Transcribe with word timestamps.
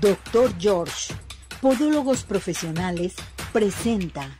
Doctor 0.00 0.52
George, 0.58 1.14
Podólogos 1.62 2.22
Profesionales, 2.24 3.14
presenta. 3.52 4.38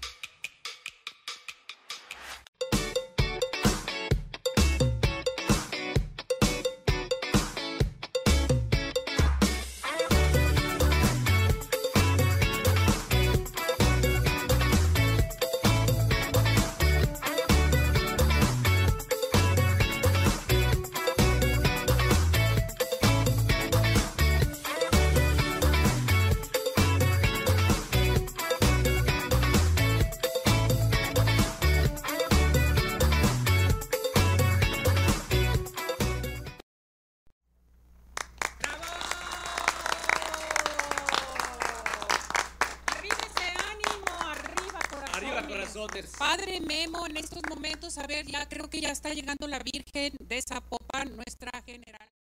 Está 49.07 49.15
llegando 49.15 49.47
la 49.47 49.61
Virgen 49.61 50.17
de 50.19 50.43
Zapopan, 50.43 51.15
nuestra 51.15 51.63
general. 51.63 52.16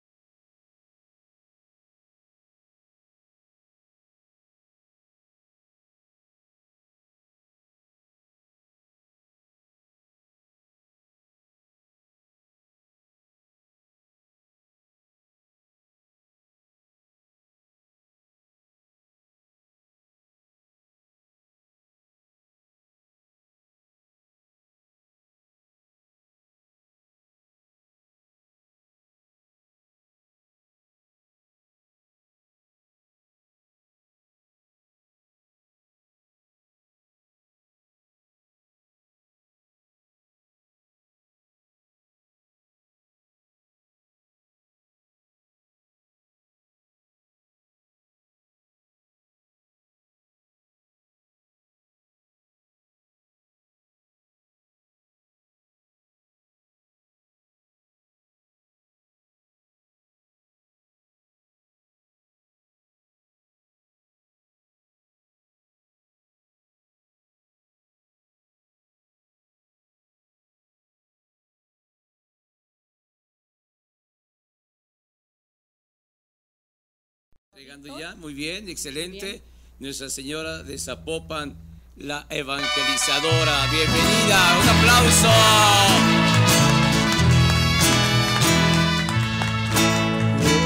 Llegando 77.55 77.97
ya, 77.97 78.15
muy 78.15 78.33
bien, 78.33 78.67
excelente. 78.67 79.41
Nuestra 79.79 80.09
Señora 80.09 80.61
de 80.61 80.77
Zapopan, 80.77 81.55
la 81.95 82.25
evangelizadora. 82.29 83.67
Bienvenida, 83.71 84.59
un 84.61 84.69
aplauso. 84.69 85.29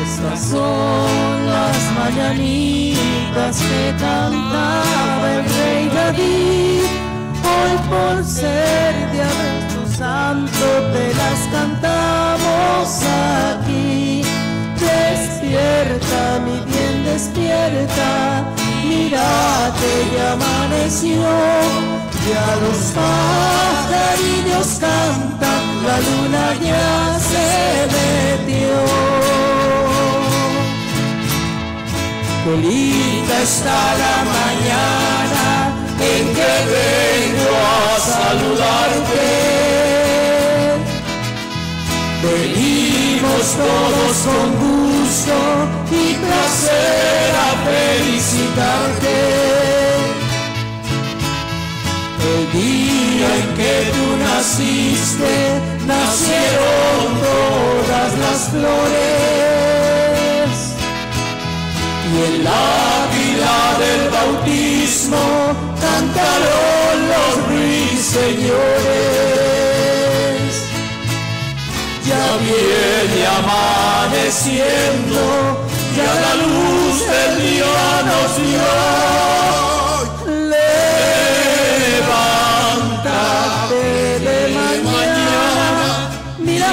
Estas 0.01 0.49
son 0.49 1.45
las 1.45 1.94
mañanitas 1.94 3.61
que 3.61 3.94
cantaba 3.99 5.35
el 5.35 5.44
rey 5.45 5.89
David. 5.89 6.85
Hoy 7.45 7.78
por 7.88 8.25
ser 8.25 9.11
día 9.11 9.28
de 9.28 9.75
tu 9.75 9.81
santo 9.95 10.66
te 10.91 11.13
las 11.13 11.39
cantamos 11.51 13.03
aquí. 13.03 14.23
Despierta, 14.79 16.39
mi 16.45 16.57
bien, 16.66 16.78
despierta. 17.19 18.12
Mira 18.88 19.74
que 19.80 19.94
ya 20.16 20.28
amaneció. 20.34 21.30
Ya 22.30 22.47
los 22.63 22.80
pajarillos 22.97 24.69
cantan, 24.80 25.63
la 25.88 25.97
luna 26.08 26.46
ya 26.62 27.19
se 27.29 27.47
metió. 27.96 28.78
Linda 32.62 33.38
está 33.44 33.79
la 34.03 34.18
mañana 34.35 35.46
en 36.12 36.25
que 36.35 36.53
vengo 36.74 37.52
a 37.56 38.00
saludarte. 38.00 39.59
Todos 43.22 44.18
con 44.24 44.56
gusto 44.56 45.35
y 45.91 46.16
placer 46.16 47.35
a 47.35 47.52
felicitarte. 47.68 49.19
El 52.31 52.44
día 52.53 53.28
en 53.35 53.47
que 53.58 53.91
tú 53.91 54.06
naciste, 54.24 55.35
nacieron 55.85 57.19
todas 57.19 58.12
las 58.19 58.40
flores 58.52 59.59
y 62.09 62.12
el 62.24 62.47
águila 62.47 63.59
del 63.79 64.03
bautismo 64.12 65.25
cantaron 65.81 66.96
los 67.12 67.31
ruiseñores. 67.50 69.69
Ya 72.09 72.28
viene 72.38 73.22
amaneciendo, 73.40 75.22
ya 75.96 76.12
la 76.24 76.34
luz 76.42 76.96
del 77.11 77.34
día 77.44 77.79
nos 78.09 78.29
dio. 78.41 78.70
Levántate 82.00 83.85
de 84.26 84.38
mañana, 84.84 85.88
mira 86.40 86.70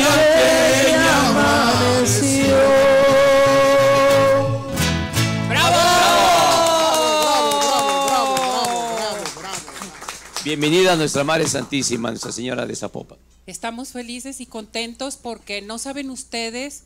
Bienvenida 10.46 10.92
a 10.92 10.96
nuestra 10.96 11.24
Madre 11.24 11.48
Santísima, 11.48 12.10
Nuestra 12.10 12.30
Señora 12.30 12.66
de 12.66 12.76
Zapopan. 12.76 13.18
Estamos 13.48 13.90
felices 13.90 14.40
y 14.40 14.46
contentos 14.46 15.16
porque 15.16 15.60
no 15.60 15.76
saben 15.76 16.08
ustedes 16.08 16.84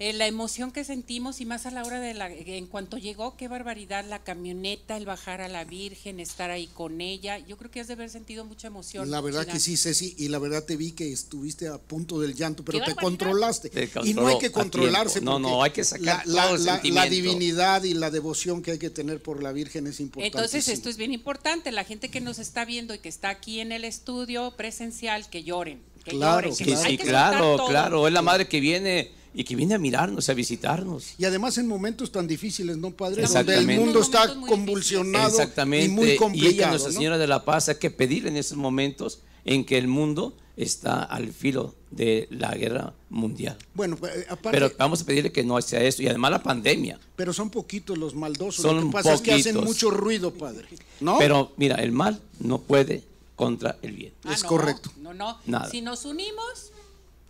eh, 0.00 0.14
la 0.14 0.26
emoción 0.26 0.72
que 0.72 0.82
sentimos 0.82 1.42
y 1.42 1.44
más 1.44 1.66
a 1.66 1.70
la 1.70 1.84
hora 1.84 2.00
de 2.00 2.14
la, 2.14 2.32
en 2.32 2.66
cuanto 2.66 2.96
llegó, 2.96 3.36
qué 3.36 3.48
barbaridad, 3.48 4.02
la 4.08 4.18
camioneta, 4.24 4.96
el 4.96 5.04
bajar 5.04 5.42
a 5.42 5.48
la 5.48 5.64
Virgen, 5.64 6.18
estar 6.20 6.50
ahí 6.50 6.68
con 6.68 7.02
ella. 7.02 7.38
Yo 7.38 7.58
creo 7.58 7.70
que 7.70 7.80
has 7.80 7.86
de 7.86 7.92
haber 7.92 8.08
sentido 8.08 8.46
mucha 8.46 8.68
emoción. 8.68 9.10
La 9.10 9.20
verdad 9.20 9.46
que 9.46 9.60
sí, 9.60 9.76
Ceci, 9.76 10.14
y 10.16 10.28
la 10.28 10.38
verdad 10.38 10.64
te 10.64 10.76
vi 10.78 10.92
que 10.92 11.12
estuviste 11.12 11.68
a 11.68 11.76
punto 11.76 12.18
del 12.18 12.34
llanto, 12.34 12.64
pero 12.64 12.78
¡Qué 12.78 12.86
te 12.86 12.94
controlaste. 12.94 13.68
Te 13.68 13.90
y 14.04 14.14
no 14.14 14.26
hay 14.26 14.38
que 14.38 14.50
controlarse. 14.50 15.20
No, 15.20 15.38
no, 15.38 15.62
hay 15.62 15.70
que 15.72 15.84
sacar 15.84 16.26
la, 16.26 16.32
la- 16.34 16.42
todo 16.46 16.54
el 16.56 16.64
la- 16.64 16.72
la 16.72 16.80
sentimiento. 16.80 17.10
divinidad 17.10 17.84
y 17.84 17.92
la 17.92 18.10
devoción 18.10 18.62
que 18.62 18.70
hay 18.72 18.78
que 18.78 18.88
tener 18.90 19.22
por 19.22 19.42
la 19.42 19.52
Virgen 19.52 19.86
es 19.86 20.00
importante. 20.00 20.34
Entonces 20.36 20.68
esto 20.68 20.88
es 20.88 20.96
bien 20.96 21.12
importante, 21.12 21.70
la 21.72 21.84
gente 21.84 22.08
que 22.08 22.22
nos 22.22 22.38
está 22.38 22.64
viendo 22.64 22.94
y 22.94 22.98
que 23.00 23.10
está 23.10 23.28
aquí 23.28 23.60
en 23.60 23.70
el 23.70 23.84
estudio 23.84 24.56
presencial, 24.56 25.28
que 25.28 25.42
lloren, 25.44 25.82
que 26.04 26.12
Claro, 26.12 26.48
lloren, 26.48 26.56
que 26.56 26.64
Sí, 26.64 26.70
Claro. 26.70 26.88
hay 26.88 26.96
que 26.96 27.68
claro. 27.68 28.06
Es 28.06 28.12
la 28.14 28.22
madre 28.22 28.48
que 28.48 28.60
viene 28.60 29.19
y 29.32 29.44
que 29.44 29.54
viene 29.56 29.74
a 29.74 29.78
mirarnos, 29.78 30.28
a 30.28 30.34
visitarnos. 30.34 31.14
Y 31.18 31.24
además 31.24 31.56
en 31.58 31.68
momentos 31.68 32.10
tan 32.10 32.26
difíciles, 32.26 32.76
¿no, 32.76 32.90
Padre? 32.90 33.22
Donde 33.22 33.38
Exactamente. 33.40 33.74
el 33.74 33.80
mundo 33.80 34.00
está 34.00 34.34
convulsionado 34.46 35.28
Exactamente. 35.28 35.86
y 35.86 35.88
muy 35.88 36.16
complicado. 36.16 36.70
Nuestra 36.70 36.92
¿no? 36.92 36.98
Señora 36.98 37.18
de 37.18 37.26
la 37.26 37.44
Paz, 37.44 37.68
hay 37.68 37.76
que 37.76 37.90
pedir 37.90 38.26
en 38.26 38.36
esos 38.36 38.58
momentos 38.58 39.20
en 39.44 39.64
que 39.64 39.78
el 39.78 39.88
mundo 39.88 40.36
está 40.56 41.02
al 41.02 41.32
filo 41.32 41.74
de 41.90 42.28
la 42.30 42.54
guerra 42.54 42.92
mundial. 43.08 43.56
Bueno, 43.74 43.96
eh, 43.96 44.26
aparte, 44.28 44.50
Pero 44.50 44.66
pero, 44.68 44.78
vamos 44.78 45.02
a 45.02 45.06
pedirle 45.06 45.32
que 45.32 45.42
no 45.42 45.60
sea 45.62 45.82
eso. 45.82 46.02
Y 46.02 46.08
además 46.08 46.30
la 46.32 46.42
pandemia. 46.42 46.98
son 47.32 47.50
poquitos 47.50 47.96
los 47.96 48.14
maldosos. 48.14 48.62
Son 48.62 48.76
Lo 48.76 48.86
que 48.86 48.92
pasa 48.92 49.14
es 49.14 49.20
que 49.20 49.32
hacen 49.32 49.56
mucho 49.56 49.90
ruido, 49.90 50.32
padre. 50.34 50.66
¿No? 51.00 51.18
Pero 51.18 51.52
mira, 51.56 51.76
el 51.76 51.92
mal 51.92 52.20
no 52.40 52.58
puede 52.60 53.02
contra 53.36 53.78
el 53.82 53.92
bien. 53.92 54.12
Ah, 54.24 54.34
Es 54.34 54.42
no, 54.42 54.48
correcto. 54.50 54.92
No, 55.00 55.14
no. 55.14 55.38
Nada. 55.46 55.70
Si 55.70 55.80
nos 55.80 56.04
unimos, 56.04 56.72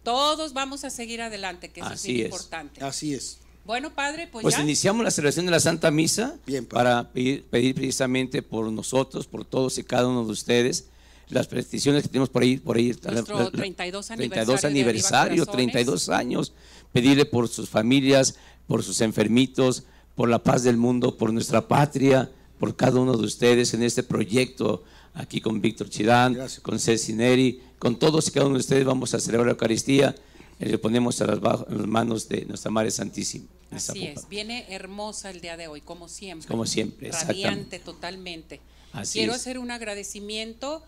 todos 0.03 0.53
vamos 0.53 0.85
a 0.85 0.91
seguir 0.91 1.21
adelante, 1.23 1.71
que 1.71 1.81
eso 1.81 1.91
Así 1.91 2.21
es 2.21 2.25
importante. 2.27 2.83
Así 2.85 3.15
es. 3.15 3.39
Bueno, 3.65 3.95
padre, 3.95 4.27
pues, 4.27 4.43
Pues 4.43 4.57
ya. 4.57 4.63
iniciamos 4.63 5.05
la 5.05 5.11
celebración 5.11 5.45
de 5.47 5.53
la 5.53 5.61
Santa 5.61 5.91
Misa 5.91 6.37
Bien, 6.47 6.65
para 6.65 7.11
pedir, 7.13 7.45
pedir 7.45 7.75
precisamente 7.75 8.43
por 8.43 8.71
nosotros, 8.73 9.27
por 9.27 9.45
todos 9.45 9.79
y 9.79 9.85
cada 9.85 10.09
uno 10.09 10.25
de 10.25 10.33
ustedes, 10.33 10.87
las 11.29 11.47
peticiones 11.47 12.03
que 12.03 12.09
tenemos 12.09 12.31
por 12.31 12.43
ahí. 12.43 12.57
Por 12.57 12.77
ahí 12.77 12.97
Nuestro 13.09 13.51
32 13.51 14.07
32 14.07 14.11
aniversario 14.11 14.57
de 14.63 14.67
aniversario, 14.67 15.43
Arriba 15.43 15.45
Corazones. 15.47 15.73
32 15.73 16.09
años. 16.09 16.53
Pedirle 16.93 17.25
por 17.27 17.49
sus 17.49 17.69
familias, 17.69 18.35
por 18.67 18.83
sus 18.83 19.01
enfermitos, 19.01 19.85
por 20.17 20.29
la 20.29 20.43
paz 20.43 20.65
del 20.65 20.77
mundo, 20.77 21.17
por 21.17 21.33
nuestra 21.33 21.69
patria, 21.69 22.31
por 22.59 22.75
cada 22.75 22.99
uno 22.99 23.17
de 23.17 23.25
ustedes 23.25 23.73
en 23.75 23.83
este 23.85 24.03
proyecto 24.03 24.83
aquí 25.15 25.41
con 25.41 25.61
Víctor 25.61 25.89
Chirán, 25.89 26.35
Gracias. 26.35 26.61
con 26.61 26.79
Ceci 26.79 27.13
Neri, 27.13 27.61
con 27.81 27.99
todos 27.99 28.29
y 28.29 28.31
cada 28.31 28.47
uno 28.47 28.55
de 28.55 28.61
ustedes 28.61 28.85
vamos 28.85 29.13
a 29.15 29.19
celebrar 29.19 29.47
la 29.47 29.53
Eucaristía 29.53 30.15
y 30.61 30.67
le 30.67 30.79
ponemos 30.79 31.21
a 31.23 31.27
las, 31.27 31.41
bajo- 31.41 31.67
las 31.69 31.87
manos 31.89 32.29
de 32.29 32.45
nuestra 32.45 32.71
Madre 32.71 32.93
Santísima. 32.93 33.47
Así 33.73 34.07
es, 34.07 34.29
viene 34.29 34.67
hermosa 34.69 35.31
el 35.31 35.41
día 35.41 35.57
de 35.57 35.67
hoy, 35.67 35.81
como 35.81 36.09
siempre. 36.09 36.47
Como 36.47 36.67
siempre, 36.67 37.11
Radiante 37.11 37.79
totalmente. 37.79 38.61
Así 38.93 39.19
Quiero 39.21 39.33
es. 39.33 39.41
hacer 39.41 39.59
un 39.59 39.71
agradecimiento 39.71 40.83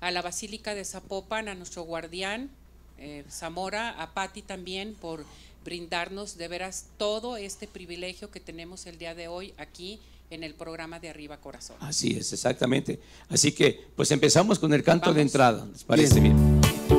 a 0.00 0.10
la 0.10 0.22
Basílica 0.22 0.74
de 0.74 0.84
Zapopan, 0.84 1.48
a 1.48 1.54
nuestro 1.54 1.82
guardián 1.82 2.50
eh, 2.98 3.24
Zamora, 3.30 3.90
a 4.00 4.14
Patti 4.14 4.42
también 4.42 4.94
por 4.94 5.24
brindarnos 5.64 6.38
de 6.38 6.48
veras 6.48 6.86
todo 6.96 7.36
este 7.36 7.66
privilegio 7.66 8.30
que 8.30 8.40
tenemos 8.40 8.86
el 8.86 8.96
día 8.98 9.14
de 9.14 9.28
hoy 9.28 9.52
aquí 9.58 9.98
en 10.30 10.44
el 10.44 10.54
programa 10.54 11.00
de 11.00 11.08
Arriba 11.08 11.40
Corazón. 11.40 11.76
Así 11.80 12.16
es, 12.16 12.32
exactamente. 12.32 13.00
Así 13.28 13.52
que, 13.52 13.88
pues 13.96 14.10
empezamos 14.10 14.58
con 14.58 14.72
el 14.72 14.82
canto 14.82 15.12
de 15.14 15.22
entrada. 15.22 15.66
¿Les 15.66 15.84
parece 15.84 16.20
bien? 16.20 16.97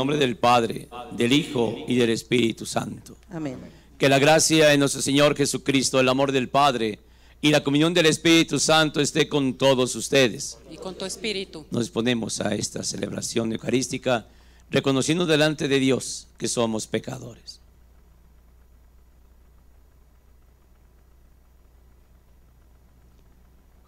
Nombre 0.00 0.16
del 0.16 0.38
Padre, 0.38 0.88
del 1.12 1.30
Hijo 1.34 1.76
y 1.86 1.96
del 1.96 2.08
Espíritu 2.08 2.64
Santo. 2.64 3.18
Amén. 3.28 3.58
Que 3.98 4.08
la 4.08 4.18
gracia 4.18 4.68
de 4.68 4.78
nuestro 4.78 5.02
Señor 5.02 5.36
Jesucristo, 5.36 6.00
el 6.00 6.08
amor 6.08 6.32
del 6.32 6.48
Padre 6.48 7.00
y 7.42 7.50
la 7.50 7.62
comunión 7.62 7.92
del 7.92 8.06
Espíritu 8.06 8.58
Santo 8.58 9.02
esté 9.02 9.28
con 9.28 9.54
todos 9.58 9.94
ustedes. 9.94 10.56
Y 10.70 10.78
con 10.78 10.94
tu 10.94 11.04
espíritu. 11.04 11.66
Nos 11.70 11.82
disponemos 11.82 12.40
a 12.40 12.54
esta 12.54 12.82
celebración 12.82 13.52
eucarística, 13.52 14.26
reconociendo 14.70 15.26
delante 15.26 15.68
de 15.68 15.78
Dios 15.78 16.28
que 16.38 16.48
somos 16.48 16.86
pecadores. 16.86 17.60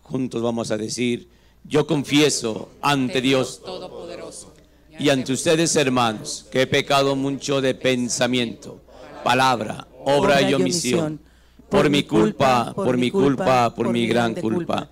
Juntos 0.03 0.43
vamos 0.43 0.71
a 0.71 0.77
decir, 0.77 1.27
yo 1.65 1.87
confieso 1.87 2.69
ante 2.83 3.23
Dios 3.23 3.63
Todopoderoso. 3.65 4.32
Y 5.03 5.11
ante 5.11 5.33
ustedes, 5.33 5.75
hermanos, 5.75 6.47
que 6.53 6.63
he 6.63 6.67
pecado 6.69 7.17
mucho 7.17 7.61
de 7.61 7.75
pensamiento, 7.75 8.81
palabra, 9.25 9.89
obra 10.05 10.41
y 10.49 10.55
omisión. 10.55 11.21
Por 11.69 11.91
mi 11.91 12.05
culpa, 12.05 12.73
por 12.73 12.97
mi 12.97 13.11
culpa, 13.11 13.75
por 13.75 13.91
mi 13.91 14.07
gran 14.07 14.35
culpa. 14.35 14.91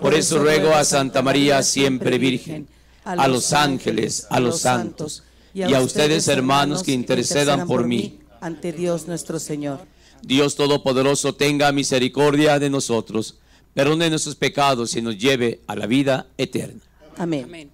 Por 0.00 0.12
eso 0.12 0.40
ruego 0.40 0.74
a 0.74 0.84
Santa 0.84 1.22
María, 1.22 1.62
siempre 1.62 2.18
Virgen, 2.18 2.68
a 3.04 3.26
los 3.28 3.54
ángeles, 3.54 4.26
a 4.28 4.40
los 4.40 4.60
santos, 4.60 5.22
y 5.54 5.72
a 5.72 5.80
ustedes, 5.80 6.28
hermanos, 6.28 6.82
que 6.82 6.92
intercedan 6.92 7.66
por 7.66 7.86
mí. 7.86 8.18
ante 8.42 8.72
Dios 8.72 9.06
nuestro 9.08 9.38
Señor. 9.38 9.80
Dios 10.22 10.54
Todopoderoso 10.56 11.34
tenga 11.34 11.72
misericordia 11.72 12.58
de 12.58 12.68
nosotros, 12.68 13.38
perdone 13.72 14.10
nuestros 14.10 14.34
pecados 14.34 14.94
y 14.96 15.02
nos 15.02 15.16
lleve 15.16 15.60
a 15.66 15.76
la 15.76 15.86
vida 15.86 16.26
eterna. 16.36 16.82
Amén. 17.16 17.44
Amén. 17.44 17.70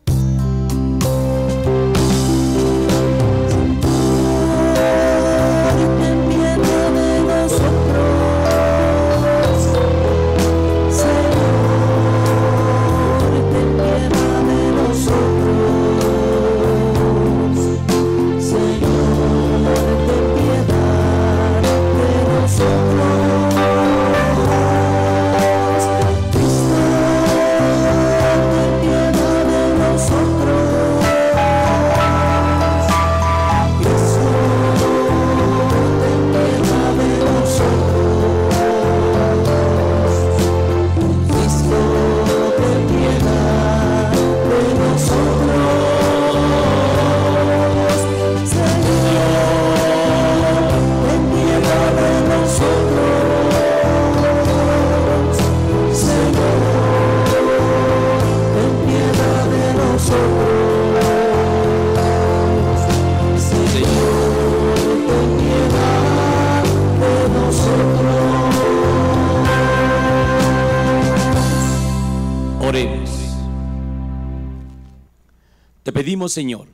Señor, 76.29 76.69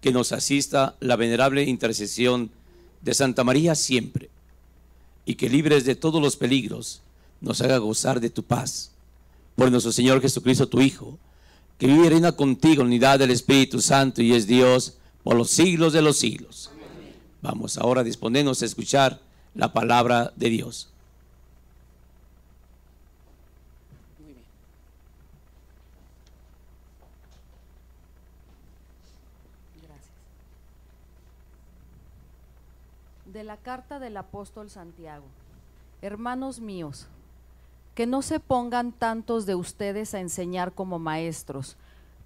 que 0.00 0.12
nos 0.12 0.32
asista 0.32 0.96
la 1.00 1.16
venerable 1.16 1.64
intercesión 1.64 2.50
de 3.02 3.14
Santa 3.14 3.44
María 3.44 3.74
siempre 3.74 4.30
y 5.24 5.34
que 5.36 5.48
libres 5.48 5.84
de 5.84 5.94
todos 5.94 6.20
los 6.20 6.36
peligros 6.36 7.02
nos 7.40 7.60
haga 7.60 7.78
gozar 7.78 8.20
de 8.20 8.30
tu 8.30 8.42
paz. 8.42 8.90
Por 9.56 9.70
nuestro 9.70 9.92
Señor 9.92 10.20
Jesucristo, 10.20 10.68
tu 10.68 10.80
Hijo, 10.80 11.18
que 11.78 11.86
vive 11.86 12.06
y 12.06 12.08
reina 12.10 12.32
contigo 12.32 12.82
en 12.82 12.88
unidad 12.88 13.18
del 13.18 13.30
Espíritu 13.30 13.80
Santo 13.80 14.22
y 14.22 14.32
es 14.32 14.46
Dios 14.46 14.94
por 15.22 15.36
los 15.36 15.50
siglos 15.50 15.92
de 15.92 16.02
los 16.02 16.16
siglos. 16.16 16.70
Vamos 17.42 17.76
ahora 17.76 18.02
a 18.02 18.04
disponernos 18.04 18.62
a 18.62 18.66
escuchar 18.66 19.20
la 19.54 19.72
palabra 19.72 20.32
de 20.36 20.48
Dios. 20.48 20.88
Muy 24.20 24.32
bien. 24.32 24.44
La 33.42 33.56
carta 33.56 33.98
del 33.98 34.16
apóstol 34.16 34.70
Santiago. 34.70 35.24
Hermanos 36.00 36.60
míos, 36.60 37.08
que 37.96 38.06
no 38.06 38.22
se 38.22 38.38
pongan 38.38 38.92
tantos 38.92 39.46
de 39.46 39.56
ustedes 39.56 40.14
a 40.14 40.20
enseñar 40.20 40.72
como 40.72 41.00
maestros, 41.00 41.76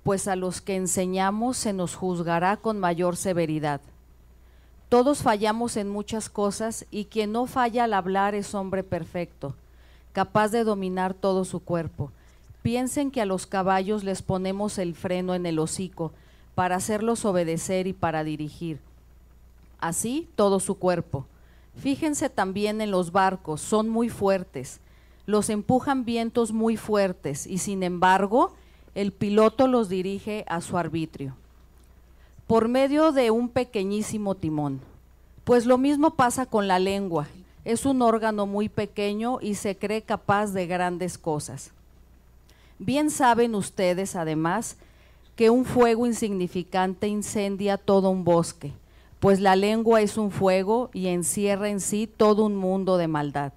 pues 0.04 0.28
a 0.28 0.36
los 0.36 0.60
que 0.60 0.76
enseñamos 0.76 1.56
se 1.56 1.72
nos 1.72 1.94
juzgará 1.94 2.58
con 2.58 2.78
mayor 2.78 3.16
severidad. 3.16 3.80
Todos 4.90 5.22
fallamos 5.22 5.78
en 5.78 5.88
muchas 5.88 6.28
cosas 6.28 6.84
y 6.90 7.06
quien 7.06 7.32
no 7.32 7.46
falla 7.46 7.84
al 7.84 7.94
hablar 7.94 8.34
es 8.34 8.54
hombre 8.54 8.84
perfecto, 8.84 9.54
capaz 10.12 10.48
de 10.48 10.64
dominar 10.64 11.14
todo 11.14 11.46
su 11.46 11.60
cuerpo. 11.60 12.12
piensen 12.60 13.10
que 13.10 13.22
a 13.22 13.26
los 13.26 13.46
caballos 13.46 14.04
les 14.04 14.20
ponemos 14.20 14.76
el 14.76 14.94
freno 14.94 15.34
en 15.34 15.46
el 15.46 15.60
hocico 15.60 16.12
para 16.54 16.76
hacerlos 16.76 17.24
obedecer 17.24 17.86
y 17.86 17.94
para 17.94 18.22
dirigir. 18.22 18.85
Así 19.78 20.28
todo 20.34 20.60
su 20.60 20.78
cuerpo. 20.78 21.26
Fíjense 21.76 22.30
también 22.30 22.80
en 22.80 22.90
los 22.90 23.12
barcos, 23.12 23.60
son 23.60 23.88
muy 23.88 24.08
fuertes, 24.08 24.80
los 25.26 25.50
empujan 25.50 26.04
vientos 26.04 26.52
muy 26.52 26.76
fuertes 26.76 27.46
y 27.46 27.58
sin 27.58 27.82
embargo 27.82 28.54
el 28.94 29.12
piloto 29.12 29.66
los 29.66 29.88
dirige 29.88 30.44
a 30.48 30.60
su 30.60 30.78
arbitrio 30.78 31.36
por 32.46 32.68
medio 32.68 33.10
de 33.10 33.30
un 33.30 33.48
pequeñísimo 33.48 34.36
timón. 34.36 34.80
Pues 35.44 35.66
lo 35.66 35.78
mismo 35.78 36.14
pasa 36.14 36.46
con 36.46 36.68
la 36.68 36.78
lengua. 36.78 37.26
Es 37.64 37.84
un 37.84 38.02
órgano 38.02 38.46
muy 38.46 38.68
pequeño 38.68 39.38
y 39.40 39.56
se 39.56 39.76
cree 39.76 40.02
capaz 40.02 40.52
de 40.52 40.66
grandes 40.66 41.18
cosas. 41.18 41.72
Bien 42.78 43.10
saben 43.10 43.54
ustedes, 43.54 44.14
además, 44.14 44.76
que 45.34 45.50
un 45.50 45.64
fuego 45.64 46.06
insignificante 46.06 47.08
incendia 47.08 47.78
todo 47.78 48.10
un 48.10 48.22
bosque, 48.22 48.72
pues 49.20 49.40
la 49.40 49.56
lengua 49.56 50.02
es 50.02 50.16
un 50.16 50.30
fuego 50.30 50.90
y 50.92 51.08
encierra 51.08 51.68
en 51.68 51.80
sí 51.80 52.06
todo 52.06 52.44
un 52.44 52.56
mundo 52.56 52.96
de 52.96 53.08
maldad. 53.08 53.52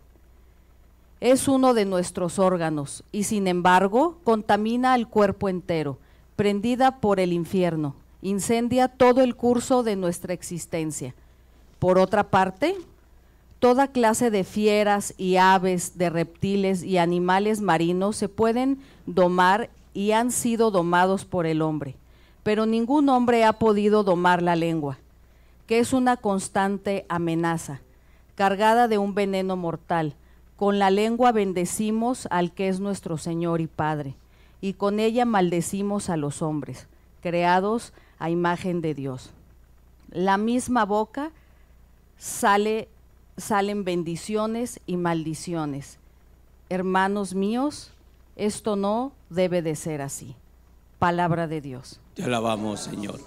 Es 1.22 1.48
uno 1.50 1.74
de 1.74 1.86
nuestros 1.86 2.40
órganos 2.40 3.04
y 3.12 3.24
sin 3.24 3.48
embargo 3.48 4.18
contamina 4.24 4.94
al 4.94 5.08
cuerpo 5.08 5.50
entero, 5.50 5.98
prendida 6.38 7.00
por 7.00 7.20
el 7.20 7.34
infierno, 7.34 7.96
incendia 8.22 8.88
todo 8.88 9.22
el 9.22 9.36
curso 9.36 9.84
de 9.84 9.98
nuestra 9.98 10.34
existencia. 10.34 11.14
Por 11.78 12.00
otra 12.00 12.30
parte, 12.30 12.76
toda 13.60 13.88
clase 13.88 14.32
de 14.32 14.46
fieras 14.46 15.14
y 15.18 15.36
aves, 15.36 15.98
de 15.98 16.10
reptiles 16.10 16.84
y 16.84 16.98
animales 16.98 17.60
marinos 17.60 18.16
se 18.16 18.30
pueden 18.30 18.80
domar 19.06 19.70
y 19.94 20.12
han 20.12 20.32
sido 20.32 20.72
domados 20.72 21.26
por 21.26 21.46
el 21.46 21.62
hombre, 21.62 21.96
pero 22.44 22.66
ningún 22.66 23.10
hombre 23.10 23.44
ha 23.44 23.54
podido 23.54 24.04
domar 24.04 24.42
la 24.42 24.56
lengua, 24.56 24.98
que 25.70 25.78
es 25.78 25.94
una 25.94 26.18
constante 26.18 27.06
amenaza, 27.10 27.82
cargada 28.34 28.88
de 28.88 28.98
un 28.98 29.14
veneno 29.14 29.56
mortal. 29.56 30.16
Con 30.56 30.80
la 30.80 30.90
lengua 30.90 31.32
bendecimos 31.32 32.28
al 32.32 32.54
que 32.54 32.70
es 32.70 32.80
nuestro 32.80 33.20
Señor 33.20 33.62
y 33.62 33.68
Padre, 33.68 34.16
y 34.62 34.74
con 34.74 35.00
ella 35.00 35.26
maldecimos 35.26 36.10
a 36.10 36.18
los 36.18 36.42
hombres, 36.42 36.88
creados 37.22 37.94
a 38.18 38.32
imagen 38.32 38.82
de 38.82 38.96
Dios. 38.96 39.30
La 40.10 40.40
misma 40.40 40.86
boca 40.86 41.30
sale, 42.18 42.90
salen 43.38 43.84
bendiciones 43.84 44.80
y 44.88 44.98
maldiciones. 44.98 46.00
Hermanos 46.70 47.36
míos, 47.36 47.92
esto 48.36 48.76
no 48.76 49.12
debe 49.30 49.62
de 49.62 49.76
ser 49.76 50.02
así. 50.02 50.36
Palabra 50.98 51.46
de 51.46 51.62
Dios. 51.62 52.00
Te 52.16 52.24
alabamos, 52.24 52.80
Señor. 52.80 53.20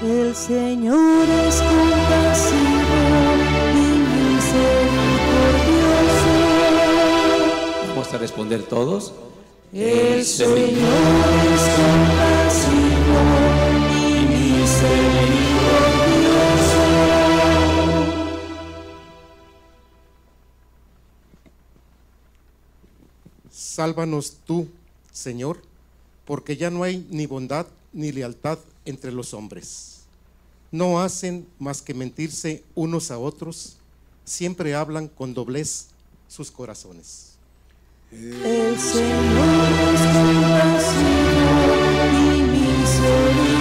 El 0.00 0.32
Señor 0.32 1.28
es 1.28 1.56
compasivo 1.56 2.60
y 3.74 3.76
misericordioso. 4.30 5.08
Vamos 7.88 8.14
a 8.14 8.18
responder 8.18 8.62
todos. 8.62 9.12
El 9.72 10.24
Señor 10.24 10.56
es 10.56 11.62
compasivo 11.76 13.20
y 13.90 14.24
misericordioso. 14.28 15.58
Sálvanos 23.50 24.36
tú, 24.46 24.68
Señor, 25.10 25.60
porque 26.24 26.56
ya 26.56 26.70
no 26.70 26.84
hay 26.84 27.04
ni 27.10 27.26
bondad 27.26 27.66
ni 27.92 28.12
lealtad 28.12 28.60
entre 28.88 29.12
los 29.12 29.34
hombres. 29.34 30.00
No 30.70 31.00
hacen 31.00 31.46
más 31.58 31.82
que 31.82 31.94
mentirse 31.94 32.64
unos 32.74 33.10
a 33.10 33.18
otros, 33.18 33.76
siempre 34.24 34.74
hablan 34.74 35.08
con 35.08 35.34
doblez 35.34 35.88
sus 36.28 36.50
corazones. 36.50 37.34
El 38.10 38.78
Señor 38.78 39.68
es 40.74 40.86
y 42.14 42.42
misericordioso. 42.42 43.58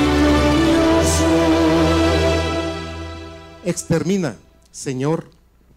Extermina, 3.65 4.38
Señor, 4.72 5.29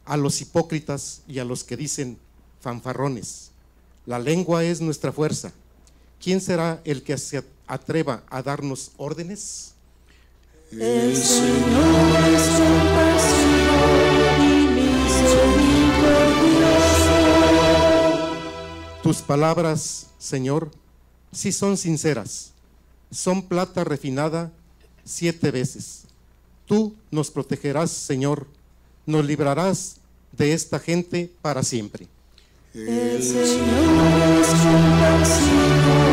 a 0.04 0.16
los 0.16 0.40
hipócritas 0.40 1.22
y 1.26 1.40
a 1.40 1.44
los 1.44 1.64
que 1.64 1.76
dicen 1.76 2.18
fanfarrones. 2.60 3.50
La 4.06 4.18
lengua 4.18 4.64
es 4.64 4.80
nuestra 4.80 5.12
fuerza. 5.12 5.52
¿Quién 6.22 6.40
será 6.40 6.80
el 6.84 7.02
que 7.02 7.16
se 7.18 7.38
atreva 7.70 8.24
a 8.28 8.42
darnos 8.42 8.90
órdenes? 8.96 9.74
El 10.72 11.16
Señor 11.16 12.24
es 12.34 12.42
compasivo 12.58 13.78
y 14.38 14.68
misericordioso. 14.74 15.80
Tus 19.02 19.18
palabras, 19.22 20.08
Señor, 20.18 20.70
sí 21.32 21.52
son 21.52 21.76
sinceras. 21.76 22.52
Son 23.10 23.42
plata 23.42 23.84
refinada 23.84 24.52
siete 25.04 25.50
veces. 25.50 26.02
Tú 26.66 26.94
nos 27.10 27.30
protegerás, 27.30 27.90
Señor. 27.90 28.46
Nos 29.06 29.24
librarás 29.24 29.96
de 30.32 30.52
esta 30.52 30.78
gente 30.78 31.32
para 31.42 31.62
siempre. 31.64 32.06
El 32.74 33.20
Señor 33.22 34.40
es 34.40 34.48
compasivo 34.48 36.09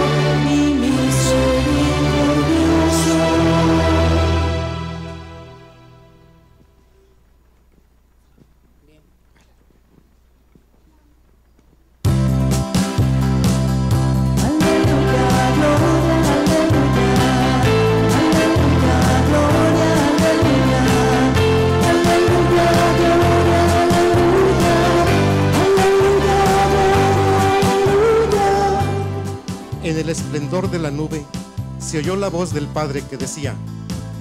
se 31.97 32.01
oyó 32.01 32.15
la 32.15 32.29
voz 32.29 32.53
del 32.53 32.67
Padre 32.67 33.03
que 33.09 33.17
decía, 33.17 33.55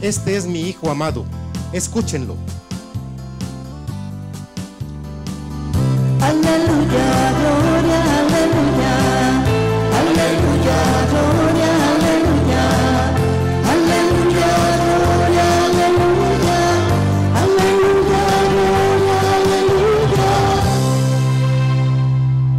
Este 0.00 0.34
es 0.34 0.46
mi 0.46 0.62
Hijo 0.62 0.90
amado, 0.90 1.26
escúchenlo. 1.74 2.34
Aleluya, 6.22 7.32
gloria, 7.36 8.02
aleluya. 8.20 8.94
Aleluya, 9.92 10.78
gloria, 11.10 11.70
aleluya. 11.92 12.64
Aleluya, 13.74 14.50
gloria, 14.80 15.46
aleluya. 15.66 16.58
Aleluya, 17.42 18.24
gloria, 18.54 19.18
aleluya. 19.36 20.32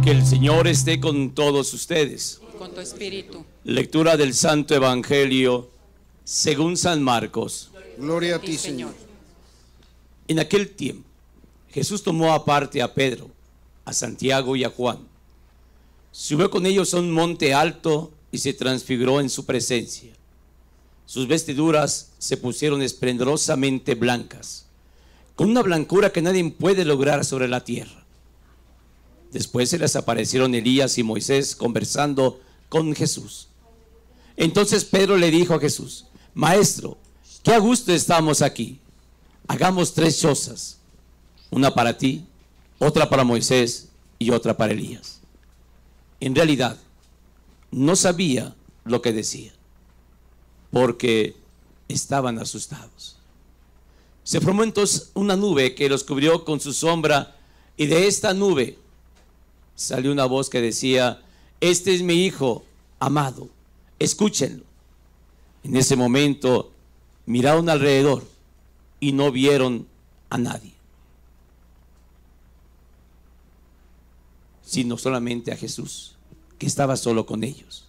Que 0.04 0.10
el 0.12 0.22
Señor 0.24 0.68
esté 0.68 1.00
con 1.00 1.30
todos 1.34 1.74
ustedes. 1.74 2.40
Con 2.56 2.72
tu 2.72 2.80
espíritu. 2.80 3.44
Lectura 3.68 4.16
del 4.16 4.32
Santo 4.32 4.74
Evangelio 4.74 5.68
según 6.24 6.78
San 6.78 7.02
Marcos. 7.02 7.70
Gloria 7.98 8.36
a 8.36 8.38
ti. 8.38 8.56
Señor. 8.56 8.94
En 10.26 10.38
aquel 10.38 10.70
tiempo, 10.70 11.06
Jesús 11.68 12.02
tomó 12.02 12.32
aparte 12.32 12.80
a 12.80 12.94
Pedro, 12.94 13.30
a 13.84 13.92
Santiago 13.92 14.56
y 14.56 14.64
a 14.64 14.70
Juan. 14.70 15.00
Subió 16.12 16.48
con 16.48 16.64
ellos 16.64 16.94
a 16.94 16.96
un 16.96 17.10
monte 17.10 17.52
alto 17.52 18.10
y 18.32 18.38
se 18.38 18.54
transfiguró 18.54 19.20
en 19.20 19.28
su 19.28 19.44
presencia. 19.44 20.14
Sus 21.04 21.28
vestiduras 21.28 22.12
se 22.16 22.38
pusieron 22.38 22.80
esplendorosamente 22.80 23.96
blancas, 23.96 24.64
con 25.36 25.50
una 25.50 25.60
blancura 25.60 26.10
que 26.10 26.22
nadie 26.22 26.50
puede 26.52 26.86
lograr 26.86 27.22
sobre 27.22 27.48
la 27.48 27.64
tierra. 27.64 28.06
Después 29.30 29.68
se 29.68 29.78
les 29.78 29.94
aparecieron 29.94 30.54
Elías 30.54 30.96
y 30.96 31.02
Moisés 31.02 31.54
conversando 31.54 32.40
con 32.70 32.94
Jesús. 32.94 33.48
Entonces 34.38 34.84
Pedro 34.84 35.16
le 35.16 35.32
dijo 35.32 35.54
a 35.54 35.58
Jesús, 35.58 36.06
Maestro, 36.32 36.96
qué 37.42 37.52
a 37.52 37.58
gusto 37.58 37.92
estamos 37.92 38.40
aquí. 38.40 38.78
Hagamos 39.48 39.94
tres 39.94 40.20
chozas, 40.20 40.78
una 41.50 41.74
para 41.74 41.98
ti, 41.98 42.24
otra 42.78 43.10
para 43.10 43.24
Moisés 43.24 43.88
y 44.16 44.30
otra 44.30 44.56
para 44.56 44.72
Elías. 44.72 45.20
En 46.20 46.36
realidad, 46.36 46.78
no 47.72 47.96
sabía 47.96 48.54
lo 48.84 49.02
que 49.02 49.12
decía, 49.12 49.52
porque 50.70 51.34
estaban 51.88 52.38
asustados. 52.38 53.16
Se 54.22 54.40
formó 54.40 54.62
entonces 54.62 55.10
una 55.14 55.34
nube 55.34 55.74
que 55.74 55.88
los 55.88 56.04
cubrió 56.04 56.44
con 56.44 56.60
su 56.60 56.72
sombra 56.72 57.36
y 57.76 57.86
de 57.86 58.06
esta 58.06 58.34
nube 58.34 58.78
salió 59.74 60.12
una 60.12 60.26
voz 60.26 60.48
que 60.48 60.60
decía, 60.60 61.22
este 61.60 61.92
es 61.92 62.02
mi 62.02 62.24
hijo 62.24 62.64
amado, 63.00 63.48
escúchenlo. 63.98 64.64
En 65.64 65.76
ese 65.76 65.96
momento 65.96 66.72
miraron 67.26 67.68
alrededor 67.68 68.24
y 69.00 69.12
no 69.12 69.30
vieron 69.32 69.86
a 70.30 70.38
nadie, 70.38 70.72
sino 74.62 74.98
solamente 74.98 75.52
a 75.52 75.56
Jesús, 75.56 76.16
que 76.58 76.66
estaba 76.66 76.96
solo 76.96 77.26
con 77.26 77.44
ellos. 77.44 77.86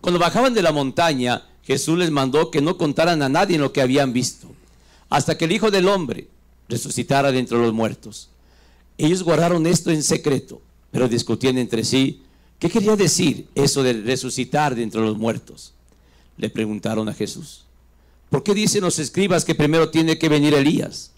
Cuando 0.00 0.18
bajaban 0.18 0.54
de 0.54 0.62
la 0.62 0.72
montaña, 0.72 1.46
Jesús 1.62 1.98
les 1.98 2.10
mandó 2.10 2.50
que 2.50 2.60
no 2.60 2.76
contaran 2.76 3.22
a 3.22 3.28
nadie 3.28 3.58
lo 3.58 3.72
que 3.72 3.82
habían 3.82 4.12
visto, 4.12 4.48
hasta 5.08 5.38
que 5.38 5.44
el 5.44 5.52
Hijo 5.52 5.70
del 5.70 5.88
Hombre 5.88 6.28
resucitara 6.68 7.32
de 7.32 7.38
entre 7.38 7.58
los 7.58 7.72
muertos. 7.72 8.28
Ellos 8.98 9.22
guardaron 9.22 9.66
esto 9.66 9.90
en 9.90 10.02
secreto, 10.02 10.60
pero 10.90 11.08
discutían 11.08 11.58
entre 11.58 11.84
sí 11.84 12.22
qué 12.62 12.70
quería 12.70 12.94
decir 12.94 13.48
eso 13.56 13.82
de 13.82 13.92
resucitar 13.92 14.76
de 14.76 14.84
entre 14.84 15.00
los 15.00 15.18
muertos. 15.18 15.72
Le 16.36 16.48
preguntaron 16.48 17.08
a 17.08 17.12
Jesús, 17.12 17.64
¿por 18.30 18.44
qué 18.44 18.54
dicen 18.54 18.82
los 18.82 19.00
escribas 19.00 19.44
que 19.44 19.56
primero 19.56 19.90
tiene 19.90 20.16
que 20.16 20.28
venir 20.28 20.54
Elías? 20.54 21.10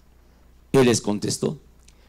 Él 0.71 0.87
les 0.87 1.01
contestó, 1.01 1.59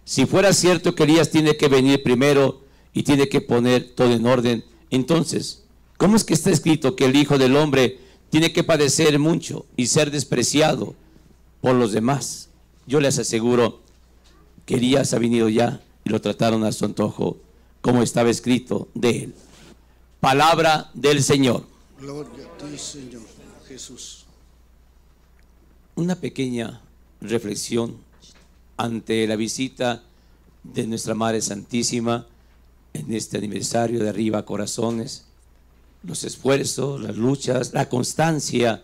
si 0.06 0.24
fuera 0.24 0.54
cierto 0.54 0.94
que 0.94 1.02
Elías 1.02 1.28
tiene 1.28 1.58
que 1.58 1.68
venir 1.68 2.02
primero 2.02 2.62
y 2.94 3.02
tiene 3.02 3.28
que 3.28 3.42
poner 3.42 3.94
todo 3.94 4.14
en 4.14 4.24
orden, 4.24 4.64
entonces, 4.90 5.64
¿cómo 5.98 6.16
es 6.16 6.24
que 6.24 6.32
está 6.32 6.48
escrito 6.48 6.96
que 6.96 7.04
el 7.04 7.14
Hijo 7.14 7.36
del 7.36 7.56
Hombre 7.56 7.98
tiene 8.30 8.54
que 8.54 8.64
padecer 8.64 9.18
mucho 9.18 9.66
y 9.76 9.88
ser 9.88 10.10
despreciado 10.10 10.94
por 11.60 11.74
los 11.74 11.92
demás? 11.92 12.48
Yo 12.86 13.00
les 13.00 13.18
aseguro 13.18 13.82
que 14.64 14.76
Elías 14.76 15.12
ha 15.12 15.18
venido 15.18 15.50
ya 15.50 15.82
y 16.06 16.08
lo 16.08 16.22
trataron 16.22 16.64
a 16.64 16.72
su 16.72 16.86
antojo, 16.86 17.36
como 17.86 18.02
estaba 18.02 18.30
escrito 18.30 18.88
de 18.94 19.10
él. 19.10 19.34
Palabra 20.18 20.90
del 20.92 21.22
Señor. 21.22 21.64
Gloria 22.00 22.44
a 22.44 22.58
ti, 22.58 22.76
Señor 22.76 23.22
Jesús. 23.68 24.24
Una 25.94 26.16
pequeña 26.16 26.80
reflexión 27.20 27.96
ante 28.76 29.24
la 29.28 29.36
visita 29.36 30.02
de 30.64 30.88
nuestra 30.88 31.14
Madre 31.14 31.40
Santísima 31.40 32.26
en 32.92 33.14
este 33.14 33.38
aniversario 33.38 34.00
de 34.00 34.08
Arriba 34.08 34.44
Corazones. 34.44 35.26
Los 36.02 36.24
esfuerzos, 36.24 37.00
las 37.00 37.16
luchas, 37.16 37.72
la 37.72 37.88
constancia, 37.88 38.82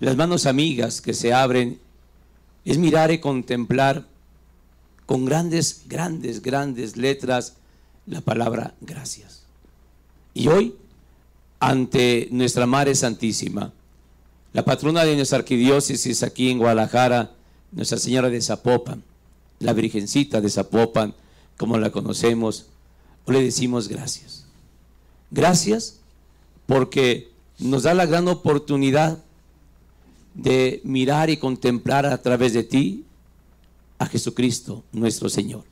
las 0.00 0.16
manos 0.16 0.46
amigas 0.46 1.00
que 1.00 1.14
se 1.14 1.32
abren, 1.32 1.78
es 2.64 2.78
mirar 2.78 3.12
y 3.12 3.20
contemplar 3.20 4.08
con 5.06 5.24
grandes, 5.24 5.82
grandes, 5.86 6.42
grandes 6.42 6.96
letras 6.96 7.57
la 8.08 8.20
palabra 8.20 8.74
gracias. 8.80 9.42
Y 10.34 10.48
hoy, 10.48 10.74
ante 11.60 12.28
nuestra 12.30 12.66
Madre 12.66 12.94
Santísima, 12.94 13.72
la 14.52 14.64
patrona 14.64 15.04
de 15.04 15.16
nuestra 15.16 15.38
arquidiócesis 15.38 16.22
aquí 16.22 16.50
en 16.50 16.58
Guadalajara, 16.58 17.32
Nuestra 17.70 17.98
Señora 17.98 18.30
de 18.30 18.40
Zapopan, 18.40 19.02
la 19.58 19.74
Virgencita 19.74 20.40
de 20.40 20.48
Zapopan, 20.48 21.14
como 21.56 21.76
la 21.76 21.90
conocemos, 21.90 22.66
le 23.26 23.42
decimos 23.42 23.88
gracias. 23.88 24.46
Gracias 25.30 25.98
porque 26.66 27.30
nos 27.58 27.82
da 27.82 27.92
la 27.92 28.06
gran 28.06 28.26
oportunidad 28.28 29.18
de 30.34 30.80
mirar 30.84 31.28
y 31.28 31.36
contemplar 31.36 32.06
a 32.06 32.22
través 32.22 32.54
de 32.54 32.62
ti 32.62 33.04
a 33.98 34.06
Jesucristo, 34.06 34.84
nuestro 34.92 35.28
Señor. 35.28 35.64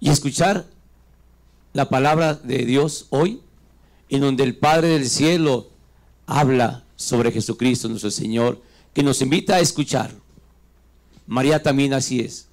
Y 0.00 0.08
escuchar 0.08 0.66
la 1.76 1.90
palabra 1.90 2.32
de 2.32 2.64
Dios 2.64 3.04
hoy, 3.10 3.42
en 4.08 4.22
donde 4.22 4.44
el 4.44 4.56
Padre 4.56 4.88
del 4.88 5.10
Cielo 5.10 5.68
habla 6.24 6.84
sobre 6.96 7.30
Jesucristo, 7.30 7.86
nuestro 7.90 8.10
Señor, 8.10 8.62
que 8.94 9.02
nos 9.02 9.20
invita 9.20 9.56
a 9.56 9.60
escuchar. 9.60 10.10
María 11.26 11.62
también 11.62 11.92
así 11.92 12.20
es. 12.20 12.46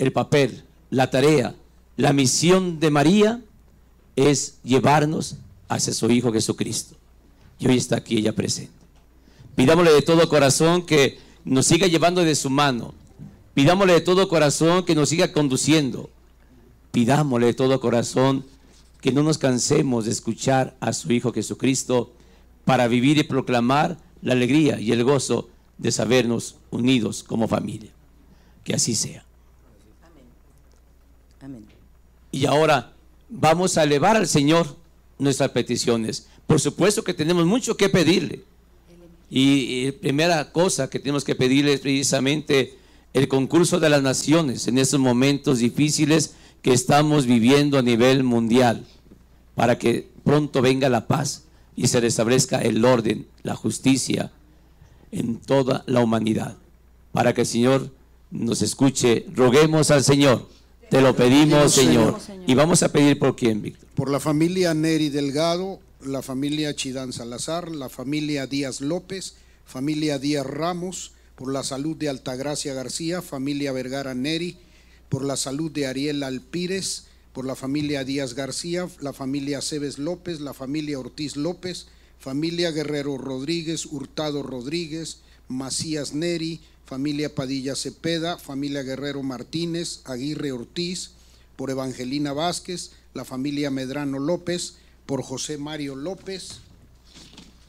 El 0.00 0.10
papel, 0.10 0.64
la 0.90 1.08
tarea, 1.08 1.54
la 1.96 2.12
misión 2.12 2.80
de 2.80 2.90
María 2.90 3.42
es 4.16 4.58
llevarnos 4.64 5.36
hacia 5.68 5.92
su 5.92 6.10
Hijo 6.10 6.32
Jesucristo. 6.32 6.96
Y 7.60 7.68
hoy 7.68 7.76
está 7.76 7.98
aquí 7.98 8.16
ella 8.16 8.34
presente. 8.34 8.72
Pidámosle 9.54 9.92
de 9.92 10.02
todo 10.02 10.28
corazón 10.28 10.84
que 10.84 11.16
nos 11.44 11.64
siga 11.64 11.86
llevando 11.86 12.24
de 12.24 12.34
su 12.34 12.50
mano. 12.50 12.92
Pidámosle 13.54 13.92
de 13.92 14.00
todo 14.00 14.28
corazón 14.28 14.84
que 14.84 14.96
nos 14.96 15.10
siga 15.10 15.32
conduciendo. 15.32 16.10
Pidámosle 16.92 17.46
de 17.46 17.54
todo 17.54 17.80
corazón 17.80 18.44
que 19.00 19.12
no 19.12 19.22
nos 19.22 19.38
cansemos 19.38 20.04
de 20.04 20.10
escuchar 20.10 20.76
a 20.80 20.92
su 20.92 21.10
Hijo 21.12 21.32
Jesucristo 21.32 22.12
para 22.64 22.88
vivir 22.88 23.18
y 23.18 23.22
proclamar 23.22 23.98
la 24.22 24.34
alegría 24.34 24.80
y 24.80 24.92
el 24.92 25.04
gozo 25.04 25.48
de 25.78 25.90
sabernos 25.90 26.56
unidos 26.70 27.22
como 27.22 27.48
familia. 27.48 27.90
Que 28.64 28.74
así 28.74 28.94
sea. 28.94 29.24
Amén. 31.40 31.64
Y 32.30 32.44
ahora 32.46 32.92
vamos 33.28 33.78
a 33.78 33.84
elevar 33.84 34.16
al 34.16 34.26
Señor 34.26 34.76
nuestras 35.18 35.50
peticiones. 35.50 36.28
Por 36.46 36.60
supuesto 36.60 37.02
que 37.02 37.14
tenemos 37.14 37.46
mucho 37.46 37.76
que 37.76 37.88
pedirle. 37.88 38.44
Y, 39.30 39.86
y 39.86 39.92
primera 39.92 40.52
cosa 40.52 40.90
que 40.90 40.98
tenemos 40.98 41.24
que 41.24 41.34
pedirle 41.34 41.74
es 41.74 41.80
precisamente 41.80 42.76
el 43.14 43.28
concurso 43.28 43.80
de 43.80 43.88
las 43.88 44.02
naciones 44.02 44.66
en 44.68 44.78
estos 44.78 45.00
momentos 45.00 45.60
difíciles 45.60 46.34
que 46.62 46.72
estamos 46.72 47.26
viviendo 47.26 47.78
a 47.78 47.82
nivel 47.82 48.22
mundial, 48.22 48.86
para 49.54 49.78
que 49.78 50.08
pronto 50.24 50.62
venga 50.62 50.88
la 50.88 51.06
paz 51.06 51.44
y 51.76 51.88
se 51.88 52.00
restablezca 52.00 52.60
el 52.60 52.84
orden, 52.84 53.26
la 53.42 53.56
justicia 53.56 54.32
en 55.12 55.36
toda 55.38 55.84
la 55.86 56.00
humanidad. 56.00 56.56
Para 57.12 57.34
que 57.34 57.42
el 57.42 57.46
Señor 57.46 57.90
nos 58.30 58.62
escuche, 58.62 59.26
roguemos 59.34 59.90
al 59.90 60.04
Señor. 60.04 60.48
Te 60.90 61.00
lo 61.00 61.14
pedimos, 61.14 61.72
Señor. 61.72 62.18
Y 62.46 62.54
vamos 62.54 62.82
a 62.82 62.90
pedir 62.90 63.18
por 63.18 63.36
quién, 63.36 63.62
Víctor. 63.62 63.88
Por 63.94 64.10
la 64.10 64.20
familia 64.20 64.74
Neri 64.74 65.08
Delgado, 65.08 65.80
la 66.04 66.22
familia 66.22 66.74
Chidán 66.74 67.12
Salazar, 67.12 67.70
la 67.70 67.88
familia 67.88 68.46
Díaz 68.46 68.80
López, 68.80 69.34
familia 69.64 70.18
Díaz 70.18 70.46
Ramos, 70.46 71.12
por 71.36 71.52
la 71.52 71.62
salud 71.62 71.96
de 71.96 72.08
Altagracia 72.08 72.74
García, 72.74 73.22
familia 73.22 73.72
Vergara 73.72 74.14
Neri, 74.14 74.56
por 75.10 75.24
la 75.24 75.36
salud 75.36 75.70
de 75.70 75.86
Ariel 75.86 76.22
Alpírez, 76.22 77.04
por 77.34 77.44
la 77.44 77.56
familia 77.56 78.04
Díaz 78.04 78.34
García, 78.34 78.88
la 79.00 79.12
familia 79.12 79.60
Cebes 79.60 79.98
López, 79.98 80.40
la 80.40 80.54
familia 80.54 80.98
Ortiz 80.98 81.36
López, 81.36 81.88
familia 82.18 82.70
Guerrero 82.70 83.18
Rodríguez, 83.18 83.86
Hurtado 83.86 84.42
Rodríguez, 84.42 85.18
Macías 85.48 86.14
Neri, 86.14 86.60
familia 86.86 87.34
Padilla 87.34 87.74
Cepeda, 87.74 88.38
familia 88.38 88.82
Guerrero 88.82 89.22
Martínez, 89.22 90.00
Aguirre 90.04 90.52
Ortiz, 90.52 91.10
por 91.56 91.70
Evangelina 91.70 92.32
Vázquez, 92.32 92.92
la 93.12 93.24
familia 93.24 93.70
Medrano 93.70 94.20
López, 94.20 94.74
por 95.06 95.22
José 95.22 95.58
Mario 95.58 95.96
López, 95.96 96.60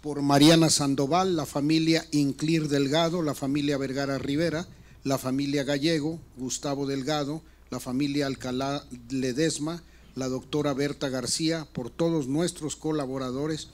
por 0.02 0.22
Mariana 0.22 0.70
Sandoval, 0.70 1.36
la 1.36 1.48
familia 1.48 2.06
Inclir 2.12 2.68
Delgado, 2.68 3.24
la 3.24 3.34
familia 3.34 3.78
Vergara 3.78 4.20
Rivera, 4.20 4.68
la 5.04 5.18
familia 5.18 5.64
Gallego, 5.64 6.20
Gustavo 6.38 6.86
Delgado, 6.86 7.42
la 7.70 7.80
familia 7.80 8.28
Alcalá 8.28 8.86
Ledesma, 9.10 9.82
la 10.16 10.28
doctora 10.28 10.74
Berta 10.74 11.10
García, 11.10 11.68
por 11.74 11.90
todos 11.90 12.28
nuestros 12.28 12.76
colaboradores, 12.76 13.70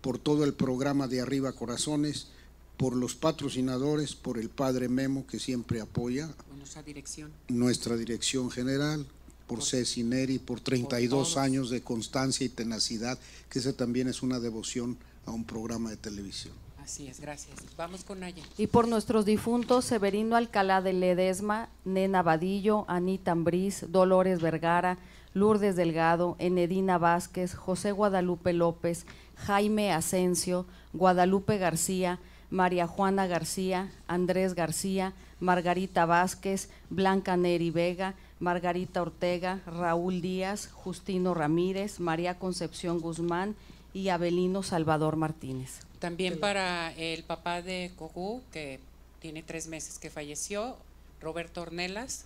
por 0.00 0.18
todo 0.18 0.44
el 0.44 0.54
programa 0.54 1.08
de 1.08 1.20
Arriba 1.20 1.52
Corazones, 1.52 2.28
por 2.76 2.96
los 2.96 3.14
patrocinadores, 3.14 4.14
por 4.14 4.38
el 4.38 4.48
padre 4.48 4.88
Memo 4.88 5.26
que 5.26 5.38
siempre 5.38 5.80
apoya, 5.80 6.30
Nuestra 6.56 6.82
dirección. 6.82 7.30
nuestra 7.48 7.96
dirección 7.96 8.50
general, 8.50 9.04
por 9.46 9.64
Ceci 9.64 10.04
Neri, 10.04 10.38
por 10.38 10.60
32 10.60 11.10
todos. 11.10 11.36
años 11.36 11.70
de 11.70 11.82
constancia 11.82 12.46
y 12.46 12.48
tenacidad, 12.50 13.18
que 13.50 13.58
ese 13.58 13.72
también 13.72 14.06
es 14.08 14.22
una 14.22 14.38
devoción 14.40 14.96
a 15.26 15.32
un 15.32 15.44
programa 15.44 15.90
de 15.90 15.96
televisión. 15.96 16.54
Así 16.82 17.08
es, 17.08 17.20
gracias. 17.20 17.56
Vamos 17.76 18.04
con 18.04 18.20
Naya. 18.20 18.42
Y 18.56 18.66
por 18.66 18.88
nuestros 18.88 19.24
difuntos 19.24 19.84
Severino 19.84 20.36
Alcalá 20.36 20.80
de 20.80 20.92
Ledesma, 20.92 21.68
Nena 21.84 22.22
Vadillo, 22.22 22.84
Anita 22.88 23.32
Ambriz, 23.32 23.84
Dolores 23.88 24.40
Vergara, 24.40 24.98
Lourdes 25.34 25.76
Delgado, 25.76 26.36
Enedina 26.38 26.98
Vázquez, 26.98 27.54
José 27.54 27.92
Guadalupe 27.92 28.52
López, 28.52 29.06
Jaime 29.36 29.92
Asensio, 29.92 30.66
Guadalupe 30.92 31.58
García, 31.58 32.18
María 32.50 32.86
Juana 32.86 33.26
García, 33.26 33.92
Andrés 34.08 34.54
García, 34.54 35.12
Margarita 35.38 36.06
Vázquez, 36.06 36.68
Blanca 36.88 37.36
Neri 37.36 37.70
Vega, 37.70 38.14
Margarita 38.40 39.02
Ortega, 39.02 39.60
Raúl 39.66 40.20
Díaz, 40.20 40.68
Justino 40.72 41.34
Ramírez, 41.34 42.00
María 42.00 42.38
Concepción 42.38 43.00
Guzmán 43.00 43.54
y 43.92 44.08
Abelino 44.08 44.62
Salvador 44.62 45.16
Martínez. 45.16 45.89
También 46.00 46.40
para 46.40 46.92
el 46.94 47.22
papá 47.24 47.62
de 47.62 47.92
Cojú, 47.96 48.42
que 48.52 48.80
tiene 49.20 49.42
tres 49.42 49.66
meses 49.68 49.98
que 49.98 50.08
falleció, 50.10 50.76
Roberto 51.20 51.60
Ornelas 51.62 52.24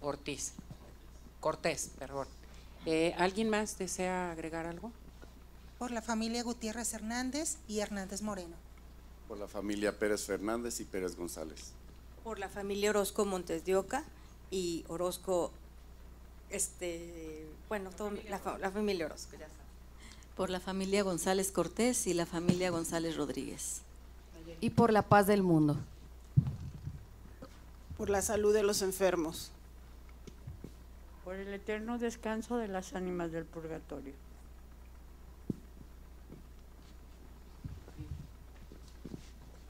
Ortiz, 0.00 0.52
Cortés, 1.40 1.90
perdón. 1.98 2.26
Eh, 2.86 3.14
¿Alguien 3.18 3.50
más 3.50 3.76
desea 3.78 4.32
agregar 4.32 4.66
algo? 4.66 4.90
Por 5.78 5.90
la 5.90 6.00
familia 6.02 6.42
Gutiérrez 6.42 6.94
Hernández 6.94 7.56
y 7.68 7.80
Hernández 7.80 8.22
Moreno. 8.22 8.56
Por 9.28 9.38
la 9.38 9.48
familia 9.48 9.98
Pérez 9.98 10.24
Fernández 10.24 10.80
y 10.80 10.84
Pérez 10.84 11.14
González. 11.16 11.72
Por 12.22 12.38
la 12.38 12.48
familia 12.48 12.90
Orozco 12.90 13.24
Montes 13.26 13.64
de 13.66 13.76
Oca 13.76 14.04
y 14.50 14.84
Orozco, 14.88 15.52
este, 16.50 17.46
bueno, 17.68 17.90
todo- 17.90 18.12
la, 18.28 18.38
fa- 18.38 18.58
la 18.58 18.70
familia 18.70 19.06
Orozco, 19.06 19.32
ya 19.32 19.46
saben. 19.48 19.63
Por 20.36 20.50
la 20.50 20.60
familia 20.60 21.02
González 21.02 21.52
Cortés 21.52 22.06
y 22.06 22.14
la 22.14 22.26
familia 22.26 22.70
González 22.70 23.16
Rodríguez. 23.16 23.82
Y 24.60 24.70
por 24.70 24.92
la 24.92 25.02
paz 25.02 25.26
del 25.26 25.42
mundo. 25.42 25.76
por 27.96 28.10
la 28.10 28.22
salud 28.22 28.52
de 28.52 28.62
los 28.62 28.82
enfermos. 28.82 29.50
por 31.24 31.36
el 31.36 31.54
eterno 31.54 31.98
descanso 31.98 32.58
de 32.58 32.68
las 32.68 32.92
ánimas 32.94 33.32
del 33.32 33.44
purgatorio. 33.46 34.12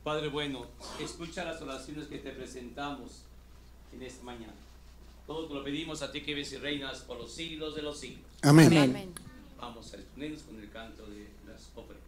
Padre 0.03 0.29
bueno, 0.29 0.67
escucha 1.01 1.45
las 1.45 1.63
oraciones 1.63 2.09
que 2.09 2.19
te 2.19 2.31
presentamos 2.31 3.23
en 3.93 4.03
esta 4.03 4.23
mañana. 4.23 4.53
Todo 5.27 5.47
te 5.49 5.55
lo 5.55 5.65
pedimos 5.65 6.03
a 6.03 6.13
ti 6.13 6.21
que 6.21 6.35
vives 6.35 6.53
y 6.53 6.59
reinas 6.59 6.99
por 7.01 7.19
los 7.19 7.33
siglos 7.33 7.75
de 7.75 7.83
los 7.83 7.99
siglos. 7.99 8.27
Amén. 8.43 9.15
Vamos 9.67 9.95
a 9.95 9.97
exponernos 9.97 10.43
con 10.43 10.61
el 10.61 10.71
canto 10.71 11.07
de 11.07 11.27
las 11.47 11.71
óperas. 11.75 12.03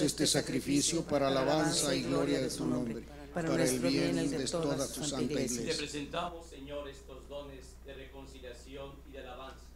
Este 0.00 0.26
sacrificio 0.26 1.02
para 1.02 1.28
alabanza 1.28 1.94
y 1.94 2.02
gloria 2.02 2.40
de 2.40 2.50
tu 2.50 2.66
nombre, 2.66 3.02
para 3.34 3.64
el 3.64 3.80
bien 3.80 4.30
de 4.30 4.44
toda 4.46 4.76
tu 4.92 5.04
santa 5.04 5.40
Y 5.40 5.48
te 5.48 5.74
presentamos, 5.74 6.46
Señor, 6.46 6.88
estos 6.88 7.28
dones 7.28 7.74
de 7.84 7.94
reconciliación 7.94 8.92
y 9.08 9.12
de 9.12 9.18
alabanza. 9.20 9.66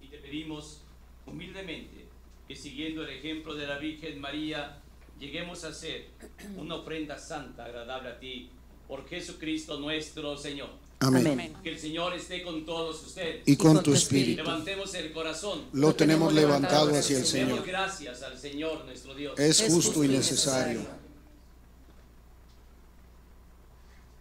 Y 0.00 0.08
te 0.08 0.18
pedimos 0.18 0.80
humildemente 1.26 2.06
que 2.48 2.56
siguiendo 2.56 3.04
el 3.04 3.10
ejemplo 3.10 3.54
de 3.54 3.66
la 3.66 3.78
Virgen 3.78 4.20
María, 4.20 4.80
lleguemos 5.18 5.64
a 5.64 5.68
hacer 5.68 6.08
una 6.56 6.76
ofrenda 6.76 7.18
santa, 7.18 7.66
agradable 7.66 8.10
a 8.10 8.18
ti, 8.18 8.50
por 8.88 9.08
Jesucristo 9.08 9.78
nuestro 9.78 10.36
Señor. 10.36 10.70
Amén. 11.00 11.56
Que 11.62 11.70
el 11.70 11.78
Señor 11.78 12.12
esté 12.12 12.42
con 12.42 12.66
todos 12.66 13.02
ustedes. 13.02 13.42
Y 13.46 13.56
con 13.56 13.82
tu 13.82 13.94
espíritu. 13.94 14.42
Levantemos 14.42 14.94
el 14.94 15.12
corazón. 15.12 15.64
Lo 15.72 15.94
tenemos 15.94 16.32
levantado 16.34 16.90
hacia 16.90 17.16
el 17.16 17.22
Demos 17.22 17.30
Señor. 17.30 17.66
gracias 17.66 18.22
al 18.22 18.38
Señor 18.38 18.84
nuestro 18.84 19.14
Dios. 19.14 19.38
Es 19.38 19.62
justo 19.62 20.04
y 20.04 20.08
necesario. 20.08 20.86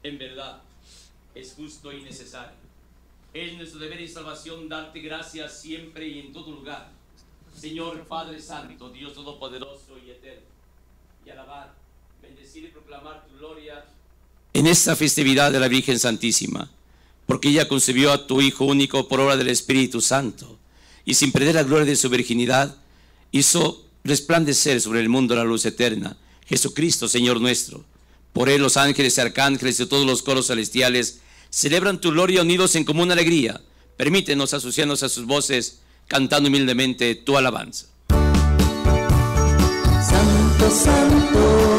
En 0.03 0.17
verdad, 0.17 0.61
es 1.35 1.53
justo 1.53 1.91
y 1.91 2.01
necesario. 2.01 2.55
Es 3.33 3.57
nuestro 3.57 3.79
deber 3.79 3.99
y 3.99 4.07
salvación 4.07 4.69
darte 4.69 5.01
gracias 5.01 5.59
siempre 5.59 6.07
y 6.07 6.19
en 6.19 6.31
todo 6.31 6.49
lugar. 6.51 6.91
Señor 7.53 8.07
Padre 8.07 8.41
Santo, 8.41 8.89
Dios 8.89 9.13
Todopoderoso 9.13 9.97
y 9.97 10.11
Eterno. 10.11 10.47
Y 11.25 11.29
alabar, 11.29 11.73
bendecir 12.21 12.63
y 12.63 12.67
proclamar 12.69 13.27
tu 13.27 13.37
gloria. 13.37 13.83
En 14.53 14.65
esta 14.65 14.95
festividad 14.95 15.51
de 15.51 15.59
la 15.59 15.67
Virgen 15.67 15.99
Santísima, 15.99 16.71
porque 17.25 17.49
ella 17.49 17.67
concebió 17.67 18.11
a 18.11 18.25
tu 18.25 18.41
Hijo 18.41 18.65
único 18.65 19.07
por 19.07 19.19
obra 19.19 19.37
del 19.37 19.49
Espíritu 19.49 20.01
Santo, 20.01 20.57
y 21.05 21.13
sin 21.13 21.31
perder 21.31 21.55
la 21.55 21.63
gloria 21.63 21.85
de 21.85 21.95
su 21.95 22.09
virginidad, 22.09 22.75
hizo 23.31 23.85
resplandecer 24.03 24.81
sobre 24.81 25.01
el 25.01 25.09
mundo 25.09 25.35
la 25.35 25.43
luz 25.43 25.65
eterna, 25.65 26.17
Jesucristo, 26.47 27.07
Señor 27.07 27.39
nuestro. 27.39 27.85
Por 28.33 28.49
él 28.49 28.61
los 28.61 28.77
ángeles 28.77 29.17
y 29.17 29.21
arcángeles 29.21 29.79
y 29.79 29.85
todos 29.85 30.05
los 30.05 30.23
coros 30.23 30.47
celestiales 30.47 31.19
celebran 31.51 32.01
tu 32.01 32.11
gloria 32.11 32.41
unidos 32.41 32.75
en 32.75 32.85
común 32.85 33.11
alegría. 33.11 33.61
Permítenos 33.97 34.53
asociarnos 34.53 35.03
a 35.03 35.09
sus 35.09 35.25
voces, 35.25 35.81
cantando 36.07 36.49
humildemente 36.49 37.13
tu 37.15 37.37
alabanza. 37.37 37.85
Santo, 40.01 40.71
santo 40.71 41.78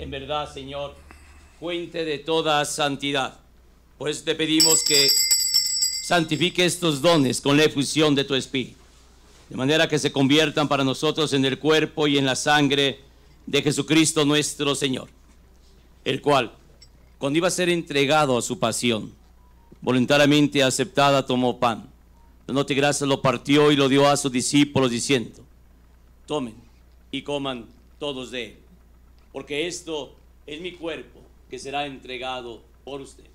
en 0.00 0.10
verdad, 0.10 0.52
Señor, 0.52 0.94
fuente 1.58 2.06
de 2.06 2.18
toda 2.18 2.64
santidad. 2.64 3.38
Por 3.98 4.08
eso 4.08 4.24
te 4.24 4.34
pedimos 4.34 4.82
que 4.82 5.08
santifique 6.02 6.64
estos 6.64 7.02
dones 7.02 7.42
con 7.42 7.58
la 7.58 7.64
efusión 7.64 8.14
de 8.14 8.24
tu 8.24 8.34
Espíritu, 8.34 8.78
de 9.50 9.56
manera 9.56 9.88
que 9.88 9.98
se 9.98 10.10
conviertan 10.10 10.68
para 10.68 10.84
nosotros 10.84 11.34
en 11.34 11.44
el 11.44 11.58
cuerpo 11.58 12.06
y 12.06 12.16
en 12.16 12.24
la 12.24 12.34
sangre 12.34 13.00
de 13.44 13.62
Jesucristo 13.62 14.24
nuestro 14.24 14.74
Señor, 14.74 15.08
el 16.04 16.22
cual, 16.22 16.52
cuando 17.18 17.36
iba 17.36 17.48
a 17.48 17.50
ser 17.50 17.68
entregado 17.68 18.38
a 18.38 18.42
su 18.42 18.58
pasión, 18.58 19.12
voluntariamente 19.82 20.62
aceptada, 20.62 21.26
tomó 21.26 21.60
pan. 21.60 21.90
Dándote 22.46 22.72
gracias, 22.72 23.06
lo 23.06 23.20
partió 23.20 23.70
y 23.70 23.76
lo 23.76 23.90
dio 23.90 24.08
a 24.08 24.16
sus 24.16 24.32
discípulos, 24.32 24.90
diciendo, 24.90 25.44
tomen 26.24 26.54
y 27.10 27.20
coman 27.20 27.66
todos 27.98 28.30
de 28.30 28.46
él, 28.46 28.56
porque 29.32 29.66
esto 29.66 30.14
es 30.46 30.60
mi 30.60 30.72
cuerpo 30.72 31.20
que 31.48 31.58
será 31.58 31.86
entregado 31.86 32.62
por 32.84 33.00
ustedes. 33.00 33.30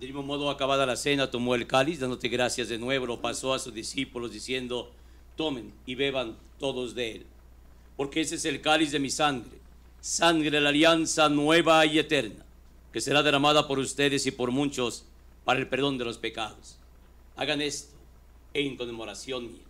De 0.00 0.06
mismo 0.06 0.22
modo, 0.22 0.48
acabada 0.48 0.86
la 0.86 0.94
cena, 0.94 1.28
tomó 1.28 1.56
el 1.56 1.66
cáliz, 1.66 1.98
dándote 1.98 2.28
gracias 2.28 2.68
de 2.68 2.78
nuevo, 2.78 3.04
lo 3.04 3.20
pasó 3.20 3.52
a 3.52 3.58
sus 3.58 3.74
discípulos, 3.74 4.32
diciendo, 4.32 4.92
tomen 5.36 5.74
y 5.86 5.96
beban 5.96 6.36
todos 6.60 6.94
de 6.94 7.16
él, 7.16 7.26
porque 7.96 8.20
ese 8.20 8.36
es 8.36 8.44
el 8.44 8.60
cáliz 8.60 8.92
de 8.92 9.00
mi 9.00 9.10
sangre, 9.10 9.58
sangre 10.00 10.52
de 10.52 10.60
la 10.60 10.68
alianza 10.68 11.28
nueva 11.28 11.84
y 11.84 11.98
eterna, 11.98 12.44
que 12.92 13.00
será 13.00 13.24
derramada 13.24 13.66
por 13.66 13.80
ustedes 13.80 14.24
y 14.26 14.30
por 14.30 14.52
muchos 14.52 15.04
para 15.44 15.58
el 15.58 15.66
perdón 15.66 15.98
de 15.98 16.04
los 16.04 16.16
pecados. 16.16 16.77
Hagan 17.38 17.62
esto 17.62 17.94
en 18.52 18.76
conmemoración 18.76 19.52
mía. 19.52 19.62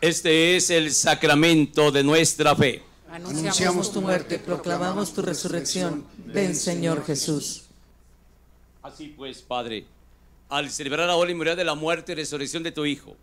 Este 0.00 0.56
es 0.56 0.70
el 0.70 0.92
sacramento 0.92 1.92
de 1.92 2.02
nuestra 2.02 2.56
fe. 2.56 2.82
Anunciamos 3.08 3.92
tu 3.92 4.00
muerte, 4.00 4.40
proclamamos 4.40 5.14
tu 5.14 5.22
resurrección. 5.22 6.04
Ven, 6.26 6.56
Señor 6.56 7.04
Jesús. 7.06 7.66
Así 8.82 9.14
pues, 9.16 9.42
Padre, 9.42 9.86
al 10.48 10.72
celebrar 10.72 11.08
ahora 11.08 11.30
y 11.30 11.34
memoria 11.34 11.54
de 11.54 11.62
la 11.62 11.76
muerte 11.76 12.12
y 12.12 12.14
resurrección 12.16 12.64
de 12.64 12.72
tu 12.72 12.84
Hijo, 12.84 13.16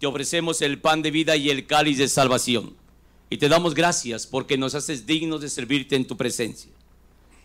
te 0.00 0.06
ofrecemos 0.06 0.62
el 0.62 0.80
pan 0.80 1.02
de 1.02 1.10
vida 1.10 1.36
y 1.36 1.50
el 1.50 1.66
cáliz 1.66 1.98
de 1.98 2.08
salvación. 2.08 2.83
Y 3.30 3.38
te 3.38 3.48
damos 3.48 3.74
gracias 3.74 4.26
porque 4.26 4.56
nos 4.58 4.74
haces 4.74 5.06
dignos 5.06 5.40
de 5.40 5.48
servirte 5.48 5.96
en 5.96 6.06
tu 6.06 6.16
presencia. 6.16 6.70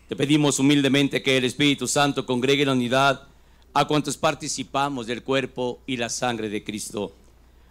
Te 0.08 0.16
pedimos 0.16 0.58
humildemente 0.58 1.22
que 1.22 1.36
el 1.36 1.44
Espíritu 1.44 1.86
Santo 1.86 2.26
congregue 2.26 2.66
la 2.66 2.72
unidad 2.72 3.28
a 3.72 3.86
cuantos 3.86 4.16
participamos 4.16 5.06
del 5.06 5.22
cuerpo 5.22 5.80
y 5.86 5.96
la 5.96 6.08
sangre 6.08 6.48
de 6.48 6.64
Cristo. 6.64 7.12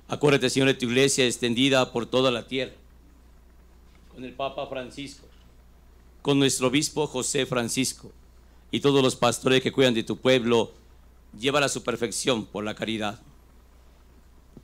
Acuérdate, 0.07 0.49
Señor, 0.49 0.69
de 0.69 0.73
tu 0.73 0.85
iglesia 0.85 1.25
extendida 1.25 1.91
por 1.91 2.05
toda 2.05 2.31
la 2.31 2.47
tierra, 2.47 2.73
con 4.13 4.23
el 4.23 4.33
Papa 4.33 4.67
Francisco, 4.67 5.27
con 6.21 6.39
nuestro 6.39 6.67
obispo 6.67 7.07
José 7.07 7.45
Francisco 7.45 8.11
y 8.71 8.79
todos 8.79 9.03
los 9.03 9.15
pastores 9.15 9.61
que 9.61 9.71
cuidan 9.71 9.93
de 9.93 10.03
tu 10.03 10.17
pueblo, 10.17 10.71
llévala 11.37 11.67
a 11.67 11.69
su 11.69 11.83
perfección 11.83 12.45
por 12.45 12.63
la 12.63 12.73
caridad. 12.73 13.19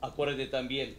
Acuérdate 0.00 0.46
también 0.46 0.96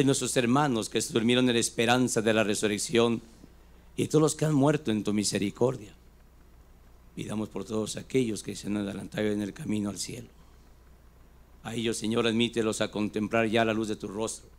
de 0.00 0.04
nuestros 0.04 0.36
hermanos 0.36 0.90
que 0.90 1.00
se 1.00 1.14
durmieron 1.14 1.48
en 1.48 1.54
la 1.54 1.60
esperanza 1.60 2.20
de 2.20 2.34
la 2.34 2.44
resurrección 2.44 3.22
y 3.96 4.08
todos 4.08 4.20
los 4.20 4.34
que 4.34 4.44
han 4.44 4.52
muerto 4.52 4.90
en 4.90 5.02
tu 5.02 5.14
misericordia. 5.14 5.94
Pidamos 7.14 7.48
por 7.48 7.64
todos 7.64 7.96
aquellos 7.96 8.42
que 8.42 8.54
se 8.54 8.66
han 8.66 8.76
adelantado 8.76 9.26
en 9.28 9.40
el 9.40 9.54
camino 9.54 9.88
al 9.88 9.98
cielo. 9.98 10.28
A 11.62 11.74
ellos, 11.74 11.96
Señor, 11.96 12.26
admítelos 12.26 12.82
a 12.82 12.90
contemplar 12.90 13.46
ya 13.46 13.64
la 13.64 13.72
luz 13.72 13.88
de 13.88 13.96
tu 13.96 14.06
rostro. 14.06 14.50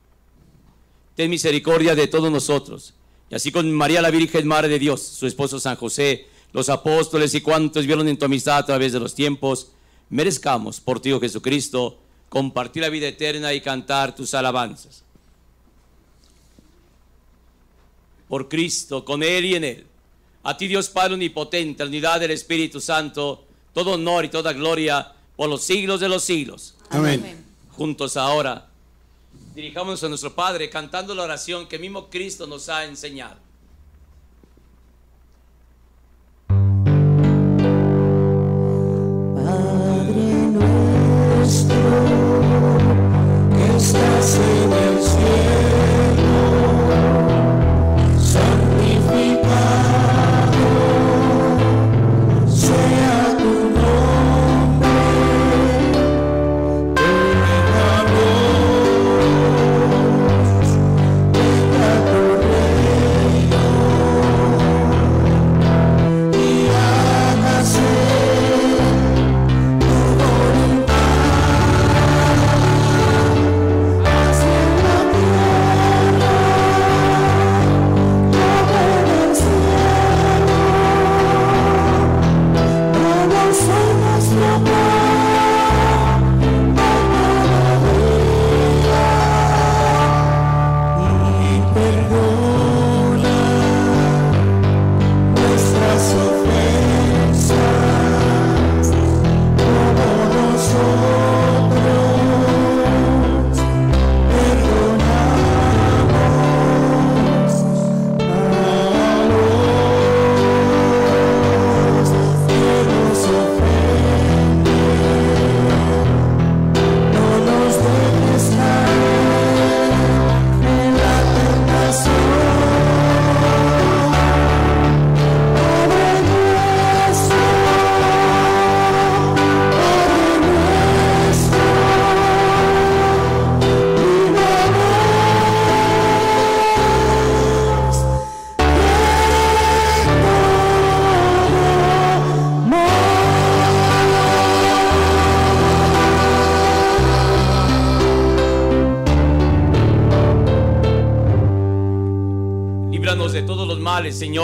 Ten 1.16 1.30
misericordia 1.30 1.94
de 1.94 2.08
todos 2.08 2.32
nosotros. 2.32 2.96
Y 3.30 3.36
así 3.36 3.52
con 3.52 3.72
María 3.72 4.02
la 4.02 4.10
Virgen, 4.10 4.48
Madre 4.48 4.70
de 4.70 4.80
Dios, 4.80 5.04
su 5.04 5.28
esposo 5.28 5.60
San 5.60 5.76
José, 5.76 6.26
los 6.52 6.68
apóstoles 6.70 7.36
y 7.36 7.42
cuantos 7.42 7.86
vieron 7.86 8.08
en 8.08 8.18
tu 8.18 8.26
amistad 8.26 8.58
a 8.58 8.66
través 8.66 8.92
de 8.92 9.00
los 9.00 9.14
tiempos, 9.14 9.72
merezcamos 10.10 10.82
por 10.82 11.00
ti, 11.00 11.12
oh 11.12 11.20
Jesucristo, 11.20 12.00
compartir 12.28 12.82
la 12.82 12.90
vida 12.90 13.08
eterna 13.08 13.54
y 13.54 13.62
cantar 13.62 14.16
tus 14.16 14.34
alabanzas. 14.34 15.04
Por 18.28 18.50
Cristo, 18.50 19.06
con 19.06 19.24
Él 19.24 19.46
y 19.46 19.56
en 19.56 19.64
Él. 19.64 19.88
A 20.44 20.56
ti, 20.56 20.68
Dios 20.68 20.90
Padre 20.90 21.16
Omnipotente, 21.16 21.84
la 21.84 21.90
unidad 21.90 22.20
del 22.20 22.32
Espíritu 22.32 22.80
Santo, 22.80 23.46
todo 23.74 23.94
honor 23.94 24.26
y 24.26 24.30
toda 24.30 24.54
gloria 24.54 25.14
por 25.36 25.50
los 25.50 25.64
siglos 25.64 26.00
de 26.00 26.10
los 26.10 26.24
siglos. 26.24 26.76
Amén. 26.90 27.46
Juntos 27.72 28.18
ahora, 28.18 28.68
dirijámonos 29.54 30.04
a 30.04 30.10
nuestro 30.10 30.34
Padre 30.34 30.70
cantando 30.70 31.14
la 31.14 31.24
oración 31.24 31.68
que 31.68 31.78
mismo 31.78 32.10
Cristo 32.10 32.48
nos 32.48 32.70
ha 32.70 32.86
enseñado. 32.86 33.38
Padre 39.36 40.34
nuestro, 40.56 41.76
que 43.56 43.78
estás 43.78 44.36
en 44.38 44.57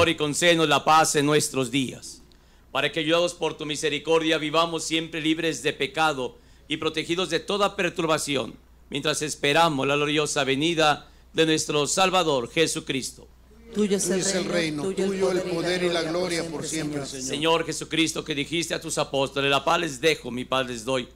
Señor, 0.04 0.16
y 0.16 0.18
concédenos 0.18 0.68
la 0.68 0.84
paz 0.84 1.16
en 1.16 1.26
nuestros 1.26 1.72
días, 1.72 2.22
para 2.74 2.92
que 2.92 3.00
ayudados 3.00 3.34
por 3.34 3.56
tu 3.56 3.66
misericordia 3.66 4.38
vivamos 4.38 4.84
siempre 4.84 5.22
libres 5.22 5.64
de 5.64 5.72
pecado 5.72 6.36
y 6.68 6.76
protegidos 6.76 7.30
de 7.30 7.40
toda 7.40 7.78
perturbación, 7.78 8.54
mientras 8.90 9.22
esperamos 9.22 9.88
la 9.88 9.96
gloriosa 9.96 10.44
venida 10.44 11.10
de 11.32 11.46
nuestro 11.46 11.88
Salvador 11.88 12.52
Jesucristo. 12.52 13.30
Tuyo 13.74 13.96
es 13.96 14.04
Tuyo 14.04 14.16
el 14.16 14.20
es 14.20 14.36
el 14.36 14.44
reino, 14.44 14.84
tuyo 14.84 15.32
el 15.32 15.42
poder 15.44 15.84
y 15.84 15.90
la 15.90 16.02
gloria 16.02 16.50
por 16.50 16.66
siempre, 16.66 17.06
Señor. 17.06 17.08
Señor. 17.08 17.30
Señor 17.30 17.66
Jesucristo, 17.66 18.26
que 18.26 18.36
dijiste 18.36 18.74
a 18.74 18.82
tus 18.82 18.98
apóstoles, 18.98 19.50
la 19.50 19.64
paz 19.64 19.80
les 19.80 20.02
dejo, 20.02 20.32
mi 20.32 20.44
paz 20.44 20.68
les 20.68 20.84
doy. 20.84 21.08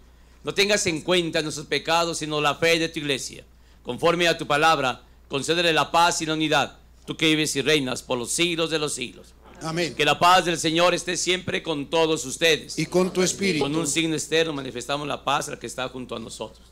No 0.45 0.53
tengas 0.53 0.87
en 0.87 1.01
cuenta 1.01 1.41
nuestros 1.41 1.67
pecados, 1.67 2.19
sino 2.19 2.39
la 2.39 2.55
fe 2.55 2.79
de 2.79 2.87
tu 2.87 2.99
iglesia. 2.99 3.43
Conforme 3.83 4.29
a 4.29 4.37
tu 4.37 4.47
palabra, 4.47 5.03
concédele 5.27 5.73
la 5.73 5.91
paz 5.91 6.21
y 6.21 6.25
la 6.25 6.35
unidad, 6.35 6.76
tú 7.07 7.17
que 7.17 7.25
vives 7.25 7.55
y 7.55 7.61
reinas 7.61 8.03
por 8.03 8.19
los 8.19 8.31
siglos 8.31 8.69
de 8.69 8.77
los 8.77 8.93
siglos. 8.93 9.33
Amén. 9.61 9.95
Que 9.95 10.05
la 10.05 10.19
paz 10.19 10.45
del 10.45 10.59
Señor 10.59 10.93
esté 10.93 11.17
siempre 11.17 11.63
con 11.63 11.89
todos 11.89 12.25
ustedes. 12.25 12.77
Y 12.77 12.85
con 12.85 13.11
tu 13.11 13.23
espíritu. 13.23 13.63
Con 13.63 13.75
un 13.75 13.87
signo 13.87 14.13
externo 14.13 14.53
manifestamos 14.53 15.07
la 15.07 15.23
paz 15.23 15.49
al 15.49 15.57
que 15.57 15.65
está 15.65 15.89
junto 15.89 16.15
a 16.15 16.19
nosotros. 16.19 16.67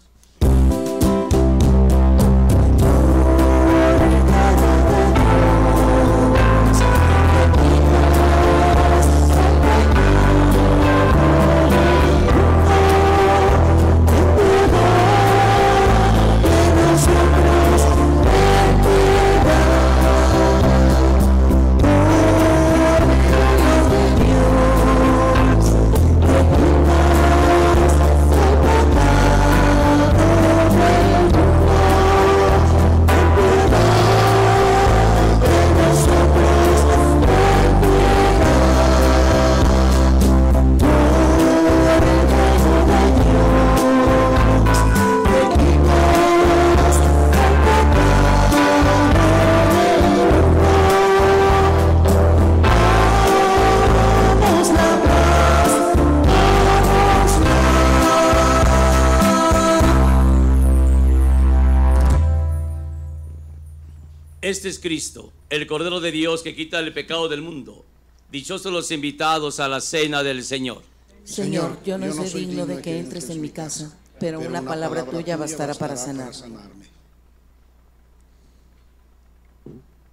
Este 64.45 64.69
es 64.69 64.77
Cristo, 64.77 65.33
el 65.49 65.65
Cordero 65.65 65.99
de 65.99 66.11
Dios 66.11 66.43
que 66.43 66.55
quita 66.55 66.77
el 66.77 66.93
pecado 66.93 67.27
del 67.27 67.41
mundo. 67.41 67.83
Dichosos 68.31 68.71
los 68.71 68.91
invitados 68.91 69.59
a 69.59 69.67
la 69.67 69.81
cena 69.81 70.21
del 70.21 70.43
Señor. 70.43 70.83
Señor, 71.23 71.81
yo 71.83 71.97
no 71.97 72.13
soy 72.13 72.45
digno 72.45 72.67
de 72.67 72.79
que 72.79 72.99
entres 72.99 73.31
en 73.31 73.41
mi 73.41 73.49
casa, 73.49 73.97
pero 74.19 74.39
una 74.39 74.61
palabra 74.61 75.03
tuya 75.03 75.35
bastará 75.35 75.73
para 75.73 75.97
sanar. 75.97 76.31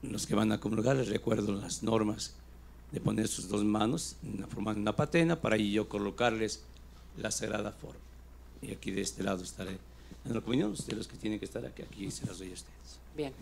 Los 0.01 0.27
que 0.27 0.35
van 0.35 0.51
a 0.53 0.59
comulgar 0.59 0.97
les 0.97 1.09
recuerdo 1.09 1.53
las 1.53 1.83
normas 1.83 2.33
de 2.90 3.03
poner 3.03 3.29
sus 3.29 3.51
dos 3.51 3.62
manos 3.64 4.16
en 4.23 4.38
una 4.38 4.47
forma 4.47 4.73
de 4.73 4.81
una 4.81 4.97
patena 4.97 5.42
para 5.42 5.57
ahí 5.57 5.73
yo 5.73 5.90
colocarles 5.90 6.62
la 7.18 7.31
sagrada 7.31 7.71
forma. 7.73 8.01
Y 8.62 8.73
aquí 8.73 8.92
de 8.92 9.03
este 9.03 9.23
lado 9.23 9.42
estaré 9.42 9.73
en 10.25 10.33
la 10.33 10.40
comunión. 10.40 10.73
Ustedes 10.73 10.97
los 10.97 11.07
que 11.07 11.18
tienen 11.18 11.38
que 11.38 11.45
estar 11.45 11.66
aquí, 11.66 11.83
aquí 11.83 12.11
se 12.11 12.25
las 12.25 12.38
doy 12.38 12.49
a 12.49 12.55
ustedes. 12.55 12.99
Bien. 13.14 13.35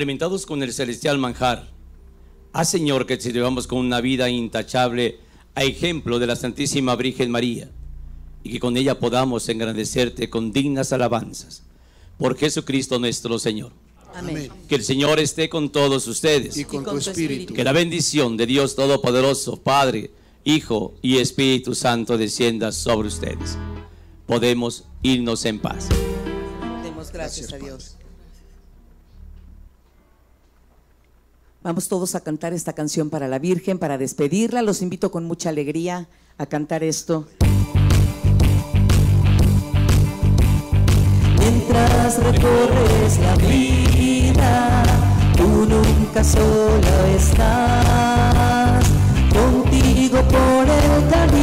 Alimentados 0.00 0.46
con 0.46 0.62
el 0.62 0.72
celestial 0.72 1.18
manjar, 1.18 1.68
haz 2.54 2.70
Señor 2.70 3.04
que 3.04 3.18
te 3.18 3.34
llevamos 3.34 3.66
con 3.66 3.80
una 3.80 4.00
vida 4.00 4.30
intachable 4.30 5.18
a 5.54 5.62
ejemplo 5.62 6.18
de 6.18 6.26
la 6.26 6.36
Santísima 6.36 6.96
Virgen 6.96 7.30
María 7.30 7.70
y 8.42 8.52
que 8.52 8.60
con 8.60 8.78
ella 8.78 8.98
podamos 8.98 9.46
engrandecerte 9.50 10.30
con 10.30 10.52
dignas 10.52 10.94
alabanzas. 10.94 11.64
Por 12.16 12.38
Jesucristo 12.38 12.98
nuestro 12.98 13.38
Señor. 13.38 13.72
Amén. 14.14 14.50
Que 14.70 14.76
el 14.76 14.84
Señor 14.84 15.20
esté 15.20 15.50
con 15.50 15.68
todos 15.68 16.06
ustedes. 16.06 16.56
Y 16.56 16.64
con 16.64 16.82
tu 16.82 16.96
espíritu. 16.96 17.52
Que 17.52 17.62
la 17.62 17.72
bendición 17.72 18.38
de 18.38 18.46
Dios 18.46 18.76
Todopoderoso, 18.76 19.62
Padre, 19.62 20.12
Hijo 20.44 20.94
y 21.02 21.18
Espíritu 21.18 21.74
Santo 21.74 22.16
descienda 22.16 22.72
sobre 22.72 23.08
ustedes. 23.08 23.58
Podemos 24.24 24.84
irnos 25.02 25.44
en 25.44 25.58
paz. 25.58 25.90
Demos 26.82 27.12
gracias, 27.12 27.52
a 27.52 27.58
Dios. 27.58 27.96
Vamos 31.62 31.88
todos 31.88 32.14
a 32.14 32.20
cantar 32.20 32.54
esta 32.54 32.72
canción 32.72 33.10
para 33.10 33.28
la 33.28 33.38
Virgen, 33.38 33.78
para 33.78 33.98
despedirla. 33.98 34.62
Los 34.62 34.80
invito 34.80 35.10
con 35.10 35.26
mucha 35.26 35.50
alegría 35.50 36.08
a 36.38 36.46
cantar 36.46 36.82
esto. 36.82 37.28
Mientras 41.38 42.16
recorres 42.22 43.18
la 43.20 43.36
vida, 43.36 44.82
tú 45.36 45.66
nunca 45.66 46.24
solo 46.24 47.04
estás. 47.14 48.86
Contigo 49.30 50.22
por 50.28 50.66
el 50.66 51.08
camino, 51.10 51.39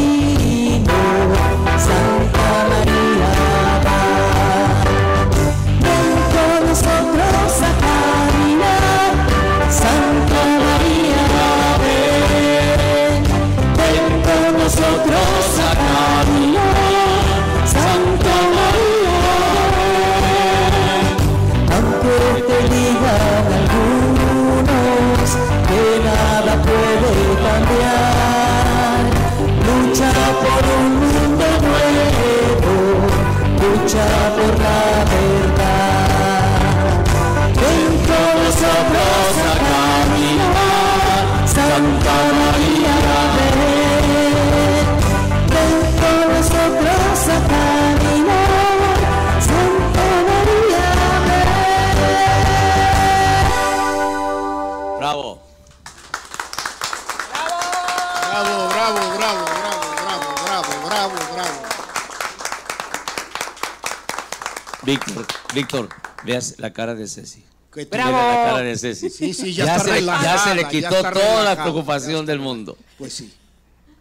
Víctor, 65.58 65.89
veas 66.24 66.55
la 66.58 66.72
cara 66.74 66.95
de 66.95 67.08
Ceci. 67.08 67.43
Tú- 67.72 67.80
la 67.91 68.03
cara 68.05 68.60
de 68.62 68.78
Ceci. 68.78 69.10
Sí, 69.10 69.34
sí, 69.34 69.53
ya 69.53 69.66
está 69.76 69.80
se, 69.86 69.91
relajada, 69.91 70.36
ya 70.36 70.43
se 70.43 70.55
le 70.55 70.68
quitó 70.68 70.89
toda 71.12 71.43
la 71.43 71.62
preocupación 71.62 72.26
del 72.26 72.39
mundo. 72.39 72.78
Pues 72.97 73.14
sí. 73.14 73.34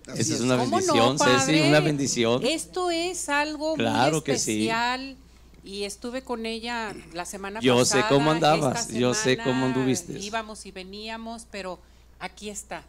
Esa 0.07 0.15
es 0.21 0.31
es. 0.31 0.41
una 0.41 0.57
¿Cómo 0.57 0.71
bendición, 0.77 1.17
no, 1.17 1.25
Ceci, 1.25 1.61
una 1.63 1.81
bendición. 1.81 2.47
Esto 2.47 2.91
es 2.91 3.29
algo 3.29 3.75
Claro 3.75 4.13
muy 4.17 4.21
que 4.23 4.39
sí. 4.39 4.53
especial. 4.69 5.17
Y 5.65 5.83
estuve 5.83 6.23
con 6.23 6.47
ella 6.47 6.95
la 7.13 7.25
semana 7.25 7.59
Yo 7.61 7.85
sé 7.85 7.97
pasada. 7.97 8.09
cómo 8.09 8.31
andabas, 8.31 8.87
yo 8.89 9.15
sé 9.15 9.37
cómo 9.37 9.67
anduviste. 9.67 10.17
Íbamos 10.17 10.65
y 10.65 10.71
veníamos, 10.71 11.47
pero 11.51 11.81
aquí 12.21 12.51
está. 12.51 12.85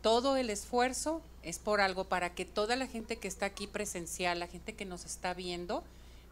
Todo 0.00 0.36
el 0.36 0.48
esfuerzo 0.48 1.22
es 1.42 1.58
por 1.58 1.80
algo, 1.80 2.04
para 2.04 2.32
que 2.32 2.44
toda 2.44 2.76
la 2.76 2.86
gente 2.86 3.16
que 3.16 3.26
está 3.26 3.46
aquí 3.46 3.66
presencial, 3.66 4.38
la 4.38 4.46
gente 4.46 4.74
que 4.74 4.84
nos 4.84 5.04
está 5.06 5.34
viendo, 5.34 5.82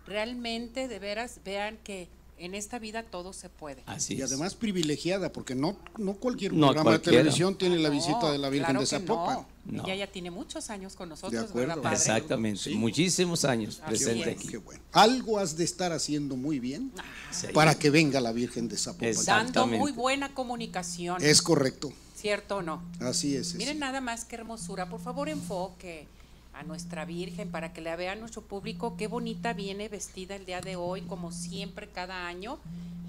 realmente 0.06 0.88
de 0.88 0.98
veras 0.98 1.40
vean 1.44 1.78
que 1.84 2.08
en 2.38 2.54
esta 2.56 2.80
vida 2.80 3.04
todo 3.04 3.32
se 3.32 3.48
puede. 3.48 3.84
Así 3.86 4.14
Y 4.14 4.22
además 4.22 4.54
privilegiada, 4.56 5.32
porque 5.32 5.54
no, 5.54 5.76
no 5.96 6.14
cualquier 6.14 6.52
No 6.52 6.66
programa 6.68 6.92
de 6.92 6.98
televisión 6.98 7.56
tiene 7.56 7.78
la 7.78 7.88
No, 7.88 7.94
visita 7.94 8.32
de 8.32 8.38
la 8.38 8.48
Virgen 8.48 8.64
claro 8.70 8.80
de 8.80 8.84
que 8.86 8.90
Zapopan. 8.90 9.46
no. 9.66 9.84
Ella 9.84 9.94
ya 9.94 10.06
tiene 10.08 10.32
muchos 10.32 10.68
años 10.70 10.96
con 10.96 11.08
nosotros, 11.08 11.32
De 11.40 11.48
acuerdo. 11.48 11.68
¿verdad, 11.68 11.82
padre? 11.82 11.96
Exactamente, 11.98 12.70
muchísimos 12.70 13.44
años 13.44 13.76
Así 13.84 13.86
presente 13.86 14.30
es. 14.32 14.36
aquí. 14.38 14.48
Qué 14.48 14.56
bueno. 14.56 14.82
Algo 14.90 15.38
has 15.38 15.56
de 15.56 15.62
estar 15.62 15.92
haciendo 15.92 16.34
muy 16.36 16.58
bien 16.58 16.90
Sí. 17.30 17.46
para 17.54 17.76
que 17.76 17.90
venga 17.90 18.20
la 18.20 18.32
Virgen 18.32 18.66
de 18.68 18.76
Zapopan. 18.76 19.24
Dando 19.24 19.66
muy 19.68 19.92
buena 19.92 20.34
comunicación. 20.34 21.22
Es 21.22 21.42
correcto. 21.42 21.92
¿Cierto 22.16 22.56
o 22.56 22.62
no? 22.62 22.82
Así 23.00 23.36
es. 23.36 23.54
Miren 23.54 23.78
nada 23.78 24.00
más 24.00 24.24
qué 24.24 24.34
hermosura. 24.36 24.88
Por 24.88 25.00
favor, 25.00 25.28
enfoque 25.28 26.08
a 26.52 26.62
nuestra 26.62 27.04
Virgen 27.04 27.50
para 27.50 27.72
que 27.72 27.80
la 27.80 27.96
vea 27.96 28.14
nuestro 28.14 28.42
público. 28.42 28.96
Qué 28.96 29.06
bonita 29.06 29.52
viene 29.52 29.88
vestida 29.88 30.36
el 30.36 30.46
día 30.46 30.60
de 30.60 30.76
hoy, 30.76 31.02
como 31.02 31.32
siempre 31.32 31.88
cada 31.88 32.26
año. 32.26 32.58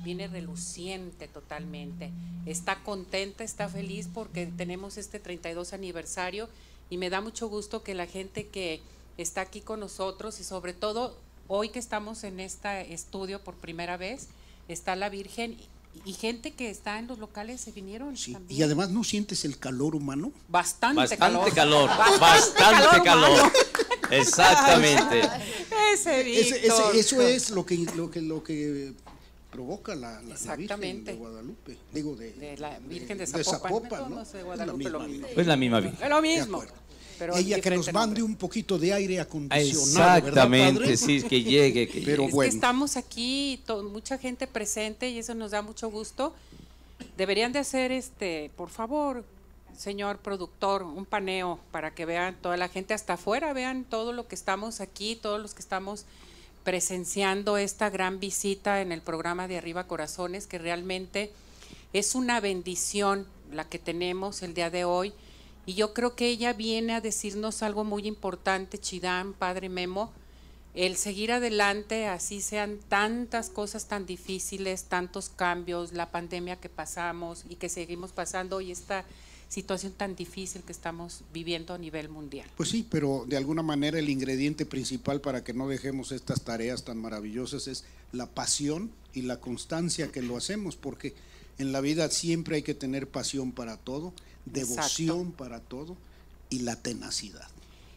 Viene 0.03 0.27
reluciente 0.27 1.27
totalmente. 1.27 2.11
Está 2.45 2.83
contenta, 2.83 3.43
está 3.43 3.69
feliz 3.69 4.09
porque 4.13 4.45
tenemos 4.47 4.97
este 4.97 5.19
32 5.19 5.73
aniversario 5.73 6.49
y 6.89 6.97
me 6.97 7.09
da 7.09 7.21
mucho 7.21 7.47
gusto 7.47 7.83
que 7.83 7.93
la 7.93 8.05
gente 8.05 8.47
que 8.47 8.81
está 9.17 9.41
aquí 9.41 9.61
con 9.61 9.79
nosotros 9.79 10.39
y 10.39 10.43
sobre 10.43 10.73
todo 10.73 11.17
hoy 11.47 11.69
que 11.69 11.79
estamos 11.79 12.23
en 12.23 12.39
este 12.39 12.93
estudio 12.93 13.43
por 13.43 13.55
primera 13.55 13.97
vez, 13.97 14.29
está 14.67 14.95
la 14.95 15.09
Virgen 15.09 15.57
y, 16.05 16.13
gente 16.13 16.51
que 16.51 16.69
está 16.69 16.99
en 16.99 17.07
los 17.07 17.19
locales 17.19 17.61
se 17.61 17.71
vinieron 17.71 18.15
también. 18.15 18.59
Y 18.59 18.63
además 18.63 18.89
no 18.89 19.03
sientes 19.03 19.45
el 19.45 19.57
calor 19.57 19.95
humano. 19.95 20.31
Bastante, 20.49 20.97
Bastante 21.01 21.51
calor. 21.51 21.53
calor, 21.53 21.89
Bastante 21.89 22.19
bastante 22.61 23.03
calor 23.03 23.29
calor. 23.37 23.51
Exactamente. 24.11 25.21
Ese 25.93 26.21
Ese- 26.39 26.67
ese- 26.67 26.99
eso 26.99 27.21
es 27.21 27.49
lo 27.51 27.65
que, 27.65 27.77
lo 27.95 28.09
que, 28.11 28.21
lo 28.21 28.43
que 28.43 28.93
provoca 29.51 29.93
la, 29.95 30.21
la- 30.21 30.35
la 30.45 30.55
Virgen 30.55 31.03
de 31.05 31.13
Guadalupe. 31.13 31.77
Digo, 31.93 32.15
de, 32.15 32.33
De 32.33 32.57
la 32.57 32.79
Virgen 32.79 33.17
de 33.17 33.25
de 33.25 33.43
Zapopan. 33.43 33.59
Zapopan, 33.91 34.09
¿no? 34.09 34.15
No 34.17 34.25
sé, 34.25 34.43
Guadalupe, 34.43 34.89
lo 34.89 34.99
mismo. 35.01 35.27
Es 35.35 35.47
la 35.47 35.55
misma 35.55 35.79
Virgen. 35.79 36.03
Es 36.03 36.09
lo 36.09 36.21
mismo. 36.21 36.63
Pero 37.18 37.36
Ella 37.36 37.59
que 37.59 37.70
nos 37.72 37.91
mande 37.93 38.20
nombre. 38.20 38.24
un 38.24 38.36
poquito 38.36 38.78
de 38.78 38.93
aire 38.93 39.20
acondicionado. 39.20 40.18
Exactamente, 40.18 40.80
¿verdad, 40.80 40.97
padre? 40.97 40.97
sí, 40.97 41.24
que 41.24 41.43
llegue. 41.43 41.88
Que 41.88 42.01
Pero 42.01 42.24
es 42.24 42.30
que 42.30 42.36
bueno. 42.36 42.53
estamos 42.53 42.97
aquí, 42.97 43.61
mucha 43.91 44.18
gente 44.18 44.47
presente 44.47 45.09
y 45.09 45.20
eso 45.20 45.36
nos 45.36 45.51
da 45.51 45.61
mucho 45.61 45.89
gusto. 45.89 46.34
Deberían 47.18 47.51
de 47.53 47.59
hacer, 47.59 47.91
este, 47.91 48.51
por 48.55 48.70
favor, 48.70 49.24
señor 49.78 50.20
productor, 50.20 50.84
un 50.84 51.05
paneo 51.05 51.59
para 51.72 51.93
que 51.93 52.05
vean 52.05 52.36
toda 52.41 52.57
la 52.57 52.70
gente 52.70 52.93
hasta 52.93 53.14
afuera, 53.14 53.53
vean 53.53 53.84
todo 53.84 54.14
lo 54.14 54.28
que 54.28 54.36
estamos 54.36 54.82
aquí, 54.82 55.16
todos 55.16 55.41
los 55.41 55.53
que 55.53 55.61
estamos 55.61 56.05
presenciando 56.64 57.57
esta 57.57 57.89
gran 57.89 58.20
visita 58.20 58.82
en 58.82 58.91
el 58.91 59.01
programa 59.01 59.47
de 59.47 59.57
Arriba 59.57 59.86
Corazones, 59.86 60.47
que 60.47 60.57
realmente 60.57 61.32
es 61.91 62.16
una 62.16 62.39
bendición 62.39 63.28
la 63.51 63.68
que 63.68 63.80
tenemos 63.80 64.41
el 64.41 64.53
día 64.53 64.70
de 64.70 64.86
hoy. 64.86 65.14
Y 65.66 65.76
yo 65.76 65.93
creo 65.93 66.16
que 66.16 66.28
ella 66.28 66.53
viene 66.53 66.93
a 66.93 67.01
decirnos 67.01 67.64
algo 67.64 67.84
muy 67.84 68.07
importante, 68.07 68.78
Chidán, 68.78 69.34
Padre 69.34 69.70
Memo, 69.70 70.11
el 70.74 70.97
seguir 70.97 71.32
adelante, 71.32 72.07
así 72.07 72.41
sean 72.41 72.80
tantas 72.89 73.49
cosas 73.49 73.88
tan 73.88 74.05
difíciles, 74.05 74.86
tantos 74.86 75.30
cambios, 75.30 75.93
la 75.93 76.09
pandemia 76.09 76.55
que 76.55 76.70
pasamos 76.70 77.45
y 77.47 77.55
que 77.55 77.70
seguimos 77.70 78.11
pasando 78.11 78.59
y 78.59 78.72
esta 78.72 79.05
situación 79.49 79.93
tan 79.93 80.16
difícil 80.16 80.64
que 80.64 80.72
estamos 80.72 81.22
viviendo 81.32 81.76
a 81.76 81.78
nivel 81.78 82.09
mundial. 82.09 82.49
Pues 82.57 82.70
sí, 82.70 82.86
pero 82.89 83.26
de 83.28 83.38
alguna 83.38 83.61
manera 83.61 83.99
el 83.99 84.09
ingrediente 84.09 84.66
principal 84.66 85.22
para 85.22 85.43
que 85.43 85.53
no 85.53 85.68
dejemos 85.68 86.11
estas 86.11 86.41
tareas 86.41 86.84
tan 86.84 86.97
maravillosas 86.97 87.68
es 87.68 87.86
la 88.11 88.26
pasión 88.26 88.89
y 89.14 89.22
la 89.22 89.39
constancia 89.39 90.11
que 90.11 90.24
lo 90.24 90.38
hacemos, 90.38 90.76
porque 90.76 91.14
en 91.59 91.72
la 91.72 91.82
vida 91.82 92.09
siempre 92.09 92.55
hay 92.55 92.64
que 92.64 92.74
tener 92.74 93.07
pasión 93.07 93.51
para 93.51 93.78
todo, 93.78 94.11
devoción 94.45 95.31
para 95.31 95.59
todo 95.59 95.95
y 96.49 96.59
la 96.59 96.75
tenacidad. 96.75 97.47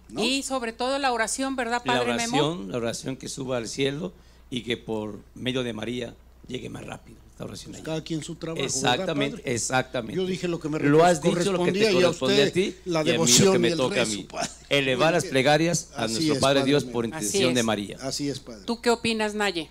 ¿no? 0.09 0.23
Y 0.23 0.43
sobre 0.43 0.73
todo 0.73 0.99
la 0.99 1.13
oración, 1.13 1.57
¿verdad, 1.57 1.83
La 1.85 1.95
Padre 1.99 2.15
Memo? 2.15 2.37
oración, 2.39 2.71
la 2.71 2.77
oración 2.79 3.17
que 3.17 3.29
suba 3.29 3.57
al 3.57 3.69
cielo 3.69 4.13
y 4.51 4.63
que 4.63 4.77
por 4.77 5.19
medio 5.35 5.63
de 5.63 5.73
María 5.73 6.15
llegue 6.49 6.69
más 6.69 6.85
rápido. 6.87 7.19
Esta 7.33 7.45
oración 7.45 7.75
ahí. 7.75 7.83
Cada 7.83 8.03
quien 8.03 8.23
su 8.23 8.37
trabajo. 8.37 8.63
¿verdad, 8.63 8.75
Exactamente, 8.77 9.37
padre? 9.39 9.55
exactamente. 9.55 10.17
Yo 10.17 10.27
dije 10.27 10.49
lo 10.49 10.59
que 10.59 10.69
me 10.71 10.79
Lo 10.79 11.05
has 11.05 11.21
dicho, 11.21 11.53
lo 11.53 11.65
que 11.65 11.73
te 11.73 11.89
a 11.89 11.93
corresponde 11.93 12.43
a, 12.43 12.47
usted 12.47 12.53
ti 12.53 12.75
la 12.87 13.01
y 13.01 13.03
a 13.03 13.05
mí 13.05 13.09
lo 13.09 13.13
devoción 13.13 13.53
que 13.53 13.59
me 13.59 13.71
toca 13.73 13.97
a 14.03 14.05
rezo, 14.05 14.17
mí. 14.17 14.23
padre. 14.25 14.49
Elevar 14.71 15.13
las 15.13 15.25
plegarias 15.27 15.91
a 15.97 16.05
Así 16.05 16.15
nuestro 16.15 16.35
es, 16.37 16.41
Padre 16.41 16.61
Padre 16.61 16.71
Dios 16.71 16.85
por 16.85 17.05
intercesión 17.05 17.53
de. 17.53 17.63
María. 17.63 17.99
Así 18.01 18.29
es, 18.31 18.41
padre. 18.41 18.63
¿Tú 18.65 18.81
qué 18.81 18.89
opinas, 18.91 19.35
Naye? 19.35 19.69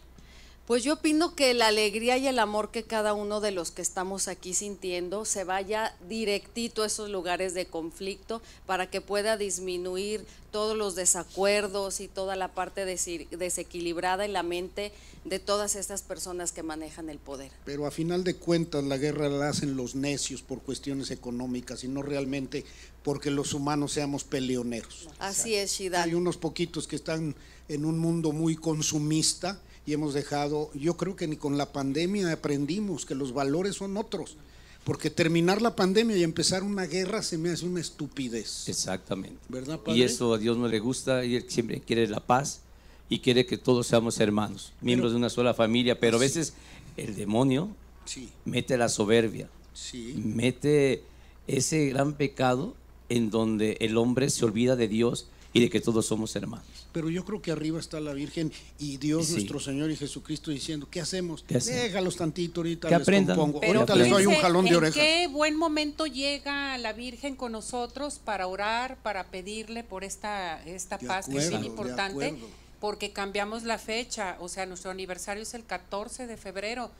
Pues 0.65 0.83
yo 0.83 0.93
opino 0.93 1.35
que 1.35 1.53
la 1.53 1.67
alegría 1.67 2.17
y 2.17 2.25
el 2.25 2.39
amor 2.39 2.71
que 2.71 2.81
cada 2.81 3.13
uno 3.13 3.39
de 3.39 3.51
los 3.51 3.69
que 3.69 3.83
estamos 3.83 4.27
aquí 4.27 4.55
sintiendo 4.55 5.23
se 5.23 5.43
vaya 5.43 5.95
directito 6.09 6.81
a 6.81 6.87
esos 6.87 7.11
lugares 7.11 7.53
de 7.53 7.67
conflicto 7.67 8.41
para 8.65 8.89
que 8.89 8.99
pueda 8.99 9.37
disminuir 9.37 10.25
todos 10.49 10.75
los 10.75 10.95
desacuerdos 10.95 11.99
y 11.99 12.07
toda 12.07 12.35
la 12.35 12.47
parte 12.47 12.83
desequilibrada 12.83 14.25
en 14.25 14.33
la 14.33 14.41
mente 14.41 14.91
de 15.23 15.37
todas 15.37 15.75
estas 15.75 16.01
personas 16.01 16.51
que 16.51 16.63
manejan 16.63 17.09
el 17.11 17.19
poder. 17.19 17.51
Pero 17.63 17.85
a 17.85 17.91
final 17.91 18.23
de 18.23 18.35
cuentas 18.35 18.83
la 18.83 18.97
guerra 18.97 19.29
la 19.29 19.49
hacen 19.49 19.77
los 19.77 19.93
necios 19.93 20.41
por 20.41 20.63
cuestiones 20.63 21.11
económicas 21.11 21.83
y 21.83 21.89
no 21.89 22.01
realmente 22.01 22.65
porque 23.03 23.29
los 23.29 23.53
humanos 23.53 23.91
seamos 23.91 24.23
peleoneros. 24.23 25.09
Así 25.19 25.53
es, 25.53 25.73
Shidal. 25.73 26.09
Hay 26.09 26.15
unos 26.15 26.37
poquitos 26.37 26.87
que 26.87 26.95
están 26.95 27.35
en 27.67 27.85
un 27.85 27.99
mundo 27.99 28.31
muy 28.31 28.55
consumista 28.55 29.59
y 29.85 29.93
hemos 29.93 30.13
dejado, 30.13 30.71
yo 30.73 30.97
creo 30.97 31.15
que 31.15 31.27
ni 31.27 31.37
con 31.37 31.57
la 31.57 31.71
pandemia 31.71 32.31
aprendimos 32.31 33.05
que 33.05 33.15
los 33.15 33.33
valores 33.33 33.75
son 33.75 33.97
otros. 33.97 34.37
Porque 34.83 35.09
terminar 35.09 35.63
la 35.63 35.75
pandemia 35.75 36.15
y 36.15 36.23
empezar 36.23 36.61
una 36.63 36.85
guerra 36.85 37.23
se 37.23 37.39
me 37.39 37.49
hace 37.49 37.65
una 37.65 37.81
estupidez. 37.81 38.69
Exactamente. 38.69 39.37
¿Verdad, 39.49 39.79
padre? 39.79 39.97
Y 39.97 40.03
eso 40.03 40.33
a 40.33 40.37
Dios 40.37 40.57
no 40.57 40.67
le 40.67 40.79
gusta 40.79 41.25
y 41.25 41.35
Él 41.37 41.45
siempre 41.47 41.81
quiere 41.81 42.07
la 42.07 42.19
paz 42.19 42.61
y 43.09 43.19
quiere 43.19 43.45
que 43.47 43.57
todos 43.57 43.87
seamos 43.87 44.19
hermanos, 44.19 44.73
miembros 44.81 45.11
de 45.11 45.17
una 45.17 45.29
sola 45.29 45.53
familia, 45.55 45.99
pero 45.99 46.17
a 46.17 46.19
veces 46.19 46.53
el 46.97 47.15
demonio 47.15 47.69
Sí, 48.05 48.29
mete 48.45 48.77
la 48.77 48.87
soberbia, 48.89 49.49
sí. 49.73 50.13
mete 50.23 51.03
ese 51.47 51.87
gran 51.87 52.13
pecado 52.13 52.75
en 53.09 53.29
donde 53.31 53.77
el 53.81 53.97
hombre 53.97 54.29
se 54.29 54.45
olvida 54.45 54.75
de 54.75 54.87
Dios 54.87 55.27
y 55.53 55.59
de 55.61 55.69
que 55.69 55.81
todos 55.81 56.05
somos 56.05 56.35
hermanos. 56.35 56.67
Pero 56.95 57.09
yo 57.09 57.25
creo 57.25 57.41
que 57.41 57.51
arriba 57.51 57.77
está 57.77 57.99
la 57.99 58.13
Virgen 58.13 58.53
y 58.79 58.95
Dios 58.95 59.25
Sí. 59.27 59.33
nuestro 59.33 59.59
Señor 59.59 59.91
y 59.91 59.97
Jesucristo 59.97 60.49
diciendo, 60.49 60.87
¿qué 60.89 61.01
hacemos? 61.01 61.43
¿Qué 61.45 61.57
hacemos? 61.57 61.81
Déjalos 61.83 62.15
tantito, 62.15 62.61
ahorita 62.61 62.87
Que 62.87 62.93
les 62.95 63.01
aprendan. 63.01 63.35
compongo. 63.35 63.59
Pero 63.59 63.79
ahorita 63.81 63.95
les 63.97 64.09
doy 64.09 64.25
un 64.27 64.35
jalón 64.35 64.63
de 64.63 64.71
en 64.71 64.75
orejas. 64.77 64.95
qué 64.95 65.27
buen 65.27 65.57
momento 65.57 66.05
llega 66.05 66.77
la 66.77 66.93
Virgen 66.93 67.35
con 67.35 67.51
nosotros 67.51 68.19
para 68.23 68.47
orar, 68.47 68.95
para 69.03 69.25
pedirle 69.25 69.83
por 69.83 70.05
esta, 70.05 70.63
esta 70.65 70.97
De 70.97 71.05
paz 71.05 71.27
que 71.27 71.37
es 71.37 71.49
bien 71.49 71.65
importante, 71.65 72.33
porque 72.79 73.11
cambiamos 73.11 73.63
la 73.63 73.77
fecha, 73.77 74.37
o 74.39 74.47
sea, 74.47 74.65
nuestro 74.65 74.89
aniversario 74.89 75.43
es 75.43 75.53
el 75.53 75.65
14 75.65 76.27
de 76.27 76.37
febrero. 76.37 76.91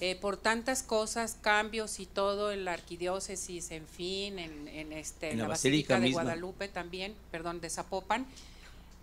Eh, 0.00 0.14
por 0.20 0.36
tantas 0.36 0.82
cosas, 0.82 1.36
cambios 1.40 2.00
y 2.00 2.06
todo 2.06 2.52
en 2.52 2.66
la 2.66 2.72
arquidiócesis, 2.74 3.70
en 3.70 3.86
fin, 3.86 4.38
en, 4.38 4.68
en 4.68 4.92
este, 4.92 5.30
En 5.30 5.38
la, 5.38 5.44
la 5.44 5.48
Basílica, 5.50 5.94
basílica 5.94 5.94
de 5.94 6.00
misma. 6.00 6.22
Guadalupe 6.24 6.68
también, 6.68 7.14
perdón, 7.30 7.62
de 7.62 7.70
Zapopan, 7.70 8.26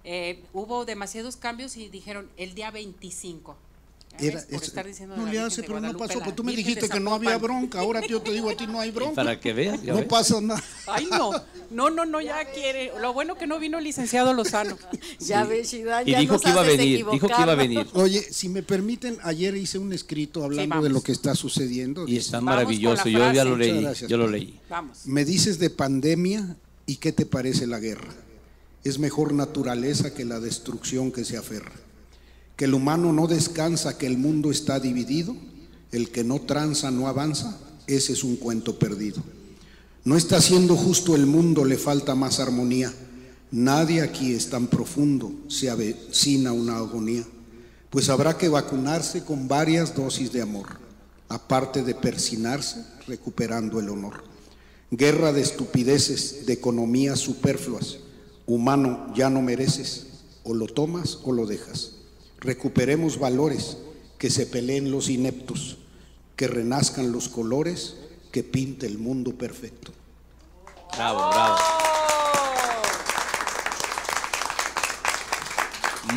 eh, 0.10 0.40
hubo 0.54 0.86
demasiados 0.86 1.36
cambios 1.36 1.76
y 1.76 1.90
dijeron 1.90 2.30
el 2.38 2.56
día 2.56 2.72
25. 2.72 3.58
¿Ya 4.18 4.28
Era-? 4.30 4.42
Por 4.42 4.62
es- 4.64 4.70
estar 4.70 4.88
diciendo 4.88 5.18
no 5.18 5.26
le 5.26 5.38
hace, 5.38 5.64
pero 5.64 5.82
no 5.82 5.96
pasó. 5.98 6.20
Pues 6.22 6.34
tú 6.34 6.42
me 6.46 6.56
dijiste 6.56 6.88
que 6.88 7.00
no 7.02 7.14
había 7.14 7.38
bronca. 7.38 7.82
Ahora 7.82 8.00
yo 8.08 8.22
te 8.22 8.32
digo 8.32 8.50
a 8.50 8.56
ti 8.56 8.66
no 8.66 8.80
hay 8.80 8.90
bronca. 8.98 9.16
Para 9.16 9.38
que 9.38 9.52
veas, 9.52 9.84
ya 9.84 9.92
No 9.92 10.00
ves. 10.00 10.08
pasa 10.08 10.40
nada. 10.40 10.64
Ay, 10.88 11.08
no, 11.12 11.32
no, 11.72 11.90
no, 11.90 12.06
no, 12.06 12.22
ya 12.22 12.46
quiere. 12.52 12.94
Lo 13.02 13.12
bueno 13.12 13.36
que 13.36 13.48
no 13.48 13.60
vino 13.60 13.78
el 13.80 13.84
licenciado 13.84 14.34
Lozano. 14.34 14.78
Ya 15.20 15.44
ves, 15.44 15.72
Shidán, 15.72 16.08
Y 16.08 16.12
ya 16.12 16.20
dijo 16.22 16.34
nos 16.34 16.42
que 16.42 16.50
iba 16.52 16.62
a 16.62 16.64
haces 16.64 16.78
venir, 16.78 17.06
dijo 17.12 17.28
que 17.28 17.42
iba 17.42 17.52
a 17.52 17.56
venir. 17.56 17.86
Oye, 17.94 18.22
si 18.22 18.48
me 18.48 18.64
permiten, 18.64 19.18
ayer 19.24 19.58
hice 19.58 19.78
un 19.78 19.92
escrito 19.92 20.44
hablando 20.46 20.70
vamos. 20.70 20.84
de 20.86 20.90
lo 20.92 21.02
que 21.02 21.12
está 21.12 21.36
sucediendo. 21.36 22.08
Y 22.08 22.16
está 22.16 22.40
maravilloso, 22.40 23.10
yo 23.10 23.20
ya 23.34 23.44
lo 23.44 23.58
leí, 23.58 23.82
gracias, 23.82 24.10
yo 24.10 24.18
lo 24.18 24.28
leí. 24.30 24.58
Vamos. 24.70 25.06
Me 25.06 25.26
dices 25.26 25.60
de 25.60 25.70
pandemia 25.70 26.56
y 26.86 26.96
qué 26.96 27.12
te 27.12 27.26
parece 27.26 27.68
la 27.68 27.80
guerra. 27.80 28.14
Es 28.84 29.00
mejor 29.00 29.34
naturaleza 29.34 30.14
que 30.14 30.26
la 30.26 30.40
destrucción 30.40 31.12
que 31.12 31.26
se 31.26 31.38
aferra. 31.38 31.74
Que 32.56 32.66
el 32.66 32.74
humano 32.74 33.14
no 33.14 33.28
descansa, 33.28 33.98
que 33.98 34.08
el 34.08 34.18
mundo 34.18 34.52
está 34.52 34.80
dividido. 34.80 35.36
El 35.92 36.10
que 36.10 36.24
no 36.24 36.42
tranza 36.42 36.92
no 36.92 37.08
avanza. 37.08 37.60
Ese 37.88 38.14
es 38.14 38.24
un 38.24 38.36
cuento 38.36 38.78
perdido. 38.78 39.24
No 40.04 40.16
está 40.16 40.40
siendo 40.40 40.76
justo 40.76 41.16
el 41.16 41.26
mundo, 41.26 41.66
le 41.66 41.78
falta 41.78 42.16
más 42.16 42.40
armonía. 42.40 42.94
Nadie 43.52 44.02
aquí 44.02 44.34
es 44.34 44.50
tan 44.50 44.68
profundo, 44.68 45.34
se 45.48 45.70
avecina 45.70 46.52
una 46.52 46.78
agonía. 46.78 47.26
Pues 47.90 48.10
habrá 48.10 48.38
que 48.38 48.50
vacunarse 48.50 49.24
con 49.24 49.48
varias 49.48 49.96
dosis 49.96 50.32
de 50.32 50.42
amor, 50.42 50.68
aparte 51.30 51.84
de 51.84 51.96
persinarse, 51.96 52.86
recuperando 53.08 53.80
el 53.80 53.90
honor. 53.90 54.24
Guerra 54.92 55.32
de 55.32 55.42
estupideces, 55.42 56.46
de 56.46 56.54
economías 56.54 57.20
superfluas. 57.20 58.00
Humano, 58.48 59.14
ya 59.14 59.30
no 59.30 59.42
mereces, 59.42 60.08
o 60.44 60.54
lo 60.54 60.68
tomas 60.68 61.20
o 61.24 61.34
lo 61.34 61.46
dejas. 61.46 61.98
Recuperemos 62.40 63.20
valores, 63.20 63.78
que 64.18 64.30
se 64.30 64.46
peleen 64.46 64.90
los 64.90 65.10
ineptos, 65.10 65.78
que 66.38 66.48
renazcan 66.48 67.12
los 67.12 67.28
colores, 67.28 67.98
que 68.32 68.44
pinte 68.44 68.86
el 68.86 68.98
mundo 68.98 69.38
perfecto. 69.38 69.92
Bravo, 70.96 71.30
bravo. 71.30 71.58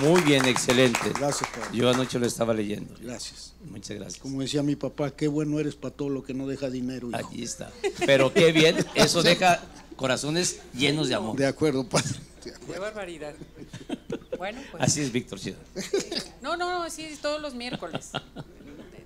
Muy 0.00 0.20
bien, 0.22 0.46
excelente. 0.46 1.10
Gracias, 1.18 1.50
padre. 1.50 1.76
Yo 1.76 1.90
anoche 1.90 2.18
lo 2.18 2.26
estaba 2.26 2.54
leyendo. 2.54 2.94
Gracias. 3.00 3.54
Muchas 3.68 3.96
gracias. 3.96 4.22
Como 4.22 4.40
decía 4.40 4.62
mi 4.62 4.76
papá, 4.76 5.10
qué 5.10 5.28
bueno 5.28 5.58
eres 5.58 5.74
para 5.74 5.94
todo 5.94 6.08
lo 6.08 6.22
que 6.22 6.32
no 6.32 6.46
deja 6.46 6.70
dinero. 6.70 7.08
hijo. 7.08 7.16
Allí 7.16 7.42
está. 7.42 7.70
Pero 8.06 8.32
qué 8.32 8.52
bien, 8.52 8.86
eso 8.94 9.22
deja 9.22 9.60
corazones 10.00 10.60
llenos 10.72 11.08
de 11.08 11.14
amor. 11.14 11.36
De 11.36 11.46
acuerdo, 11.46 11.86
padre. 11.86 12.08
De 12.42 12.52
Qué 12.52 12.78
barbaridad. 12.78 13.34
Bueno, 14.38 14.62
pues. 14.70 14.82
Así 14.82 15.02
es, 15.02 15.12
Víctor 15.12 15.38
Ciudad. 15.38 15.58
No, 16.40 16.56
no, 16.56 16.82
no, 16.82 16.88
sí, 16.88 17.18
todos 17.20 17.40
los 17.40 17.54
miércoles. 17.54 18.12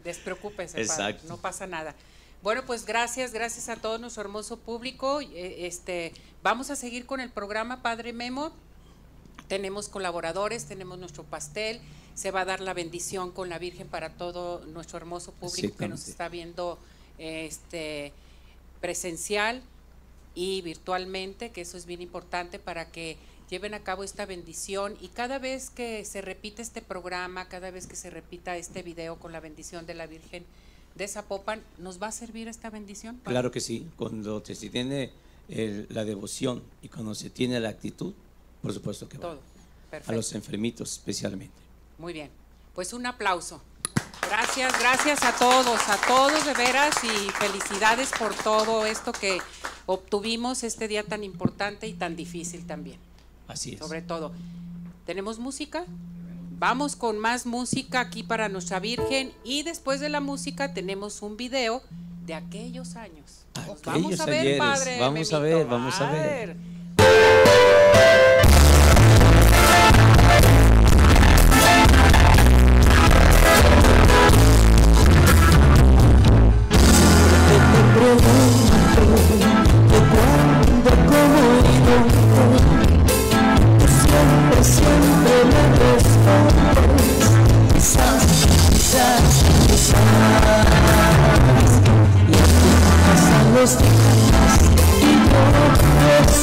Despreocúpese, 0.05 0.75
padre, 0.75 0.83
Exacto. 0.85 1.25
no 1.29 1.37
pasa 1.37 1.67
nada. 1.67 1.97
Bueno, 2.45 2.63
pues 2.65 2.87
gracias, 2.87 3.33
gracias 3.33 3.69
a 3.69 3.77
todo 3.77 3.99
nuestro 3.99 4.23
hermoso 4.23 4.57
público. 4.57 5.21
Eh, 5.21 5.67
Este, 5.67 6.13
vamos 6.45 6.71
a 6.71 6.77
seguir 6.77 7.07
con 7.07 7.19
el 7.19 7.31
programa 7.31 7.83
Padre 7.83 8.13
Memo. 8.13 8.53
Tenemos 9.49 9.89
colaboradores, 9.89 10.67
tenemos 10.67 10.99
nuestro 10.99 11.25
pastel, 11.25 11.81
se 12.15 12.31
va 12.31 12.43
a 12.43 12.45
dar 12.45 12.61
la 12.61 12.73
bendición 12.73 13.33
con 13.33 13.49
la 13.49 13.59
Virgen 13.59 13.89
para 13.89 14.11
todo 14.11 14.65
nuestro 14.67 14.99
hermoso 14.99 15.33
público 15.33 15.77
que 15.77 15.89
nos 15.89 16.07
está 16.07 16.29
viendo 16.29 16.79
este 17.19 18.13
presencial 18.81 19.63
y 20.35 20.63
virtualmente, 20.63 21.51
que 21.51 21.61
eso 21.63 21.77
es 21.77 21.87
bien 21.87 22.03
importante 22.03 22.59
para 22.59 22.91
que 22.91 23.17
lleven 23.51 23.75
a 23.75 23.81
cabo 23.81 24.05
esta 24.05 24.27
bendición 24.27 24.97
y 25.01 25.09
cada 25.09 25.39
vez 25.39 25.71
que 25.71 26.05
se 26.05 26.21
repite 26.23 26.63
este 26.63 26.83
programa, 26.83 27.49
cada 27.49 27.71
vez 27.71 27.87
que 27.87 27.95
se 27.97 28.11
repita 28.11 28.57
este 28.57 28.83
video 28.83 29.19
con 29.19 29.33
la 29.33 29.41
bendición 29.41 29.87
de 29.87 29.95
la 29.95 30.07
Virgen 30.07 30.45
de 30.95 31.09
Zapopan, 31.09 31.63
¿nos 31.79 32.01
va 32.03 32.09
a 32.09 32.13
servir 32.13 32.49
esta 32.49 32.71
bendición? 32.71 33.17
padre? 33.17 33.33
Claro 33.35 33.51
que 33.51 33.61
sí, 33.61 33.87
cuando 33.97 34.45
se 34.45 34.55
tiene 34.71 35.11
el- 35.49 35.87
la 35.91 36.05
devoción 36.05 36.63
y 36.83 36.89
cuando 36.89 37.15
se 37.15 37.31
tiene 37.31 37.61
la 37.61 37.69
actitud, 37.69 38.15
por 38.63 38.73
supuesto 38.73 39.09
que 39.09 39.19
va. 39.19 39.23
Todo. 39.23 39.41
A 39.41 39.91
Perfecto. 39.91 40.13
los 40.17 40.33
enfermitos 40.35 40.93
especialmente. 40.93 41.55
Muy 41.99 42.13
bien. 42.13 42.31
Pues 42.75 42.93
un 42.93 43.07
aplauso. 43.07 43.63
Gracias, 44.29 44.79
gracias 44.79 45.23
a 45.23 45.33
todos, 45.37 45.81
a 45.89 45.97
todos 46.07 46.45
de 46.45 46.55
veras 46.55 46.95
y 47.05 47.31
felicidades 47.33 48.11
por 48.19 48.35
todo 48.35 48.85
esto 48.87 49.13
que 49.13 49.39
obtuvimos 49.87 50.65
este 50.65 50.89
día 50.89 51.05
tan 51.05 51.23
importante 51.25 51.87
y 51.87 51.93
tan 51.93 52.17
difícil 52.17 52.67
también. 52.67 52.99
Así 53.49 53.75
es. 53.75 53.79
Sobre 53.79 54.03
todo. 54.03 54.33
¿Tenemos 55.07 55.39
música? 55.39 55.85
Vamos 56.59 56.97
con 56.97 57.19
más 57.19 57.47
música 57.47 58.01
aquí 58.01 58.23
para 58.23 58.49
nuestra 58.49 58.81
Virgen 58.81 59.33
y 59.45 59.63
después 59.63 60.01
de 60.01 60.09
la 60.09 60.21
música 60.21 60.73
tenemos 60.73 61.21
un 61.23 61.37
video 61.37 61.83
de 62.25 62.35
aquellos 62.35 62.97
años. 62.97 63.45
Vamos 63.85 64.21
a 64.21 64.27
ver, 64.27 64.41
ayeres. 64.41 64.59
padre. 64.59 65.01
Vamos 65.01 65.33
a 65.33 65.41
Memito. 65.41 65.59
ver, 65.59 65.67
vamos 65.67 66.01
a 66.01 66.11
ver. 66.11 66.57
Los 93.55 93.79
días 93.79 94.05
Y 95.01 95.17
no 95.17 96.35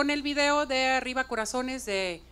con 0.00 0.08
el 0.08 0.22
video 0.22 0.64
de 0.64 0.86
Arriba 0.86 1.24
Corazones 1.24 1.84
de 1.84 2.22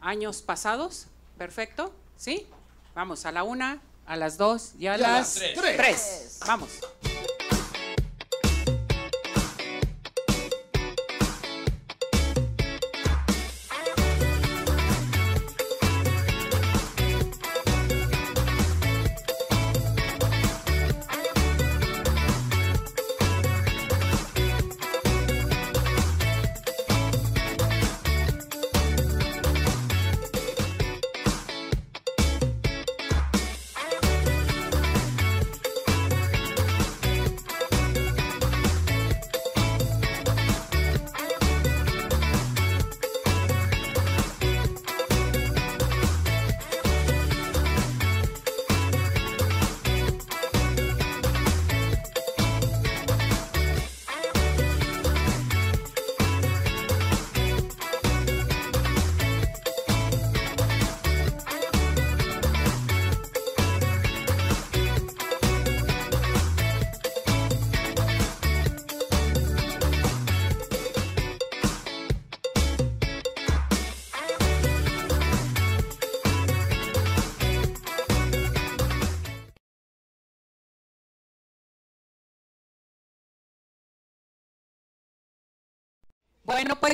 años 0.00 0.42
pasados? 0.42 1.08
Perfecto, 1.36 1.92
¿sí? 2.16 2.46
Vamos 2.94 3.26
a 3.26 3.32
la 3.32 3.42
una, 3.42 3.80
a 4.06 4.14
las 4.14 4.38
dos 4.38 4.74
y 4.78 4.86
a, 4.86 4.92
Y 4.92 4.94
a 4.94 4.98
las 4.98 5.34
las 5.40 5.54
tres. 5.56 5.76
tres. 5.76 6.40
Vamos. 6.46 6.75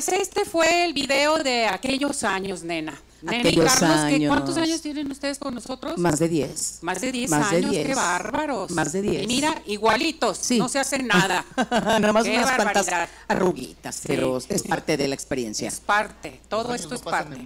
Pues 0.05 0.20
este 0.20 0.44
fue 0.44 0.84
el 0.84 0.92
video 0.92 1.38
de 1.38 1.66
aquellos 1.66 2.24
años, 2.24 2.62
nena. 2.62 2.98
Aquellos 3.24 3.72
Carlos, 3.72 4.00
¿qué- 4.09 4.14
años. 4.16 4.28
¿cuántos 4.34 4.57
años 4.57 4.80
tienen 4.82 5.09
ustedes 5.09 5.38
con 5.38 5.55
nosotros? 5.55 5.96
Más 5.96 6.18
de 6.18 6.28
10. 6.28 6.78
Más 6.82 7.00
de 7.00 7.12
10 7.12 7.30
Más 7.30 7.50
de 7.53 7.57
años, 7.59 7.70
qué 7.70 7.84
10. 7.84 7.96
bárbaros. 7.96 8.70
Más 8.72 8.92
de 8.92 9.00
10. 9.00 9.22
Y 9.22 9.26
mira, 9.28 9.62
igualitos, 9.66 10.50
no 10.53 10.68
se 10.68 10.80
hacen 10.80 11.07
nada. 11.07 11.44
Nada 11.70 12.12
más 12.12 12.24
Qué 12.24 12.30
unas 12.36 12.50
cuantas 12.50 12.86
barbaridad. 12.86 13.09
arruguitas, 13.28 13.94
Sí. 13.94 14.03
pero 14.09 14.38
es 14.38 14.62
parte 14.64 14.96
de 14.96 15.07
la 15.07 15.14
experiencia. 15.14 15.68
Es 15.68 15.78
parte, 15.78 16.40
todo 16.48 16.74
esto 16.74 16.96
es 16.96 17.00
parte. 17.03 17.36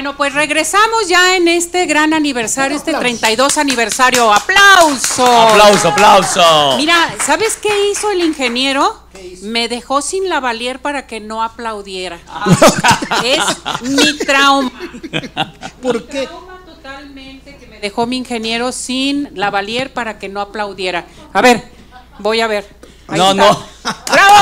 Bueno, 0.00 0.16
pues 0.16 0.32
regresamos 0.32 1.08
ya 1.08 1.36
en 1.36 1.46
este 1.46 1.84
gran 1.84 2.14
aniversario, 2.14 2.74
este 2.74 2.94
32 2.94 3.58
aniversario. 3.58 4.32
¡Aplauso! 4.32 5.26
Aplauso, 5.26 5.88
aplauso. 5.88 6.76
Mira, 6.78 7.14
¿sabes 7.22 7.58
qué 7.60 7.90
hizo 7.90 8.10
el 8.10 8.22
ingeniero? 8.22 8.98
Me 9.42 9.68
dejó 9.68 10.00
sin 10.00 10.30
lavalier 10.30 10.78
para 10.78 11.06
que 11.06 11.20
no 11.20 11.42
aplaudiera. 11.42 12.18
es 13.22 13.44
mi 13.82 14.16
trauma. 14.20 14.72
¿Por 15.82 16.06
qué? 16.06 16.26
totalmente 16.64 17.58
que 17.58 17.66
me 17.66 17.78
dejó 17.78 18.06
mi 18.06 18.16
ingeniero 18.16 18.72
sin 18.72 19.28
la 19.34 19.50
valier 19.50 19.92
para 19.92 20.18
que 20.18 20.30
no 20.30 20.40
aplaudiera. 20.40 21.04
A 21.34 21.42
ver, 21.42 21.62
voy 22.20 22.40
a 22.40 22.46
ver. 22.46 22.66
Ahí 23.06 23.18
no, 23.18 23.32
está. 23.32 23.52
no. 23.52 23.66
¡Bravo! 24.10 24.40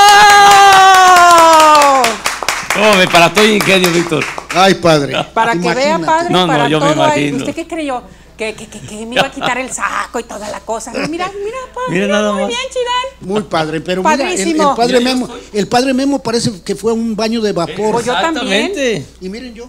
¿Cómo 2.78 2.94
me 2.94 3.08
para 3.08 3.32
todo 3.32 3.44
ingenio, 3.46 3.90
Víctor? 3.92 4.24
Ay, 4.50 4.74
padre. 4.74 5.14
Para 5.34 5.52
que 5.52 5.74
vea, 5.74 5.98
padre, 5.98 6.30
No, 6.30 6.46
no, 6.46 6.52
para 6.52 6.68
yo 6.68 6.80
me 6.80 6.92
todo 6.92 7.04
ahí. 7.04 7.22
imagino. 7.24 7.38
¿Usted 7.38 7.54
qué 7.54 7.66
creyó? 7.66 8.02
Que, 8.36 8.54
que, 8.54 8.68
que, 8.68 8.78
que 8.78 9.04
me 9.04 9.16
iba 9.16 9.26
a 9.26 9.32
quitar 9.32 9.58
el 9.58 9.68
saco 9.72 10.20
y 10.20 10.22
toda 10.22 10.48
la 10.48 10.60
cosa. 10.60 10.92
Mira, 10.92 11.08
mira, 11.42 11.56
padre, 11.74 11.90
Mira 11.90 12.06
nada 12.06 12.32
muy 12.32 12.42
más. 12.42 12.48
bien, 12.50 12.60
Chidán. 12.70 13.28
Muy 13.32 13.42
padre, 13.42 13.80
pero 13.80 14.02
mira, 14.04 14.32
el, 14.32 14.56
padre 14.76 15.00
Memo, 15.00 15.28
el 15.52 15.66
padre 15.66 15.92
Memo 15.92 16.22
parece 16.22 16.62
que 16.62 16.76
fue 16.76 16.92
a 16.92 16.94
un 16.94 17.16
baño 17.16 17.40
de 17.40 17.50
vapor. 17.52 17.94
Pues 17.94 18.06
yo 18.06 18.12
también. 18.12 18.72
Y 19.20 19.28
miren 19.28 19.54
yo. 19.54 19.68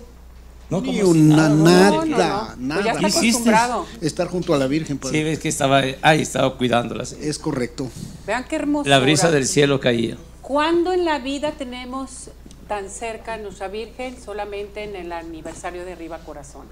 No, 0.70 0.82
Ni 0.82 1.02
una, 1.02 1.50
nada, 1.50 1.50
no, 1.50 1.66
nada, 1.66 1.90
no, 1.90 2.06
no. 2.06 2.18
nada. 2.18 2.82
Pues 2.84 2.86
ya 2.86 2.92
está 2.92 3.08
acostumbrado. 3.08 3.86
Estar 4.02 4.28
junto 4.28 4.54
a 4.54 4.58
la 4.60 4.68
Virgen, 4.68 5.00
padre. 5.00 5.18
Sí, 5.18 5.24
ves 5.24 5.40
que 5.40 5.50
estaba 5.50 5.82
ahí, 6.04 6.22
estaba 6.22 6.56
cuidándolas. 6.56 7.14
Es 7.14 7.40
correcto. 7.40 7.88
Vean 8.28 8.46
qué 8.48 8.58
hermoso. 8.58 8.88
La 8.88 9.00
brisa 9.00 9.32
del 9.32 9.48
cielo 9.48 9.80
caía. 9.80 10.16
¿Cuándo 10.44 10.94
en 10.94 11.06
la 11.06 11.18
vida 11.18 11.54
tenemos 11.54 12.30
tan 12.70 12.90
cerca 12.90 13.34
a 13.34 13.38
nuestra 13.38 13.68
Virgen? 13.68 14.16
Solamente 14.24 14.84
en 14.86 14.96
el 14.96 15.12
aniversario 15.12 15.84
de 15.84 15.92
Arriba 15.92 16.20
Corazones. 16.20 16.72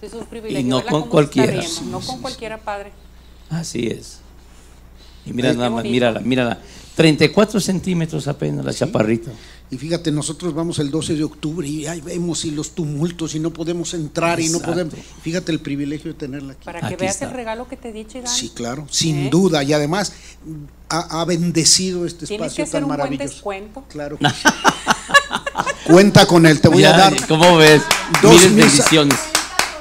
Es 0.00 0.12
un 0.12 0.26
privilegio. 0.26 0.60
Y 0.60 0.64
no 0.64 0.76
verla 0.76 0.90
con 0.92 1.08
cualquiera. 1.08 1.60
No 1.86 1.98
con 1.98 2.20
cualquiera, 2.20 2.58
padre. 2.58 2.92
Así 3.50 3.88
es. 3.88 4.18
Y 5.26 5.32
mira 5.32 5.50
Ay, 5.50 5.56
nada 5.56 5.70
más, 5.70 5.82
mírala, 5.84 6.20
mírala. 6.20 6.60
34 6.96 7.58
centímetros 7.58 8.28
apenas, 8.28 8.64
la 8.64 8.72
chaparrita. 8.72 9.32
Y 9.70 9.78
fíjate, 9.78 10.12
nosotros 10.12 10.54
vamos 10.54 10.78
el 10.78 10.90
12 10.90 11.14
de 11.14 11.24
octubre 11.24 11.66
y 11.66 11.86
ahí 11.86 12.00
vemos 12.02 12.44
y 12.44 12.50
los 12.50 12.72
tumultos 12.72 13.34
y 13.34 13.40
no 13.40 13.50
podemos 13.50 13.94
entrar 13.94 14.38
y 14.38 14.50
no 14.50 14.60
podemos. 14.60 14.94
Fíjate 15.22 15.50
el 15.50 15.60
privilegio 15.60 16.12
de 16.12 16.18
tenerla 16.18 16.52
aquí. 16.52 16.64
Para 16.64 16.80
que 16.80 16.86
Aquí 16.86 16.96
veas 16.96 17.14
está. 17.14 17.24
el 17.26 17.32
regalo 17.32 17.66
que 17.66 17.76
te 17.76 17.90
di, 17.90 18.04
Chidán. 18.04 18.28
Sí, 18.28 18.50
claro, 18.54 18.86
sin 18.90 19.16
¿Eh? 19.26 19.30
duda. 19.30 19.64
Y 19.64 19.72
además 19.72 20.12
ha, 20.90 21.22
ha 21.22 21.24
bendecido 21.24 22.04
este 22.04 22.26
Tienes 22.26 22.48
espacio 22.52 22.64
que 22.64 22.68
hacer 22.68 22.72
tan 22.72 22.82
un 22.84 22.88
buen 22.88 22.98
maravilloso. 22.98 23.32
descuento. 23.34 23.84
Claro. 23.88 24.18
Cuenta 25.86 26.26
con 26.26 26.46
él, 26.46 26.60
te 26.60 26.68
voy 26.68 26.82
Ya, 26.82 26.94
a 26.94 26.98
dar. 26.98 27.26
¿Cómo 27.26 27.56
ves? 27.56 27.82
dos 28.22 28.32
Miles 28.32 28.52
misa- 28.52 28.64
bendiciones. 28.66 29.18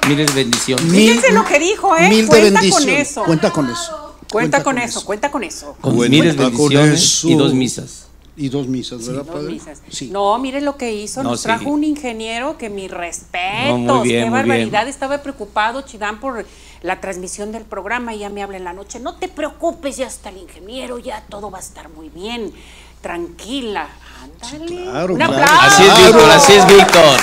Miles 0.08 0.34
bendiciones. 0.36 0.92
Fíjense 0.92 1.32
lo 1.32 1.46
que 1.46 1.60
dijo, 1.60 1.96
¿eh? 1.98 2.10
Mil 2.10 2.22
de 2.22 2.28
Cuenta 2.28 2.46
con 2.60 2.62
bendiciones. 2.62 3.10
eso. 3.10 3.24
Cuenta 3.24 3.52
con 3.52 3.70
eso. 3.72 4.00
Cuenta 4.32 4.64
con 4.64 4.78
eso, 4.80 5.06
cuenta 5.06 5.32
con 5.32 5.44
eso. 5.44 5.78
Con 5.80 5.96
Cuenta 5.96 6.10
miles 6.12 6.36
con 6.36 6.46
bendiciones 6.52 7.02
eso. 7.04 7.28
y 7.30 7.36
dos 7.36 7.54
misas. 7.54 8.00
Y 8.36 8.50
dos 8.50 8.68
misas, 8.68 9.06
¿verdad, 9.06 9.24
Dos 9.26 9.36
padre? 9.36 9.52
misas. 9.54 9.80
Sí. 9.92 10.10
No, 10.12 10.36
mire 10.40 10.60
lo 10.60 10.76
que 10.76 10.92
hizo. 10.92 11.22
No, 11.22 11.30
Nos 11.32 11.42
sí. 11.42 11.44
trajo 11.46 11.70
un 11.70 11.84
ingeniero 11.84 12.58
que 12.58 12.68
mi 12.72 12.88
respeto. 12.88 13.78
No, 13.78 14.02
bien, 14.02 14.26
Qué 14.26 14.30
barbaridad. 14.32 14.88
Estaba 14.88 15.22
preocupado, 15.22 15.84
Chidán, 15.84 16.20
por 16.20 16.44
la 16.82 17.00
transmisión 17.00 17.52
del 17.52 17.64
programa. 17.64 18.16
Y 18.16 18.20
ya 18.20 18.30
me 18.30 18.42
habla 18.42 18.58
en 18.58 18.64
la 18.64 18.74
noche. 18.74 19.00
No 19.00 19.16
te 19.18 19.28
preocupes, 19.28 19.98
ya 19.98 20.08
está 20.08 20.30
el 20.30 20.38
ingeniero, 20.38 20.98
ya 20.98 21.24
todo 21.30 21.52
va 21.52 21.60
a 21.60 21.62
estar 21.62 21.90
muy 21.90 22.10
bien. 22.10 22.52
Tranquila. 23.02 23.88
Ándale. 24.24 24.84
Claro, 24.84 25.14
un 25.14 25.20
claro. 25.20 25.34
aplauso. 25.34 25.62
Así 25.66 25.84
es 25.84 25.98
Víctor, 25.98 26.30
así 26.32 26.54
es 26.54 26.68
Víctor. 26.68 27.20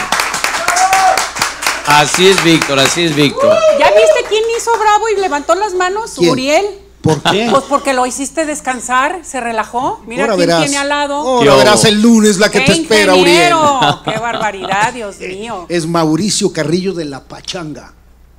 Así 1.86 2.28
es 2.28 2.44
Víctor, 2.44 2.78
así 2.78 3.04
es 3.04 3.14
Víctor. 3.16 3.56
¿Ya 3.78 3.86
viste 3.86 4.24
quién 4.28 4.42
hizo 4.56 4.70
bravo 4.78 5.08
y 5.08 5.20
levantó 5.20 5.54
las 5.54 5.74
manos? 5.74 6.12
¿Quién? 6.16 6.30
Uriel. 6.30 6.66
¿Por 7.00 7.22
qué? 7.22 7.48
Pues 7.50 7.64
porque 7.68 7.94
lo 7.94 8.04
hiciste 8.06 8.44
descansar, 8.44 9.20
se 9.24 9.40
relajó. 9.40 10.00
Mira 10.06 10.24
Ahora 10.24 10.36
quién 10.36 10.46
verás. 10.48 10.62
tiene 10.62 10.78
al 10.78 10.88
lado. 10.90 11.14
Ahora 11.16 11.56
verás 11.56 11.84
el 11.86 12.00
lunes 12.00 12.36
la 12.38 12.50
que 12.50 12.60
¡Qué 12.60 12.66
te 12.66 12.72
espera, 12.82 13.14
Uriel. 13.14 13.54
¡Qué 14.04 14.18
barbaridad, 14.18 14.92
Dios 14.92 15.18
mío! 15.18 15.66
Es 15.68 15.86
Mauricio 15.86 16.52
Carrillo 16.52 16.92
de 16.92 17.06
la 17.06 17.24
Pachanga. 17.24 17.94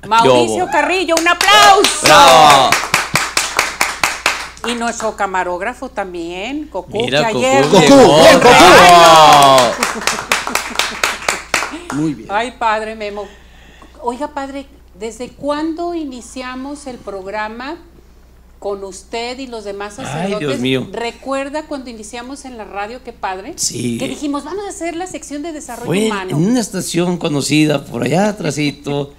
Mauricio 0.06 0.68
Carrillo, 0.70 1.14
un 1.20 1.28
aplauso. 1.28 1.90
¡Bravo! 2.02 2.70
Y 4.66 4.74
nuestro 4.74 5.16
camarógrafo 5.16 5.88
también, 5.88 6.68
Cocu, 6.68 7.02
Mira, 7.02 7.26
que 7.26 7.32
Cocu, 7.32 7.38
ayer. 7.38 7.64
Cocu, 7.64 7.78
bien, 7.78 8.40
Cocu. 8.40 8.48
Ay, 8.48 9.72
Muy 11.94 12.14
bien. 12.14 12.28
Ay, 12.30 12.52
padre 12.52 12.94
Memo. 12.94 13.26
Oiga, 14.00 14.28
padre, 14.28 14.66
¿desde 14.94 15.30
cuándo 15.30 15.94
iniciamos 15.94 16.86
el 16.86 16.98
programa 16.98 17.76
con 18.62 18.84
usted 18.84 19.40
y 19.40 19.48
los 19.48 19.64
demás 19.64 19.98
Ay, 19.98 20.06
sacerdotes? 20.06 20.38
Dios 20.38 20.60
mío. 20.60 20.86
¿Recuerda 20.92 21.66
cuando 21.66 21.90
iniciamos 21.90 22.44
en 22.44 22.56
la 22.56 22.64
radio, 22.64 23.00
qué 23.04 23.12
padre? 23.12 23.54
Sí. 23.56 23.98
Que 23.98 24.06
dijimos, 24.06 24.44
vamos 24.44 24.64
a 24.66 24.68
hacer 24.68 24.94
la 24.94 25.08
sección 25.08 25.42
de 25.42 25.50
desarrollo 25.50 25.86
Fue 25.86 26.06
humano. 26.06 26.30
en 26.30 26.36
una 26.36 26.60
estación 26.60 27.16
conocida 27.18 27.84
por 27.84 28.04
allá 28.04 28.28
atrásito, 28.28 29.12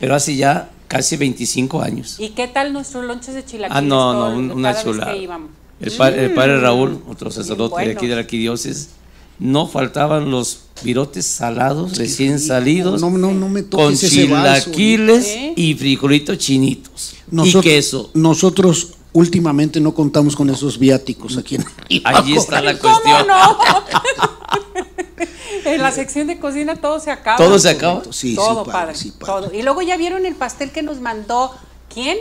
pero 0.00 0.14
hace 0.14 0.36
ya 0.36 0.70
casi 0.88 1.18
25 1.18 1.82
años. 1.82 2.16
¿Y 2.18 2.30
qué 2.30 2.48
tal 2.48 2.72
nuestros 2.72 3.04
lonches 3.04 3.34
de 3.34 3.44
chilaquiles? 3.44 3.76
Ah, 3.76 3.82
no, 3.82 4.14
no, 4.30 4.38
un- 4.38 4.52
una 4.52 4.74
íbamos? 5.14 5.50
El, 5.80 5.92
padre, 5.92 6.24
el 6.24 6.32
padre 6.32 6.56
Mm. 6.56 6.60
Raúl, 6.62 7.02
otro 7.10 7.30
sacerdote 7.30 7.84
de 7.84 7.92
aquí 7.92 8.06
de 8.06 8.14
la 8.14 8.20
arquidiócesis, 8.22 8.88
no 9.38 9.66
faltaban 9.66 10.30
los 10.30 10.60
virotes 10.82 11.26
salados 11.26 11.96
recién 11.98 12.38
salidos 12.40 13.00
No, 13.00 13.10
no, 13.10 13.32
no 13.32 13.48
me 13.48 13.64
con 13.66 13.96
chilaquiles 13.96 15.26
¿Eh? 15.26 15.52
y 15.56 15.74
frijolitos 15.74 16.38
chinitos 16.38 17.14
Nosotros- 17.30 17.64
y 17.64 17.68
queso. 17.68 18.10
Nosotros 18.14 18.94
últimamente 19.12 19.80
no 19.80 19.94
contamos 19.94 20.34
con 20.36 20.50
esos 20.50 20.78
viáticos 20.78 21.36
aquí 21.36 21.56
en 21.56 21.64
Allí 22.04 22.36
está 22.36 22.60
la 22.60 22.78
¿Cómo 22.78 22.94
cuestión. 23.00 23.26
no? 23.26 23.58
en 25.64 25.82
la 25.82 25.90
sección 25.92 26.26
de 26.26 26.38
cocina 26.38 26.76
todo 26.76 26.98
se 27.00 27.10
acaba. 27.10 27.36
¿Todo 27.36 27.58
se 27.58 27.70
acaba? 27.70 28.02
Sí, 28.10 28.30
sí, 28.30 28.34
todo, 28.36 28.64
padre, 28.64 28.72
padre, 28.72 28.94
sí, 28.96 29.12
padre. 29.18 29.46
todo. 29.48 29.54
Y 29.58 29.62
luego 29.62 29.82
ya 29.82 29.96
vieron 29.96 30.24
el 30.26 30.34
pastel 30.34 30.70
que 30.70 30.82
nos 30.82 31.00
mandó. 31.00 31.52
¿Quién? 31.92 32.18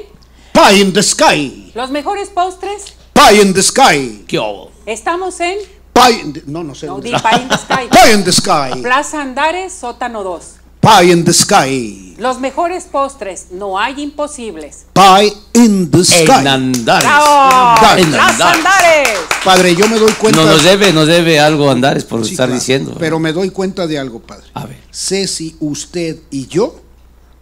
Pie 0.53 0.79
in 0.79 0.93
the 0.93 1.03
Sky. 1.03 1.71
Los 1.75 1.91
mejores 1.91 2.29
postres. 2.29 2.83
Pie 3.13 3.41
in 3.41 3.53
the 3.53 3.61
Sky. 3.61 4.25
¿Qué 4.27 4.39
hubo? 4.39 4.71
Estamos 4.85 5.39
en 5.39 5.57
Pie 5.99 6.19
in 6.21 6.33
the- 6.33 6.43
no, 6.47 6.63
no 6.63 6.73
sé. 6.75 6.85
no, 6.87 6.93
dónde 6.93 7.09
di 7.09 7.15
está. 7.15 7.29
Pie 7.29 7.41
in 7.41 7.47
the 7.49 7.57
Sky. 7.57 7.87
Pie 7.89 8.13
in 8.13 8.23
the 8.23 8.31
Sky. 8.31 8.81
Plaza 8.81 9.21
Andares, 9.21 9.73
sótano 9.73 10.23
2. 10.23 10.43
Pie 10.79 11.11
in 11.11 11.25
the 11.25 11.33
Sky. 11.33 12.15
Los 12.17 12.39
mejores 12.39 12.85
postres, 12.85 13.47
no 13.51 13.77
hay 13.79 14.01
imposibles. 14.01 14.85
Pie 14.93 15.33
in 15.53 15.89
the 15.91 16.03
Sky. 16.05 16.23
En 16.39 16.47
Andares. 16.47 17.03
¡Bravo! 17.03 17.97
En 17.97 18.11
Plaza 18.11 18.29
Andares. 18.51 18.55
Andares. 18.57 19.09
Padre, 19.43 19.75
yo 19.75 19.87
me 19.87 19.97
doy 19.99 20.11
cuenta. 20.13 20.39
No, 20.41 20.47
nos 20.47 20.63
debe, 20.63 20.93
nos 20.93 21.07
debe 21.07 21.39
algo 21.39 21.69
Andares 21.69 22.05
por 22.05 22.23
Sí, 22.25 22.31
estar 22.31 22.47
claro, 22.47 22.59
diciendo. 22.59 22.95
Pero 22.99 23.19
me 23.19 23.33
doy 23.33 23.49
cuenta 23.49 23.85
de 23.87 23.99
algo, 23.99 24.19
padre. 24.19 24.45
A 24.53 24.65
ver. 24.65 24.77
Ceci, 24.91 25.55
usted 25.59 26.17
y 26.31 26.47
yo 26.47 26.79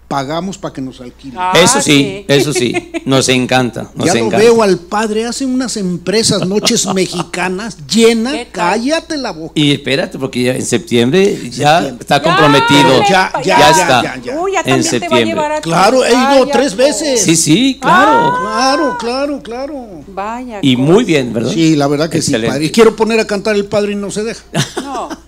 pagamos 0.08 0.58
para 0.58 0.74
que 0.74 0.82
nos 0.82 1.02
alquilen. 1.02 1.38
Ah, 1.40 1.54
eso 1.62 1.82
sí, 1.82 2.26
eso 2.28 2.54
sí, 2.54 2.92
nos 3.06 3.28
encanta, 3.30 3.90
nos 3.96 4.08
ya 4.08 4.16
lo 4.16 4.30
veo 4.30 4.62
al 4.62 4.78
padre, 4.78 5.26
hace 5.26 5.46
unas 5.46 5.78
empresas, 5.78 6.46
noches 6.48 6.86
mexicanas, 6.94 7.78
llena, 7.88 8.32
cállate 8.52 9.18
la 9.18 9.32
boca. 9.32 9.54
Y 9.56 9.72
espérate, 9.72 10.20
porque 10.20 10.44
ya 10.44 10.54
en 10.54 10.66
septiembre 10.66 11.36
ya 11.50 11.80
Septiembre. 11.80 11.98
está 12.02 12.22
comprometido. 12.22 13.00
Ya, 13.10 13.32
ya, 13.38 13.42
ya, 13.42 13.44
ya 13.44 13.60
ya, 13.60 13.70
está. 13.72 14.04
ya, 14.04 14.22
ya. 14.22 14.40
Uy, 14.40 14.52
ya 14.54 14.60
En 14.60 14.66
también 14.66 14.66
te 14.66 14.76
va 14.76 14.98
a 14.98 15.00
septiembre. 15.00 15.26
llevar 15.26 15.52
a. 15.54 15.62
Claro, 15.62 16.06
he 16.06 16.12
ido 16.12 16.40
Vaya, 16.40 16.52
tres 16.52 16.76
veces. 16.76 17.22
Sí, 17.24 17.36
sí, 17.36 17.78
claro. 17.82 18.36
Claro, 18.40 18.98
claro, 19.00 19.42
claro. 19.42 20.04
Vaya. 20.08 20.60
y 20.62 20.76
cosa. 20.76 20.92
muy 20.92 21.04
bien, 21.04 21.34
¿verdad? 21.34 21.52
Sí, 21.52 21.76
la 21.76 21.88
verdad 21.88 22.10
que 22.10 22.18
Excelente. 22.18 22.48
sí, 22.48 22.52
padre. 22.54 22.66
Y 22.66 22.70
quiero 22.72 22.96
poner 22.96 23.20
a 23.20 23.26
cantar 23.28 23.56
el 23.56 23.66
padre 23.66 23.94
y 23.94 23.96
no 23.96 24.12
se 24.12 24.24
deja. 24.24 24.44
No. 24.82 25.10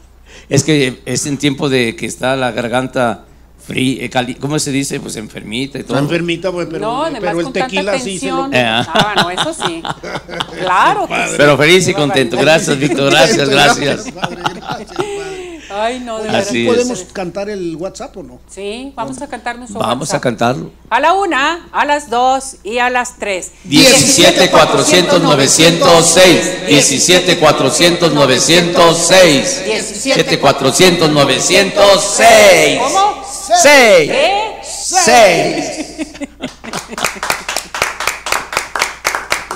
Es 0.50 0.64
que 0.64 1.02
es 1.06 1.26
en 1.26 1.38
tiempo 1.38 1.68
de 1.68 1.98
que 1.98 2.06
está 2.06 2.38
la 2.38 2.52
garganta 2.52 3.26
fría, 3.68 4.10
¿cómo 4.40 4.58
se 4.60 4.72
dice? 4.72 5.00
Pues 5.00 5.16
enfermita 5.18 5.80
y 5.80 5.84
todo. 5.84 5.96
Está 5.96 6.04
enfermita, 6.04 6.52
pues, 6.52 6.68
pero, 6.72 6.86
no, 6.86 7.04
además 7.04 7.22
pero 7.22 7.40
el 7.40 7.44
con 7.44 7.54
tanta 7.54 7.68
tequila 7.68 8.00
sí 8.00 8.18
se 8.18 8.30
lo... 8.30 8.50
tensión. 8.50 8.54
Eh. 8.54 8.66
Ah, 8.66 9.14
no, 9.18 9.30
eso 9.30 9.54
sí. 9.54 9.84
Claro 10.60 11.08
que 11.08 11.14
sí. 11.14 11.34
Pero 11.38 11.58
feliz 11.58 11.88
y 11.88 11.94
contento. 11.94 12.38
Gracias, 12.38 12.80
Víctor. 12.80 13.12
Gracias, 13.12 13.50
gracias. 13.50 14.12
padre, 14.12 14.42
gracias, 14.42 14.98
padre. 14.98 15.44
Ay, 15.70 16.00
no, 16.00 16.20
de 16.20 16.30
Así 16.30 16.64
verdad. 16.66 16.82
es. 16.82 16.88
¿Podemos 16.88 17.14
cantar 17.14 17.50
el 17.50 17.76
WhatsApp 17.76 18.16
o 18.18 18.24
no? 18.24 18.40
Sí, 18.50 18.94
vamos 18.96 19.22
a 19.22 19.28
cantar 19.28 19.58
nuestro 19.58 19.80
Vamos 19.80 20.10
a 20.10 20.14
WhatsApp. 20.14 20.22
cantarlo. 20.24 20.72
A 20.90 21.00
la 21.00 21.14
una, 21.14 21.68
a 21.72 21.86
las 21.86 22.10
dos 22.10 22.56
y 22.64 22.78
a 22.80 22.90
las 22.90 23.18
tres. 23.18 23.52
17 23.66 24.50
400 24.50 25.22
906 25.22 26.68
17 26.68 27.38
400 27.38 28.14
906 28.14 29.66
17 29.66 30.40
400 30.40 31.10
906 31.12 32.80
¿Cómo? 32.80 33.24
6 33.62 34.12
¿Qué? 34.12 34.56
6 34.64 36.18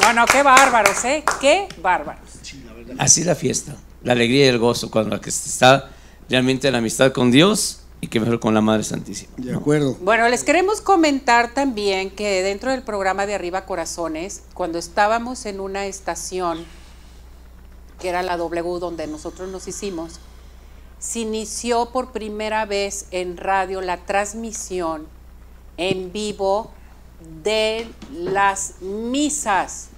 No, 0.01 0.14
no, 0.14 0.26
qué 0.26 0.43
bárbaros, 0.43 1.05
¿eh? 1.05 1.24
Qué 1.39 1.68
bárbaros. 1.82 2.22
Así 2.97 3.24
la 3.24 3.36
fiesta, 3.36 3.74
la 4.03 4.12
alegría 4.14 4.45
y 4.45 4.49
el 4.49 4.57
gozo 4.57 4.91
cuando 4.91 5.20
que 5.22 5.32
se 5.32 5.47
está 5.49 5.89
realmente 6.32 6.67
en 6.67 6.71
la 6.73 6.79
amistad 6.79 7.11
con 7.11 7.29
Dios 7.29 7.82
y 7.99 8.07
que 8.07 8.19
mejor 8.19 8.39
con 8.39 8.53
la 8.53 8.61
Madre 8.61 8.84
Santísima. 8.84 9.32
De 9.38 9.53
acuerdo. 9.53 9.97
Bueno, 10.01 10.27
les 10.29 10.43
queremos 10.43 10.82
comentar 10.82 11.53
también 11.53 12.09
que 12.09 12.41
dentro 12.41 12.71
del 12.71 12.82
programa 12.82 13.25
de 13.25 13.36
Arriba 13.36 13.65
Corazones, 13.65 14.41
cuando 14.53 14.79
estábamos 14.79 15.45
en 15.45 15.59
una 15.59 15.86
estación, 15.86 16.65
que 17.99 18.09
era 18.09 18.23
la 18.23 18.38
W 18.38 18.79
donde 18.79 19.05
nosotros 19.07 19.49
nos 19.49 19.67
hicimos, 19.67 20.19
se 20.99 21.19
inició 21.19 21.91
por 21.91 22.11
primera 22.11 22.65
vez 22.65 23.05
en 23.11 23.38
radio 23.38 23.82
la 23.82 23.97
transmisión 23.97 25.07
en 25.77 26.11
vivo 26.11 26.71
de 27.43 27.88
las 28.13 28.82
misas. 28.82 29.89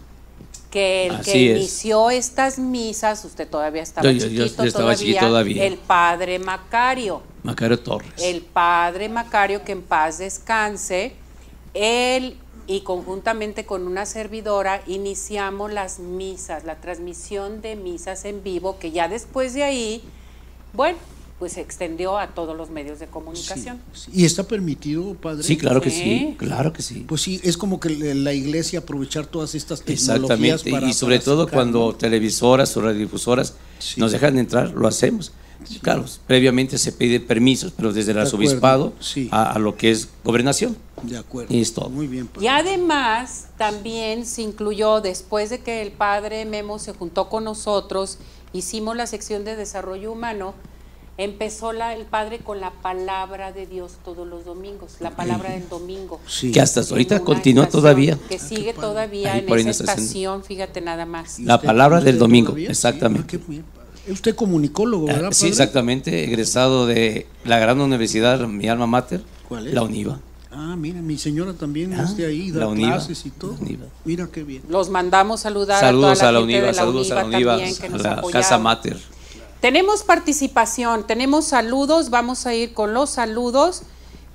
Que 0.73 1.05
el 1.05 1.15
Así 1.17 1.31
que 1.31 1.51
es. 1.51 1.57
inició 1.59 2.09
estas 2.09 2.57
misas, 2.57 3.23
usted 3.25 3.47
todavía 3.47 3.83
estaba 3.83 4.09
Yo- 4.11 4.13
yo- 4.17 4.25
yo 4.27 4.43
chiquito, 4.45 4.63
estaba 4.63 4.83
todavía, 4.85 4.97
chiquito 4.97 5.27
todavía. 5.27 5.65
el 5.65 5.77
padre 5.77 6.39
Macario. 6.39 7.21
Macario 7.43 7.79
Torres. 7.79 8.11
El 8.17 8.41
padre 8.41 9.07
Macario, 9.07 9.63
que 9.63 9.73
en 9.73 9.83
paz 9.83 10.17
descanse, 10.17 11.13
él 11.75 12.37
y 12.65 12.81
conjuntamente 12.81 13.65
con 13.67 13.85
una 13.85 14.07
servidora 14.07 14.81
iniciamos 14.87 15.71
las 15.71 15.99
misas, 15.99 16.63
la 16.63 16.77
transmisión 16.77 17.61
de 17.61 17.75
misas 17.75 18.25
en 18.25 18.41
vivo, 18.41 18.79
que 18.79 18.89
ya 18.91 19.07
después 19.07 19.53
de 19.53 19.61
ahí, 19.63 20.01
bueno, 20.71 20.97
pues 21.39 21.53
se 21.53 21.61
extendió 21.61 22.17
a 22.17 22.27
todos 22.27 22.55
los 22.55 22.69
medios 22.69 22.99
de 22.99 23.07
comunicación. 23.07 23.79
¿Y 24.13 24.23
está 24.25 24.43
permitido, 24.43 25.13
padre? 25.15 25.43
Sí, 25.43 25.57
claro 25.57 25.81
que 25.81 25.89
Sí. 25.89 25.97
sí, 26.03 26.35
claro 26.37 26.71
que 26.71 26.81
sí. 26.81 27.05
Pues 27.07 27.21
sí, 27.21 27.41
es 27.43 27.57
como 27.57 27.79
que 27.79 27.89
la 27.89 28.33
iglesia 28.33 28.79
aprovechar 28.79 29.25
todas 29.25 29.53
estas 29.55 29.81
tecnologías 29.81 30.61
Exactamente, 30.61 30.71
para 30.71 30.87
y 30.89 30.93
sobre 30.93 31.17
para 31.17 31.25
todo 31.25 31.43
sacar, 31.45 31.53
cuando 31.55 31.95
televisoras 31.95 32.75
o 32.77 32.81
radiodifusoras 32.81 33.55
nos 33.97 34.11
dejan 34.11 34.37
entrar, 34.37 34.71
lo 34.71 34.87
hacemos. 34.87 35.33
Claro, 35.81 36.03
previamente 36.27 36.77
se 36.77 36.91
piden 36.91 37.25
permisos, 37.25 37.71
pero 37.75 37.93
desde 37.93 38.11
el 38.11 38.15
De 38.17 38.21
arzobispado 38.23 38.91
sí. 38.99 39.29
a, 39.31 39.53
a 39.53 39.59
lo 39.59 39.77
que 39.77 39.91
es 39.91 40.09
gobernación. 40.23 40.75
De 41.03 41.17
acuerdo. 41.17 41.53
Y 41.53 41.61
es 41.61 41.73
todo. 41.73 41.89
Muy 41.89 42.07
bien. 42.07 42.29
Y 42.41 42.47
además 42.47 43.47
también 43.57 44.25
se 44.25 44.41
incluyó, 44.41 44.99
después 44.99 45.49
de 45.49 45.59
que 45.59 45.81
el 45.81 45.91
padre 45.91 46.43
Memo 46.45 46.79
se 46.79 46.91
juntó 46.93 47.29
con 47.29 47.45
nosotros, 47.45 48.17
hicimos 48.51 48.97
la 48.97 49.07
sección 49.07 49.45
de 49.45 49.55
desarrollo 49.55 50.11
humano, 50.11 50.53
empezó 51.17 51.73
la, 51.73 51.93
el 51.95 52.05
padre 52.05 52.39
con 52.39 52.59
la 52.59 52.71
palabra 52.71 53.51
de 53.51 53.67
Dios 53.67 53.93
todos 54.03 54.27
los 54.27 54.45
domingos, 54.45 54.95
la 54.99 55.11
palabra 55.15 55.51
del 55.51 55.67
domingo. 55.69 56.19
Que 56.51 56.59
hasta 56.59 56.81
ahorita 56.81 57.19
continúa 57.19 57.67
todavía. 57.69 58.17
Que 58.29 58.39
sigue 58.39 58.73
todavía 58.73 59.33
Ahí 59.33 59.45
en 59.47 59.59
esa 59.59 59.69
estación. 59.83 59.99
estación, 59.99 60.43
fíjate 60.43 60.81
nada 60.81 61.05
más. 61.05 61.39
La 61.39 61.61
palabra 61.61 62.01
del 62.01 62.17
domingo, 62.17 62.49
todavía? 62.49 62.69
exactamente. 62.69 63.39
Usted 64.09 64.35
comunicólogo, 64.35 65.05
¿verdad, 65.07 65.31
Sí, 65.31 65.41
padre? 65.43 65.49
exactamente, 65.51 66.23
egresado 66.25 66.87
de 66.87 67.25
la 67.45 67.57
gran 67.59 67.79
universidad, 67.79 68.39
mi 68.47 68.67
alma 68.67 68.85
mater, 68.85 69.21
¿Cuál 69.47 69.67
es? 69.67 69.73
la 69.73 69.81
UNIVA. 69.83 70.19
Ah, 70.51 70.75
mira, 70.77 71.01
mi 71.01 71.17
señora 71.17 71.53
también 71.53 71.93
Ah, 71.93 72.03
es 72.03 72.15
de 72.17 72.25
ahí, 72.27 72.51
da 72.51 72.59
la 72.61 72.67
UNIVA, 72.67 72.91
clases 72.97 73.25
y 73.25 73.29
todo. 73.31 73.55
Mira 74.05 74.27
qué 74.31 74.43
bien. 74.43 74.61
Los 74.67 74.89
mandamos 74.89 75.39
saludar 75.39 75.79
Saludos 75.79 76.09
a 76.09 76.11
a 76.11 76.15
toda 76.15 76.31
la, 76.31 76.31
la 76.33 76.39
gente 76.39 76.43
UNIVA, 76.53 76.61
de 76.61 76.67
la 76.67 76.73
saludos 76.73 77.11
a 77.11 77.15
la 77.15 77.25
UNIVA 77.25 77.37
UNIVA, 77.55 77.55
también 77.55 77.75
que 77.77 77.85
a 77.85 77.89
la 77.89 77.95
apoyaron. 78.17 78.31
Casa 78.31 78.57
Mater. 78.59 78.97
Tenemos 79.63 80.03
participación, 80.03 81.07
tenemos 81.07 81.45
saludos, 81.45 82.09
vamos 82.09 82.45
a 82.45 82.53
ir 82.53 82.73
con 82.73 82.93
los 82.93 83.11
saludos. 83.11 83.83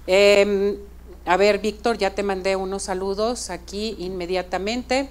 Eh, 0.06 0.78
a 1.26 1.36
ver, 1.36 1.58
Víctor, 1.58 1.98
ya 1.98 2.14
te 2.14 2.22
mandé 2.22 2.56
unos 2.56 2.84
saludos 2.84 3.50
aquí 3.50 3.94
inmediatamente. 3.98 5.10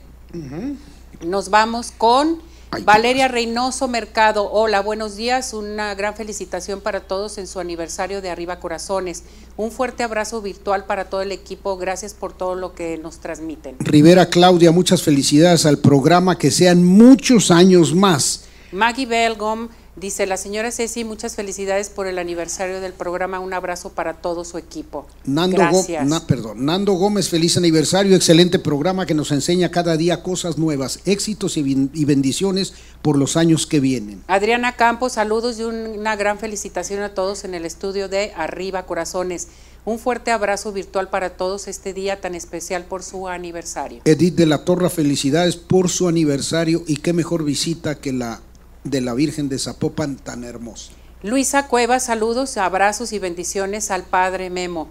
Nos 1.24 1.51
vamos 1.51 1.93
con 1.95 2.41
Valeria 2.84 3.28
Reynoso 3.28 3.88
Mercado. 3.88 4.49
Hola, 4.51 4.82
buenos 4.82 5.18
días. 5.18 5.53
Una 5.53 5.93
gran 5.93 6.15
felicitación 6.15 6.82
para 6.82 7.01
todos 7.01 7.38
en 7.38 7.45
su 7.45 7.59
aniversario 7.59 8.20
de 8.20 8.32
Arriba 8.32 8.59
Corazones. 8.59 9.22
Un 9.55 9.70
fuerte 9.70 10.01
abrazo 10.01 10.41
virtual 10.41 10.86
para 10.86 11.11
todo 11.11 11.22
el 11.22 11.32
equipo. 11.32 11.78
Gracias 11.78 12.15
por 12.15 12.34
todo 12.34 12.55
lo 12.55 12.74
que 12.74 12.97
nos 12.97 13.20
transmiten. 13.20 13.76
Rivera 13.78 14.26
Claudia, 14.26 14.72
muchas 14.72 15.03
felicidades 15.03 15.68
al 15.68 15.78
programa, 15.78 16.39
que 16.39 16.49
sean 16.49 16.84
muchos 16.84 17.51
años 17.51 17.93
más. 17.93 18.45
Maggie 18.72 19.05
Belgom 19.05 19.70
dice, 19.99 20.25
la 20.27 20.37
señora 20.37 20.71
Ceci, 20.71 21.03
muchas 21.03 21.35
felicidades 21.35 21.89
por 21.89 22.07
el 22.07 22.19
aniversario 22.19 22.79
del 22.79 22.93
programa. 22.93 23.39
Un 23.39 23.53
abrazo 23.53 23.89
para 23.91 24.13
todo 24.13 24.45
su 24.45 24.57
equipo. 24.57 25.05
Nando, 25.25 25.57
Gracias. 25.57 26.05
na- 26.05 26.25
perdón, 26.25 26.65
Nando 26.65 26.93
Gómez, 26.93 27.29
feliz 27.29 27.57
aniversario, 27.57 28.15
excelente 28.15 28.59
programa 28.59 29.05
que 29.05 29.13
nos 29.13 29.31
enseña 29.31 29.71
cada 29.71 29.97
día 29.97 30.23
cosas 30.23 30.57
nuevas, 30.57 30.99
éxitos 31.05 31.57
y, 31.57 31.89
y 31.93 32.05
bendiciones 32.05 32.73
por 33.01 33.17
los 33.17 33.35
años 33.37 33.65
que 33.67 33.79
vienen. 33.79 34.23
Adriana 34.27 34.75
Campos, 34.75 35.13
saludos 35.13 35.59
y 35.59 35.63
un- 35.63 35.75
una 35.99 36.15
gran 36.15 36.39
felicitación 36.39 37.01
a 37.01 37.13
todos 37.13 37.43
en 37.43 37.53
el 37.55 37.65
estudio 37.65 38.07
de 38.09 38.31
Arriba 38.35 38.85
Corazones. 38.85 39.47
Un 39.85 39.99
fuerte 39.99 40.31
abrazo 40.31 40.73
virtual 40.73 41.09
para 41.09 41.29
todos 41.37 41.69
este 41.69 41.93
día 41.93 42.19
tan 42.19 42.35
especial 42.35 42.83
por 42.83 43.03
su 43.03 43.29
aniversario. 43.29 44.01
Edith 44.03 44.35
de 44.35 44.45
la 44.45 44.65
Torre, 44.65 44.89
felicidades 44.89 45.55
por 45.55 45.87
su 45.87 46.09
aniversario 46.09 46.83
y 46.87 46.97
qué 46.97 47.13
mejor 47.13 47.45
visita 47.45 47.95
que 47.95 48.11
la 48.11 48.41
de 48.89 49.01
la 49.01 49.13
Virgen 49.13 49.49
de 49.49 49.59
Zapopan 49.59 50.17
tan 50.17 50.43
hermosa. 50.43 50.91
Luisa 51.23 51.67
Cuevas, 51.67 52.05
saludos, 52.05 52.57
abrazos 52.57 53.11
y 53.11 53.19
bendiciones 53.19 53.91
al 53.91 54.03
Padre 54.03 54.49
Memo. 54.49 54.88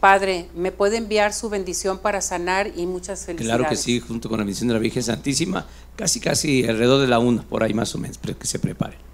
Padre, 0.00 0.48
¿me 0.54 0.70
puede 0.70 0.96
enviar 0.96 1.32
su 1.32 1.48
bendición 1.48 1.98
para 1.98 2.20
sanar 2.20 2.70
y 2.76 2.86
muchas 2.86 3.26
felicidades? 3.26 3.58
Claro 3.58 3.68
que 3.68 3.76
sí, 3.76 3.98
junto 4.00 4.28
con 4.28 4.38
la 4.38 4.44
bendición 4.44 4.68
de 4.68 4.74
la 4.74 4.80
Virgen 4.80 5.02
Santísima, 5.02 5.66
casi 5.96 6.20
casi 6.20 6.64
alrededor 6.64 7.00
de 7.00 7.08
la 7.08 7.18
una, 7.18 7.42
por 7.42 7.62
ahí 7.64 7.74
más 7.74 7.94
o 7.94 7.98
menos, 7.98 8.18
pero 8.18 8.38
que 8.38 8.46
se 8.46 8.58
prepare. 8.58 9.07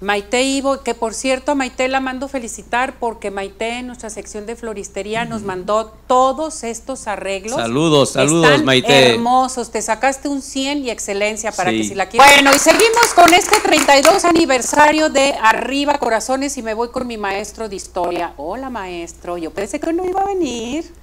Maite 0.00 0.42
Ivo, 0.42 0.82
que 0.82 0.94
por 0.94 1.12
cierto 1.12 1.52
a 1.52 1.54
Maite 1.54 1.86
la 1.86 2.00
mando 2.00 2.26
felicitar 2.26 2.94
porque 2.98 3.30
Maite 3.30 3.80
en 3.80 3.86
nuestra 3.88 4.08
sección 4.08 4.46
de 4.46 4.56
floristería 4.56 5.26
nos 5.26 5.42
mandó 5.42 5.92
todos 6.06 6.64
estos 6.64 7.06
arreglos. 7.06 7.56
Saludos, 7.60 8.12
saludos, 8.12 8.48
Están 8.50 8.64
Maite. 8.64 9.10
hermosos, 9.12 9.70
te 9.70 9.82
sacaste 9.82 10.28
un 10.28 10.40
100 10.40 10.86
y 10.86 10.90
excelencia 10.90 11.52
para 11.52 11.68
Sí. 11.70 11.76
que 11.78 11.84
si 11.84 11.94
la 11.94 12.08
quieres. 12.08 12.32
Bueno, 12.32 12.50
y 12.56 12.58
seguimos 12.58 13.12
con 13.14 13.34
este 13.34 13.56
32 13.62 14.24
aniversario 14.24 15.10
de 15.10 15.34
Arriba 15.42 15.98
Corazones 15.98 16.56
y 16.56 16.62
me 16.62 16.72
voy 16.72 16.88
con 16.88 17.06
mi 17.06 17.18
maestro 17.18 17.68
de 17.68 17.76
historia. 17.76 18.32
Hola 18.38 18.70
maestro, 18.70 19.36
yo 19.36 19.50
pensé 19.50 19.80
que 19.80 19.92
no 19.92 20.06
iba 20.06 20.22
a 20.22 20.26
venir. 20.28 20.94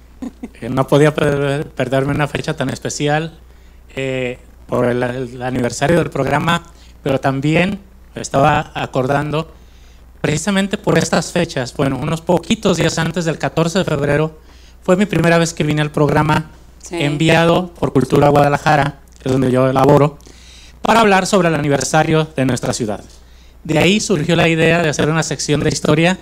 Eh, 0.60 0.68
No 0.68 0.88
podía 0.88 1.14
perder- 1.14 1.68
perderme 1.70 2.12
una 2.14 2.26
fecha 2.26 2.56
tan 2.56 2.68
especial 2.68 3.38
eh, 3.94 4.40
por 4.66 4.86
el, 4.86 5.00
el 5.04 5.40
aniversario 5.40 5.98
del 5.98 6.10
programa, 6.10 6.64
pero 7.04 7.20
también 7.20 7.78
estaba 8.14 8.72
acordando 8.74 9.52
precisamente 10.20 10.76
por 10.78 10.98
estas 10.98 11.32
fechas, 11.32 11.74
bueno, 11.76 11.96
unos 11.98 12.20
poquitos 12.20 12.76
días 12.76 12.98
antes 12.98 13.24
del 13.24 13.38
14 13.38 13.78
de 13.78 13.84
febrero, 13.84 14.38
fue 14.82 14.96
mi 14.96 15.06
primera 15.06 15.38
vez 15.38 15.54
que 15.54 15.64
vine 15.64 15.82
al 15.82 15.90
programa 15.92 16.50
Sí. 16.82 16.96
enviado 17.00 17.74
por 17.74 17.92
Cultura 17.92 18.28
Guadalajara, 18.28 19.00
que 19.20 19.28
es 19.28 19.32
donde 19.32 19.50
yo 19.50 19.68
elaboro, 19.68 20.18
para 20.80 21.00
hablar 21.00 21.26
sobre 21.26 21.48
el 21.48 21.54
aniversario 21.54 22.28
de 22.36 22.46
nuestra 22.46 22.72
ciudad. 22.72 23.04
De 23.64 23.78
ahí 23.78 24.00
surgió 24.00 24.36
la 24.36 24.48
idea 24.48 24.80
de 24.82 24.88
hacer 24.88 25.10
una 25.10 25.22
sección 25.22 25.60
de 25.60 25.68
historia 25.68 26.18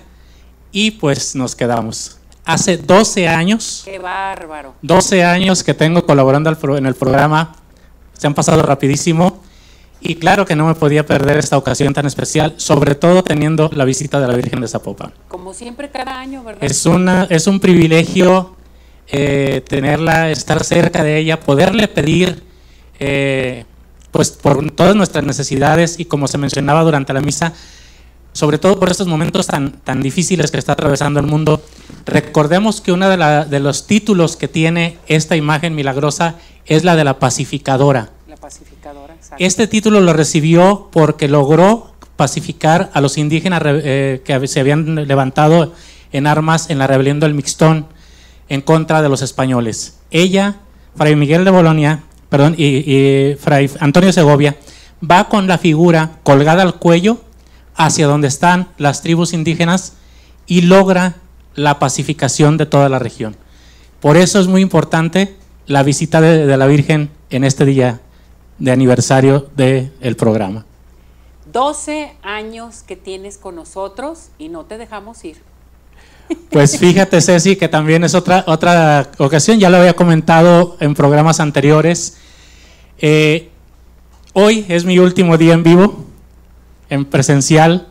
y 0.72 0.92
pues 0.92 1.36
nos 1.36 1.54
quedamos. 1.54 2.18
Hace 2.44 2.78
12 2.78 3.28
años 3.28 3.82
Qué 3.84 3.98
bárbaro. 3.98 4.74
12 4.82 5.24
años 5.24 5.62
que 5.62 5.74
tengo 5.74 6.04
colaborando 6.04 6.50
en 6.50 6.86
el 6.86 6.94
programa, 6.94 7.54
se 8.14 8.26
han 8.26 8.34
pasado 8.34 8.62
rapidísimo 8.62 9.42
y 10.00 10.16
claro 10.16 10.44
que 10.44 10.54
no 10.56 10.66
me 10.66 10.74
podía 10.74 11.06
perder 11.06 11.38
esta 11.38 11.56
ocasión 11.56 11.92
tan 11.94 12.06
especial, 12.06 12.54
sobre 12.58 12.94
todo 12.94 13.22
teniendo 13.24 13.70
la 13.72 13.84
visita 13.84 14.20
de 14.20 14.28
la 14.28 14.34
Virgen 14.36 14.60
de 14.60 14.68
Zapopan. 14.68 15.12
Como 15.28 15.54
siempre 15.54 15.90
cada 15.90 16.18
año, 16.18 16.44
¿verdad? 16.44 16.62
Es, 16.62 16.84
una, 16.86 17.24
es 17.30 17.46
un 17.46 17.60
privilegio 17.60 18.54
eh, 19.08 19.62
tenerla, 19.68 20.30
estar 20.30 20.62
cerca 20.64 21.02
de 21.02 21.18
ella, 21.18 21.40
poderle 21.40 21.88
pedir 21.88 22.42
eh, 22.98 23.64
pues 24.10 24.30
por 24.30 24.70
todas 24.70 24.94
nuestras 24.96 25.24
necesidades 25.24 25.98
y 25.98 26.04
como 26.06 26.28
se 26.28 26.38
mencionaba 26.38 26.82
durante 26.82 27.12
la 27.12 27.20
misa, 27.20 27.52
sobre 28.32 28.58
todo 28.58 28.78
por 28.78 28.90
estos 28.90 29.06
momentos 29.06 29.46
tan, 29.46 29.72
tan 29.72 30.02
difíciles 30.02 30.50
que 30.50 30.58
está 30.58 30.72
atravesando 30.72 31.20
el 31.20 31.26
mundo, 31.26 31.62
recordemos 32.04 32.80
que 32.80 32.92
uno 32.92 33.08
de, 33.08 33.16
la- 33.16 33.44
de 33.44 33.60
los 33.60 33.86
títulos 33.86 34.36
que 34.36 34.46
tiene 34.48 34.98
esta 35.06 35.36
imagen 35.36 35.74
milagrosa 35.74 36.36
es 36.66 36.84
la 36.84 36.96
de 36.96 37.04
la 37.04 37.18
pacificadora. 37.18 38.10
La 38.28 38.36
pacificadora. 38.36 39.15
Este 39.38 39.66
título 39.66 40.00
lo 40.00 40.12
recibió 40.12 40.88
porque 40.92 41.28
logró 41.28 41.92
pacificar 42.16 42.90
a 42.94 43.00
los 43.00 43.18
indígenas 43.18 43.62
eh, 43.64 44.22
que 44.24 44.48
se 44.48 44.60
habían 44.60 44.94
levantado 45.06 45.72
en 46.12 46.26
armas 46.26 46.70
en 46.70 46.78
la 46.78 46.86
rebelión 46.86 47.20
del 47.20 47.34
Mixtón 47.34 47.86
en 48.48 48.62
contra 48.62 49.02
de 49.02 49.08
los 49.08 49.22
españoles. 49.22 49.98
Ella, 50.10 50.56
Fray 50.96 51.16
Miguel 51.16 51.44
de 51.44 51.50
Bolonia, 51.50 52.04
perdón, 52.28 52.54
y, 52.56 53.34
Fray 53.38 53.70
Antonio 53.80 54.12
Segovia, 54.12 54.56
va 55.08 55.28
con 55.28 55.46
la 55.46 55.58
figura 55.58 56.18
colgada 56.22 56.62
al 56.62 56.76
cuello 56.76 57.20
hacia 57.74 58.06
donde 58.06 58.28
están 58.28 58.68
las 58.78 59.02
tribus 59.02 59.32
indígenas 59.34 59.94
y 60.46 60.62
logra 60.62 61.16
la 61.54 61.78
pacificación 61.78 62.56
de 62.56 62.66
toda 62.66 62.88
la 62.88 62.98
región. 62.98 63.36
Por 64.00 64.16
eso 64.16 64.40
es 64.40 64.46
muy 64.46 64.62
importante 64.62 65.36
la 65.66 65.82
visita 65.82 66.20
de 66.20 66.56
la 66.56 66.66
Virgen 66.66 67.10
en 67.28 67.44
este 67.44 67.64
día 67.64 68.00
de 68.58 68.70
aniversario 68.70 69.48
del 69.56 70.16
programa. 70.16 70.64
12 71.52 72.14
años 72.22 72.82
que 72.86 72.96
tienes 72.96 73.38
con 73.38 73.54
nosotros 73.54 74.28
y 74.38 74.48
no 74.48 74.64
te 74.64 74.78
dejamos 74.78 75.24
ir. 75.24 75.38
Pues 76.50 76.78
fíjate, 76.80 77.20
Ceci, 77.20 77.56
que 77.56 77.68
también 77.68 78.04
es 78.04 78.14
otra, 78.14 78.44
otra 78.46 79.10
ocasión, 79.18 79.58
ya 79.58 79.70
lo 79.70 79.78
había 79.78 79.94
comentado 79.94 80.76
en 80.80 80.94
programas 80.94 81.40
anteriores. 81.40 82.18
Eh, 82.98 83.50
hoy 84.32 84.64
es 84.68 84.84
mi 84.84 84.98
último 84.98 85.38
día 85.38 85.54
en 85.54 85.62
vivo, 85.62 86.04
en 86.90 87.04
presencial. 87.04 87.88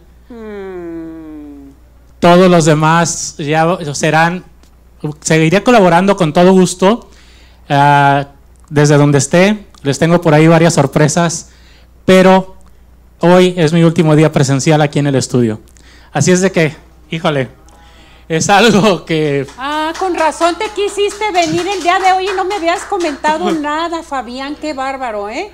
Todos 2.20 2.50
los 2.50 2.66
demás 2.66 3.36
ya 3.38 3.78
serán 3.94 4.46
seguiré 5.22 5.64
colaborando 5.64 6.16
con 6.18 6.34
todo 6.34 6.52
gusto. 6.52 7.10
ah, 7.70 8.28
desde 8.68 8.98
donde 8.98 9.20
esté, 9.20 9.66
les 9.86 10.00
tengo 10.00 10.20
por 10.22 10.34
ahí 10.34 10.48
varias 10.48 10.74
sorpresas, 10.74 11.50
pero 12.06 12.56
hoy 13.20 13.54
es 13.58 13.72
mi 13.74 13.84
último 13.84 14.16
día 14.16 14.32
presencial 14.32 14.82
aquí 14.82 15.00
en 15.00 15.08
el 15.08 15.16
estudio. 15.16 15.62
Así 16.12 16.32
es 16.32 16.42
de 16.42 16.52
que, 16.52 16.76
híjole, 17.10 17.50
es 18.28 18.50
algo 18.50 19.06
que 19.06 19.46
Ah, 19.58 19.94
con 20.00 20.16
razón 20.16 20.56
te 20.56 20.70
quisiste 20.70 21.32
venir 21.32 21.68
el 21.68 21.82
día 21.84 22.00
de 22.00 22.12
hoy 22.14 22.30
y 22.30 22.36
no 22.36 22.44
me 22.46 22.56
habías 22.56 22.82
comentado 22.84 23.52
nada, 23.62 24.04
Fabián, 24.04 24.56
qué 24.60 24.74
bárbaro, 24.74 25.30
¿eh? 25.30 25.52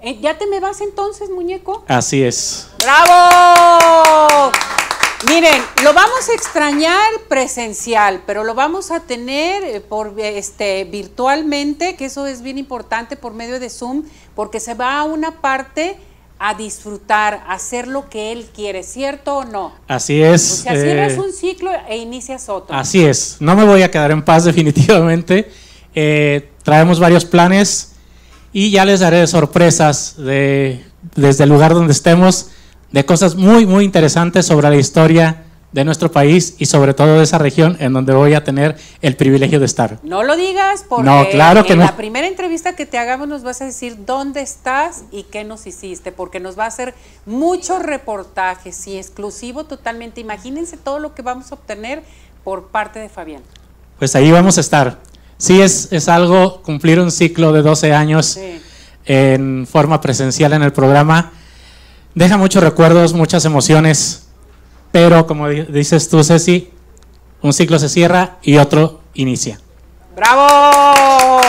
Eh, 0.00 0.18
¿Ya 0.20 0.36
te 0.36 0.46
me 0.46 0.58
vas 0.60 0.80
entonces, 0.80 1.30
muñeco? 1.30 1.84
así 1.88 2.22
es. 2.24 2.68
¡Bravo! 2.82 4.50
Miren, 5.28 5.62
lo 5.84 5.94
vamos 5.94 6.28
a 6.28 6.34
extrañar 6.34 7.08
presencial, 7.28 8.22
pero 8.26 8.42
lo 8.42 8.54
vamos 8.54 8.90
a 8.90 9.00
tener 9.00 9.62
eh, 9.62 9.80
por 9.80 10.14
este 10.18 10.84
virtualmente, 10.84 11.94
que 11.94 12.06
eso 12.06 12.26
es 12.26 12.42
bien 12.42 12.58
importante 12.58 13.16
por 13.16 13.32
medio 13.32 13.60
de 13.60 13.70
Zoom, 13.70 14.02
porque 14.34 14.58
se 14.58 14.74
va 14.74 14.98
a 14.98 15.04
una 15.04 15.40
parte 15.40 15.96
a 16.40 16.54
disfrutar, 16.54 17.44
a 17.46 17.52
hacer 17.52 17.86
lo 17.86 18.08
que 18.08 18.32
él 18.32 18.50
quiere, 18.52 18.82
¿cierto 18.82 19.36
o 19.36 19.44
no? 19.44 19.72
Así 19.86 20.20
es. 20.20 20.50
O 20.50 20.56
sea, 20.56 20.72
cierras 20.72 21.12
eh, 21.12 21.20
un 21.20 21.32
ciclo 21.32 21.70
e 21.88 21.98
inicias 21.98 22.48
otro. 22.48 22.74
Así 22.74 23.04
es, 23.04 23.36
no 23.38 23.54
me 23.54 23.64
voy 23.64 23.82
a 23.82 23.90
quedar 23.92 24.10
en 24.10 24.24
paz 24.24 24.44
definitivamente. 24.46 25.52
Eh, 25.94 26.50
traemos 26.64 26.98
varios 26.98 27.24
planes 27.24 27.92
y 28.52 28.72
ya 28.72 28.84
les 28.84 28.98
daré 28.98 29.24
sorpresas 29.28 30.16
de, 30.16 30.84
desde 31.14 31.44
el 31.44 31.50
lugar 31.50 31.74
donde 31.74 31.92
estemos 31.92 32.48
de 32.92 33.04
cosas 33.04 33.34
muy, 33.36 33.66
muy 33.66 33.84
interesantes 33.84 34.46
sobre 34.46 34.68
la 34.70 34.76
historia 34.76 35.44
de 35.72 35.84
nuestro 35.86 36.12
país 36.12 36.56
y 36.58 36.66
sobre 36.66 36.92
todo 36.92 37.16
de 37.16 37.24
esa 37.24 37.38
región 37.38 37.78
en 37.80 37.94
donde 37.94 38.12
voy 38.12 38.34
a 38.34 38.44
tener 38.44 38.76
el 39.00 39.16
privilegio 39.16 39.58
de 39.58 39.64
estar. 39.64 39.98
No 40.02 40.22
lo 40.22 40.36
digas 40.36 40.84
porque 40.86 41.04
No, 41.08 41.26
claro 41.30 41.64
que 41.64 41.72
en 41.72 41.78
no. 41.78 41.86
la 41.86 41.96
primera 41.96 42.26
entrevista 42.28 42.76
que 42.76 42.84
te 42.84 42.98
hagamos 42.98 43.26
nos 43.26 43.42
vas 43.42 43.62
a 43.62 43.64
decir 43.64 44.04
dónde 44.04 44.42
estás 44.42 45.04
y 45.10 45.22
qué 45.22 45.44
nos 45.44 45.66
hiciste, 45.66 46.12
porque 46.12 46.40
nos 46.40 46.58
va 46.58 46.64
a 46.64 46.66
hacer 46.66 46.92
muchos 47.24 47.80
reportajes 47.82 48.86
y 48.86 48.98
exclusivo 48.98 49.64
totalmente. 49.64 50.20
Imagínense 50.20 50.76
todo 50.76 50.98
lo 50.98 51.14
que 51.14 51.22
vamos 51.22 51.50
a 51.52 51.54
obtener 51.54 52.02
por 52.44 52.66
parte 52.68 52.98
de 52.98 53.08
Fabián. 53.08 53.42
Pues 53.98 54.14
ahí 54.14 54.30
vamos 54.30 54.58
a 54.58 54.60
estar. 54.60 54.98
Sí, 55.38 55.62
es, 55.62 55.88
es 55.90 56.06
algo, 56.10 56.60
cumplir 56.62 57.00
un 57.00 57.10
ciclo 57.10 57.50
de 57.54 57.62
12 57.62 57.94
años 57.94 58.26
Sí. 58.26 58.60
en 59.06 59.66
forma 59.66 60.02
presencial 60.02 60.52
en 60.52 60.62
el 60.62 60.72
programa. 60.74 61.32
Deja 62.14 62.36
muchos 62.36 62.62
recuerdos, 62.62 63.14
muchas 63.14 63.44
emociones, 63.44 64.26
pero 64.90 65.26
como 65.26 65.48
di- 65.48 65.62
dices 65.62 66.08
tú, 66.08 66.22
Ceci, 66.22 66.70
un 67.40 67.52
ciclo 67.52 67.78
se 67.78 67.88
cierra 67.88 68.36
y 68.42 68.58
otro 68.58 69.00
inicia. 69.14 69.58
¡Bravo! 70.14 71.40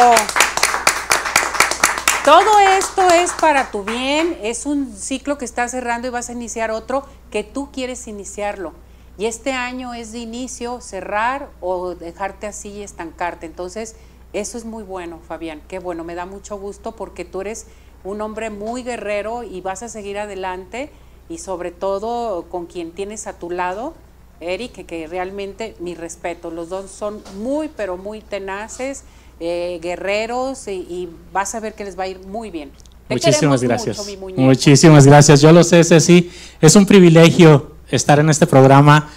Todo 2.24 2.60
esto 2.78 3.02
es 3.10 3.32
para 3.34 3.70
tu 3.72 3.84
bien, 3.84 4.38
es 4.42 4.66
un 4.66 4.96
ciclo 4.96 5.38
que 5.38 5.44
estás 5.44 5.72
cerrando 5.72 6.08
y 6.08 6.12
vas 6.12 6.30
a 6.30 6.32
iniciar 6.32 6.72
otro 6.72 7.06
que 7.30 7.44
tú 7.44 7.70
quieres 7.74 8.08
iniciarlo. 8.08 8.72
Y 9.18 9.26
este 9.26 9.52
año 9.52 9.94
es 9.94 10.14
de 10.14 10.20
inicio, 10.20 10.80
cerrar 10.80 11.50
o 11.60 11.94
dejarte 11.96 12.48
así 12.48 12.70
y 12.70 12.84
estancarte. 12.84 13.46
Entonces, 13.46 13.98
eso 14.32 14.58
es 14.58 14.64
muy 14.64 14.84
bueno, 14.84 15.20
Fabián. 15.28 15.62
Qué 15.68 15.80
bueno, 15.80 16.06
me 16.06 16.16
da 16.16 16.26
mucho 16.26 16.56
gusto 16.58 16.94
porque 16.96 17.26
tú 17.26 17.42
eres 17.42 17.68
un 18.04 18.22
hombre 18.22 18.50
muy 18.50 18.84
guerrero 18.84 19.44
y 19.44 19.62
vas 19.62 19.84
a 19.84 19.90
seguir 19.90 20.18
adelante 20.18 20.90
y 21.30 21.38
sobre 21.38 21.72
todo 21.72 22.44
con 22.50 22.66
quien 22.66 22.92
tienes 22.92 23.28
a 23.28 23.34
tu 23.34 23.50
lado, 23.50 23.94
Eric, 24.40 24.86
que, 24.86 25.08
realmente 25.08 25.76
mi 25.80 25.96
respeto. 25.96 26.52
Los 26.52 26.70
dos 26.70 26.92
son 26.92 27.22
muy, 27.40 27.70
pero 27.70 27.98
muy 27.98 28.22
tenaces, 28.22 29.04
eh, 29.40 29.80
guerreros 29.82 30.68
y, 30.68 30.72
y 30.72 31.10
vas 31.32 31.56
a 31.56 31.60
ver 31.60 31.74
que 31.74 31.86
les 31.86 31.98
va 31.98 32.04
a 32.04 32.08
ir 32.08 32.20
muy 32.28 32.52
bien. 32.52 32.72
Te 33.08 33.16
Muchísimas 33.16 33.62
gracias. 33.62 33.98
mucho. 34.20 34.36
Muchísimas 34.38 35.06
gracias. 35.06 35.42
Yo 35.42 35.52
lo 35.52 35.64
sé, 35.64 35.84
Ceci. 35.84 36.32
Es 36.62 36.76
un 36.76 36.86
privilegio 36.86 37.74
estar 37.90 38.20
en 38.20 38.30
este 38.30 38.48
programa 38.48 39.10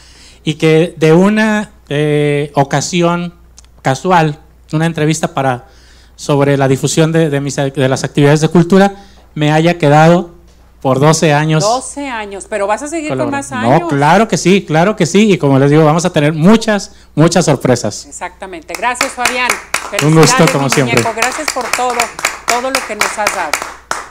y 0.45 0.55
que 0.55 0.95
de 0.97 1.12
una 1.12 1.72
eh, 1.89 2.51
ocasión 2.55 3.34
casual, 3.82 4.41
una 4.72 4.87
entrevista 4.87 5.34
para 5.34 5.68
sobre 6.17 6.57
la 6.57 6.67
difusión 6.69 7.12
de, 7.12 7.31
de 7.31 7.41
mis, 7.41 7.57
de 7.57 7.89
las 7.89 8.03
actividades 8.05 8.41
de 8.41 8.49
cultura, 8.49 8.95
me 9.35 9.53
haya 9.53 9.79
quedado 9.79 10.31
por 10.81 10.99
12 11.01 11.33
años. 11.33 11.62
12 11.64 12.09
años, 12.09 12.47
pero 12.49 12.67
vas 12.67 12.83
a 12.83 12.89
seguir 12.89 13.17
con 13.17 13.31
más 13.31 13.53
años. 13.53 13.81
No, 13.81 13.89
claro 13.89 14.27
que 14.29 14.37
sí, 14.37 14.64
claro 14.64 14.97
que 14.97 15.05
sí. 15.07 15.33
Y 15.33 15.39
como 15.39 15.59
les 15.59 15.71
digo, 15.71 15.85
vamos 15.85 16.05
a 16.05 16.11
tener 16.12 16.33
muchas, 16.33 16.93
muchas 17.14 17.45
sorpresas. 17.45 18.07
Exactamente. 18.07 18.75
Gracias, 18.77 19.12
Fabián. 19.12 19.51
Un 20.03 20.14
gusto, 20.14 20.45
como 20.53 20.69
siempre. 20.71 20.97
muñeco. 20.97 21.12
Gracias 21.17 21.49
por 21.53 21.64
todo, 21.77 21.95
todo 22.49 22.71
lo 22.71 22.79
que 22.87 22.95
nos 22.97 23.19
has 23.19 23.35
dado. 23.35 23.53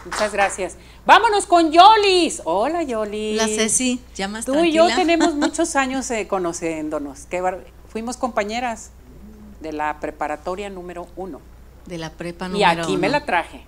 Muchas 0.05 0.31
gracias. 0.33 0.75
Vámonos 1.05 1.45
con 1.45 1.71
Yolis. 1.71 2.41
Hola, 2.45 2.83
Yolis. 2.83 3.37
La 3.37 3.47
Ceci, 3.47 4.01
ya 4.15 4.27
más 4.27 4.45
Tú 4.45 4.53
y 4.63 4.71
yo 4.71 4.85
tranquila. 4.87 4.95
tenemos 4.95 5.35
muchos 5.35 5.75
años 5.75 6.09
eh, 6.11 6.27
conociéndonos. 6.27 7.21
Qué 7.29 7.41
bar- 7.41 7.63
Fuimos 7.89 8.17
compañeras 8.17 8.89
de 9.61 9.71
la 9.71 9.99
preparatoria 9.99 10.69
número 10.69 11.07
uno. 11.15 11.39
De 11.85 11.97
la 11.97 12.09
prepa 12.11 12.47
Y 12.47 12.49
número 12.49 12.83
aquí 12.83 12.97
me 12.97 13.09
la 13.09 13.25
traje. 13.25 13.63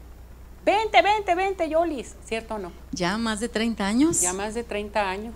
Vente, 0.66 1.02
vente, 1.02 1.36
vente, 1.36 1.70
Yolis. 1.70 2.16
¿Cierto 2.26 2.56
o 2.56 2.58
no? 2.58 2.72
Ya 2.92 3.18
más 3.18 3.40
de 3.40 3.48
30 3.48 3.86
años. 3.86 4.22
Ya 4.22 4.34
más 4.34 4.54
de 4.54 4.64
30 4.64 5.10
años. 5.10 5.36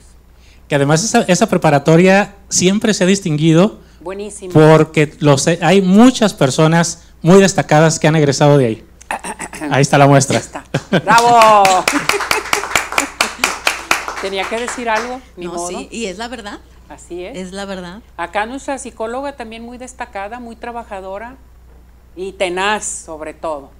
Que 0.67 0.75
además 0.75 1.03
esa, 1.03 1.21
esa 1.23 1.47
preparatoria 1.47 2.35
siempre 2.49 2.93
se 2.93 3.03
ha 3.03 3.07
distinguido 3.07 3.79
Buenísimo. 4.01 4.53
porque 4.53 5.15
los, 5.19 5.47
hay 5.47 5.81
muchas 5.81 6.33
personas 6.33 7.03
muy 7.21 7.39
destacadas 7.39 7.99
que 7.99 8.07
han 8.07 8.15
egresado 8.15 8.57
de 8.57 8.65
ahí. 8.65 8.85
Ahí 9.71 9.81
está 9.81 9.97
la 9.97 10.07
muestra. 10.07 10.41
¡Bravo! 11.03 11.63
Tenía 14.21 14.43
que 14.47 14.59
decir 14.59 14.89
algo, 14.89 15.19
ni 15.35 15.45
No, 15.45 15.53
modo. 15.53 15.67
sí, 15.67 15.87
y 15.91 16.05
es 16.05 16.17
la 16.17 16.27
verdad. 16.27 16.59
Así 16.89 17.23
es. 17.25 17.37
Es 17.37 17.51
la 17.53 17.65
verdad. 17.65 18.01
Acá 18.17 18.45
nuestra 18.45 18.77
psicóloga 18.77 19.35
también 19.35 19.63
muy 19.63 19.77
destacada, 19.77 20.39
muy 20.39 20.55
trabajadora 20.55 21.37
y 22.15 22.33
tenaz 22.33 22.85
sobre 22.85 23.33
todo. 23.33 23.71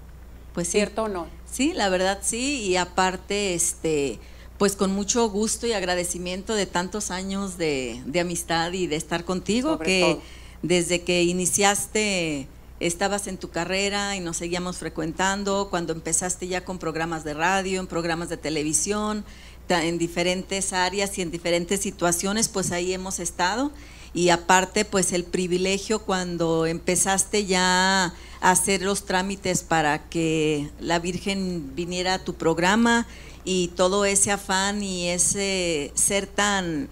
Pues 0.54 0.68
sí. 0.68 0.74
¿Cierto 0.74 1.04
o 1.04 1.08
no? 1.08 1.28
Sí, 1.50 1.74
la 1.74 1.90
verdad 1.90 2.20
sí, 2.22 2.62
y 2.62 2.76
aparte, 2.78 3.54
este, 3.54 4.20
pues 4.58 4.76
con 4.76 4.92
mucho 4.94 5.30
gusto 5.30 5.68
y 5.68 5.74
agradecimiento 5.74 6.54
de 6.54 6.66
tantos 6.66 7.12
años 7.12 7.58
de, 7.58 8.02
de 8.06 8.20
amistad 8.20 8.72
y 8.74 8.88
de 8.88 8.96
estar 8.96 9.26
contigo, 9.26 9.74
Sobre 9.74 9.86
que 9.86 10.02
todo. 10.02 10.22
desde 10.62 11.02
que 11.02 11.24
iniciaste 11.24 12.48
estabas 12.80 13.28
en 13.28 13.38
tu 13.38 13.50
carrera 13.50 14.16
y 14.16 14.22
nos 14.22 14.38
seguíamos 14.38 14.78
frecuentando, 14.78 15.68
cuando 15.70 15.94
empezaste 15.94 16.48
ya 16.48 16.66
con 16.66 16.80
programas 16.80 17.24
de 17.24 17.36
radio, 17.36 17.80
en 17.80 17.88
programas 17.88 18.30
de 18.30 18.38
televisión, 18.38 19.24
en 19.70 19.98
diferentes 19.98 20.74
áreas 20.74 21.18
y 21.18 21.22
en 21.22 21.32
diferentes 21.32 21.80
situaciones, 21.80 22.50
pues 22.50 22.72
ahí 22.72 22.94
hemos 22.94 23.20
estado. 23.20 23.72
Y 24.14 24.30
aparte, 24.30 24.84
pues 24.84 25.14
el 25.14 25.24
privilegio 25.24 26.00
cuando 26.00 26.66
empezaste 26.66 27.46
ya 27.46 28.14
a 28.42 28.52
hacer 28.52 28.82
los 28.82 29.06
trámites 29.06 29.64
para 29.64 30.10
que 30.10 30.70
la 30.80 31.00
Virgen 31.00 31.76
viniera 31.76 32.16
a 32.16 32.24
tu 32.24 32.34
programa 32.34 33.08
y 33.46 33.70
todo 33.70 34.04
ese 34.06 34.32
afán 34.32 34.84
y 34.84 35.08
ese 35.08 35.92
ser 35.96 36.28
tan 36.28 36.90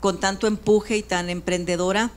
con 0.00 0.20
tanto 0.20 0.46
empuje 0.46 0.96
y 0.96 1.02
tan 1.02 1.28
emprendedora, 1.30 2.10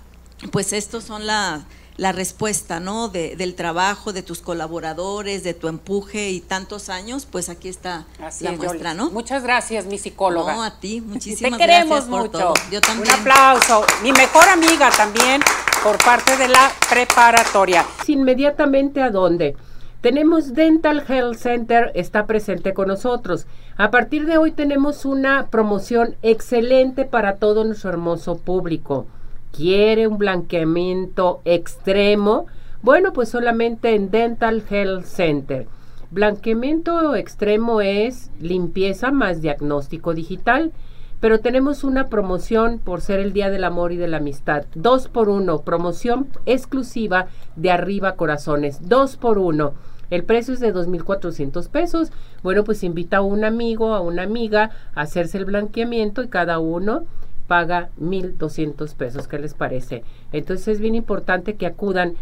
pues 0.51 0.73
estos 0.73 1.03
son 1.03 1.25
la, 1.25 1.65
la 1.97 2.11
respuesta, 2.11 2.79
¿no? 2.79 3.09
De- 3.09 3.35
del 3.35 3.53
trabajo, 3.55 4.13
de 4.13 4.23
tus 4.23 4.39
colaboradores, 4.41 5.43
de 5.43 5.53
tu 5.53 5.67
empuje 5.67 6.29
y 6.31 6.39
tantos 6.41 6.89
años, 6.89 7.27
pues 7.29 7.49
aquí 7.49 7.69
está 7.69 8.05
Así 8.23 8.43
la 8.43 8.51
es, 8.51 8.57
muestra. 8.57 8.93
¿no? 8.93 9.09
Muchas 9.11 9.43
gracias, 9.43 9.85
mi 9.85 9.97
psicóloga. 9.97 10.55
No, 10.55 10.63
a 10.63 10.79
ti, 10.79 11.01
Te 11.01 11.07
muchísimas 11.07 11.59
queremos 11.59 11.89
gracias 11.89 12.09
por 12.09 12.19
mucho. 12.21 12.31
todo. 12.31 12.53
Yo 12.71 12.81
también. 12.81 13.13
Un 13.13 13.19
aplauso. 13.19 13.85
Mi 14.03 14.11
mejor 14.13 14.47
amiga 14.49 14.89
también 14.95 15.41
por 15.83 15.97
parte 16.03 16.37
de 16.37 16.47
la 16.47 16.71
preparatoria. 16.89 17.85
Inmediatamente 18.07 19.01
a 19.01 19.09
dónde? 19.11 19.55
Tenemos 20.01 20.53
Dental 20.55 21.03
Health 21.07 21.37
Center, 21.37 21.91
está 21.93 22.25
presente 22.25 22.73
con 22.73 22.87
nosotros. 22.87 23.45
A 23.77 23.91
partir 23.91 24.25
de 24.25 24.37
hoy 24.37 24.51
tenemos 24.51 25.05
una 25.05 25.47
promoción 25.47 26.15
excelente 26.23 27.05
para 27.05 27.35
todo 27.35 27.63
nuestro 27.63 27.89
hermoso 27.91 28.37
público. 28.37 29.05
¿Quiere 29.51 30.07
un 30.07 30.17
blanqueamiento 30.17 31.41
extremo? 31.45 32.45
Bueno, 32.81 33.11
pues 33.13 33.29
solamente 33.29 33.95
en 33.95 34.09
Dental 34.09 34.63
Health 34.69 35.05
Center. 35.05 35.67
Blanqueamiento 36.09 37.15
extremo 37.15 37.81
es 37.81 38.31
limpieza 38.39 39.11
más 39.11 39.41
diagnóstico 39.41 40.13
digital. 40.13 40.71
Pero 41.19 41.39
tenemos 41.39 41.83
una 41.83 42.09
promoción 42.09 42.79
por 42.79 43.01
ser 43.01 43.19
el 43.19 43.31
Día 43.31 43.51
del 43.51 43.63
Amor 43.63 43.91
y 43.91 43.97
de 43.97 44.07
la 44.07 44.17
Amistad. 44.17 44.65
Dos 44.73 45.07
por 45.07 45.29
uno. 45.29 45.61
Promoción 45.61 46.27
exclusiva 46.47 47.27
de 47.55 47.69
Arriba 47.69 48.15
Corazones. 48.15 48.89
Dos 48.89 49.17
por 49.17 49.37
uno. 49.37 49.73
El 50.09 50.23
precio 50.23 50.53
es 50.53 50.59
de 50.59 50.73
2.400 50.73 51.69
pesos. 51.69 52.11
Bueno, 52.41 52.63
pues 52.63 52.83
invita 52.83 53.17
a 53.17 53.21
un 53.21 53.45
amigo, 53.45 53.93
a 53.93 54.01
una 54.01 54.23
amiga 54.23 54.71
a 54.95 55.01
hacerse 55.01 55.37
el 55.37 55.45
blanqueamiento 55.45 56.23
y 56.23 56.27
cada 56.27 56.57
uno 56.57 57.03
paga 57.51 57.89
1.200 57.99 58.95
pesos. 58.95 59.27
¿Qué 59.27 59.37
les 59.37 59.55
parece? 59.55 60.05
Entonces 60.31 60.69
es 60.69 60.79
bien 60.79 60.95
importante 60.95 61.55
que 61.55 61.65
acudan 61.65 62.13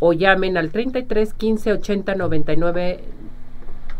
o 0.00 0.12
llamen 0.12 0.56
al 0.56 0.72
33 0.72 1.34
15 1.34 1.74
80 1.74 2.16
99 2.16 3.04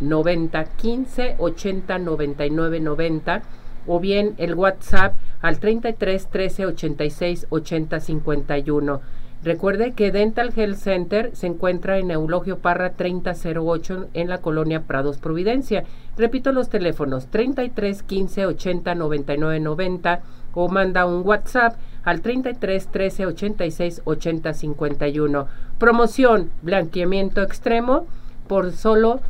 90 0.00 0.64
15 0.64 1.36
80 1.38 1.98
99 2.00 2.80
90 2.80 3.42
o 3.86 4.00
bien 4.00 4.34
el 4.38 4.56
WhatsApp 4.56 5.14
al 5.40 5.60
33 5.60 6.26
13 6.26 6.66
86 6.66 7.46
80 7.48 8.00
51. 8.00 9.00
Recuerde 9.44 9.92
que 9.92 10.10
Dental 10.10 10.52
Health 10.56 10.78
Center 10.78 11.30
se 11.34 11.46
encuentra 11.46 11.98
en 11.98 12.10
Eulogio 12.10 12.58
Parra 12.58 12.94
3008 12.94 14.08
en 14.14 14.28
la 14.28 14.38
colonia 14.38 14.82
Prados 14.82 15.18
Providencia. 15.18 15.84
Repito 16.16 16.50
los 16.50 16.68
teléfonos 16.68 17.28
33 17.28 18.02
15 18.02 18.46
80 18.46 18.94
99 18.96 19.60
90 19.60 20.22
o 20.54 20.68
manda 20.68 21.06
un 21.06 21.26
WhatsApp 21.26 21.76
al 22.04 22.20
33 22.20 22.88
13 22.88 23.26
86 23.26 24.02
80 24.04 24.54
51. 24.54 25.46
Promoción 25.78 26.50
blanqueamiento 26.62 27.42
extremo 27.42 28.06
por 28.48 28.72
solo 28.72 29.20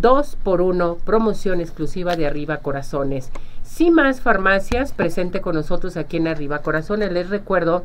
2 0.00 0.36
por 0.42 0.60
1, 0.60 0.98
promoción 1.04 1.60
exclusiva 1.60 2.16
de 2.16 2.26
Arriba 2.26 2.58
Corazones. 2.58 3.30
Si 3.62 3.90
más 3.90 4.20
farmacias 4.20 4.92
presente 4.92 5.40
con 5.40 5.54
nosotros 5.54 5.96
aquí 5.96 6.16
en 6.18 6.28
Arriba 6.28 6.60
Corazones, 6.60 7.12
les 7.12 7.28
recuerdo 7.28 7.84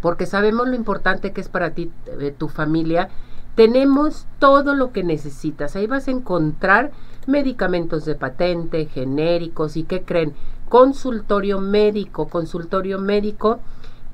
porque 0.00 0.26
sabemos 0.26 0.68
lo 0.68 0.74
importante 0.74 1.32
que 1.32 1.40
es 1.40 1.48
para 1.48 1.70
ti, 1.70 1.90
eh, 2.20 2.34
tu 2.36 2.48
familia. 2.48 3.08
Tenemos 3.54 4.26
todo 4.38 4.74
lo 4.74 4.92
que 4.92 5.02
necesitas. 5.02 5.76
Ahí 5.76 5.86
vas 5.86 6.08
a 6.08 6.12
encontrar 6.12 6.92
medicamentos 7.26 8.04
de 8.04 8.14
patente, 8.14 8.86
genéricos 8.86 9.76
y 9.76 9.84
qué 9.84 10.02
creen, 10.02 10.34
consultorio 10.72 11.60
médico, 11.60 12.30
consultorio 12.30 12.98
médico 12.98 13.60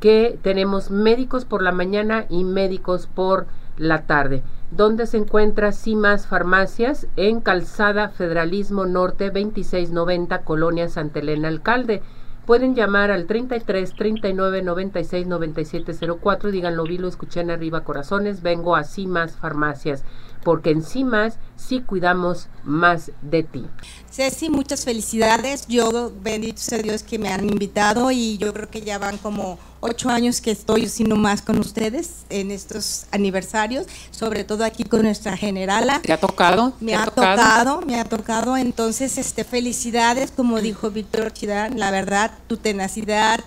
que 0.01 0.41
tenemos 0.43 0.91
médicos 0.91 1.45
por 1.45 1.63
la 1.63 1.71
mañana 1.71 2.27
y 2.29 2.43
médicos 2.43 3.07
por 3.07 3.47
la 3.77 4.07
tarde. 4.07 4.43
¿Dónde 4.73 5.07
se 5.07 5.19
encuentra 5.19 5.71
CIMAS 5.71 6.27
Farmacias? 6.27 7.07
En 7.15 7.41
Calzada 7.41 8.09
Federalismo 8.09 8.87
Norte 8.87 9.27
2690, 9.27 10.43
Colonia 10.43 10.89
Santa 10.89 11.21
Elena 11.21 11.47
Alcalde. 11.47 12.03
Pueden 12.45 12.75
llamar 12.75 13.13
al 13.13 13.27
33 13.27 13.95
39 13.95 14.63
96 14.63 15.29
97 15.29 15.93
04. 16.21 16.51
Díganlo, 16.51 16.83
vi, 16.83 16.99
lo 16.99 17.07
escuché 17.07 17.39
en 17.39 17.53
arriba, 17.53 17.85
corazones. 17.85 18.43
Vengo 18.43 18.75
a 18.75 18.83
CIMAS 18.83 19.37
Farmacias, 19.37 20.03
porque 20.43 20.71
en 20.71 20.83
CIMAS 20.83 21.39
sí 21.57 21.81
cuidamos 21.81 22.49
más 22.65 23.11
de 23.23 23.43
ti. 23.43 23.67
Ceci, 24.11 24.51
muchas 24.51 24.85
felicidades. 24.85 25.67
Yo, 25.69 26.13
bendito 26.23 26.61
sea 26.61 26.79
Dios 26.79 27.03
que 27.03 27.19
me 27.19 27.33
han 27.33 27.49
invitado 27.49 28.11
y 28.11 28.39
yo 28.39 28.53
creo 28.53 28.69
que 28.69 28.81
ya 28.81 28.99
van 28.99 29.19
como 29.19 29.59
ocho 29.81 30.09
años 30.09 30.41
que 30.41 30.51
estoy 30.51 30.89
sino 30.89 31.17
más 31.17 31.43
con 31.43 31.59
ustedes 31.59 32.25
en 32.31 32.51
estos 32.51 33.07
aniversarios, 33.13 33.87
sobre 34.11 34.45
todo 34.45 34.65
aquí 34.65 34.85
con 34.85 35.03
nuestra 35.03 35.37
generala. 35.37 36.01
¿Te 36.03 36.13
ha 36.13 36.21
tocado? 36.21 36.73
Me 36.81 36.93
¿Te 36.93 36.99
ha 36.99 37.07
tocado? 37.07 37.81
me 37.83 38.01
ha 38.01 38.05
tocado. 38.05 38.57
Entonces, 38.57 39.19
este, 39.19 39.45
felicidades, 39.45 40.31
como 40.31 40.61
dijo 40.61 40.91
Víctor 40.91 41.33
Chidán, 41.33 41.79
la 41.79 41.91
verdad, 41.91 42.33
tu 42.47 42.57
tenacidad, 42.57 43.41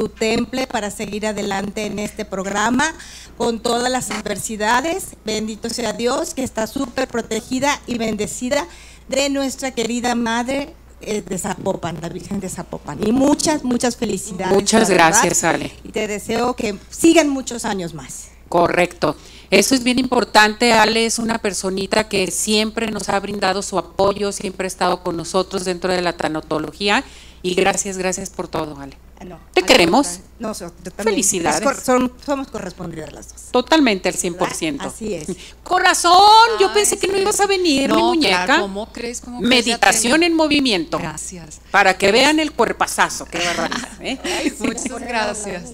tu 0.00 0.08
temple 0.08 0.66
para 0.66 0.90
seguir 0.90 1.26
adelante 1.26 1.84
en 1.84 1.98
este 1.98 2.24
programa 2.24 2.94
con 3.36 3.60
todas 3.60 3.92
las 3.92 4.10
adversidades. 4.10 5.08
Bendito 5.26 5.68
sea 5.68 5.92
Dios, 5.92 6.32
que 6.32 6.42
está 6.42 6.66
súper 6.66 7.06
protegida 7.06 7.78
y 7.86 7.98
bendecida 7.98 8.66
de 9.08 9.28
nuestra 9.28 9.72
querida 9.72 10.14
madre 10.14 10.72
eh, 11.02 11.20
de 11.20 11.36
Zapopan, 11.36 11.98
la 12.00 12.08
Virgen 12.08 12.40
de 12.40 12.48
Zapopan. 12.48 13.06
Y 13.06 13.12
muchas, 13.12 13.62
muchas 13.62 13.98
felicidades. 13.98 14.54
Muchas 14.54 14.88
verdad. 14.88 15.12
gracias, 15.12 15.44
Ale. 15.44 15.70
Y 15.84 15.90
te 15.90 16.06
deseo 16.08 16.56
que 16.56 16.78
sigan 16.88 17.28
muchos 17.28 17.66
años 17.66 17.92
más. 17.92 18.28
Correcto. 18.48 19.16
Eso 19.50 19.74
es 19.74 19.84
bien 19.84 19.98
importante. 19.98 20.72
Ale 20.72 21.04
es 21.04 21.18
una 21.18 21.36
personita 21.36 22.08
que 22.08 22.30
siempre 22.30 22.90
nos 22.90 23.10
ha 23.10 23.20
brindado 23.20 23.60
su 23.60 23.76
apoyo, 23.76 24.32
siempre 24.32 24.64
ha 24.64 24.68
estado 24.68 25.02
con 25.02 25.18
nosotros 25.18 25.66
dentro 25.66 25.92
de 25.92 26.00
la 26.00 26.14
tanatología. 26.14 27.04
Y 27.42 27.54
gracias, 27.54 27.96
gracias 27.96 28.30
por 28.30 28.48
todo, 28.48 28.78
Ale. 28.80 28.96
No, 29.24 29.38
Te 29.52 29.62
queremos. 29.62 30.20
No, 30.38 30.54
yo 30.54 30.70
también. 30.70 31.04
Felicidades. 31.04 31.58
Es 31.60 31.62
cor- 31.64 31.78
son- 31.78 32.10
somos 32.24 32.48
correspondidas 32.48 33.12
las 33.12 33.28
dos. 33.28 33.42
Totalmente 33.50 34.08
al 34.08 34.14
100%. 34.14 34.80
Así 34.80 35.12
es. 35.14 35.26
Corazón, 35.62 36.18
yo 36.58 36.72
pensé 36.72 36.98
que 36.98 37.06
no 37.06 37.18
ibas 37.18 37.38
a 37.40 37.46
venir, 37.46 37.90
No, 37.90 37.96
mi 37.96 38.02
muñeca. 38.02 38.44
claro, 38.46 38.62
¿cómo 38.62 38.90
crees? 38.90 39.22
Meditación 39.40 40.22
en 40.22 40.34
movimiento. 40.34 40.98
Gracias. 40.98 41.60
Para 41.70 41.98
que 41.98 42.10
vean 42.12 42.40
el 42.40 42.52
cuerpazazo, 42.52 43.26
qué 43.26 43.38
barbaridad. 43.44 43.88
¿eh? 44.00 44.52
Muchas 44.58 45.00
gracias. 45.00 45.64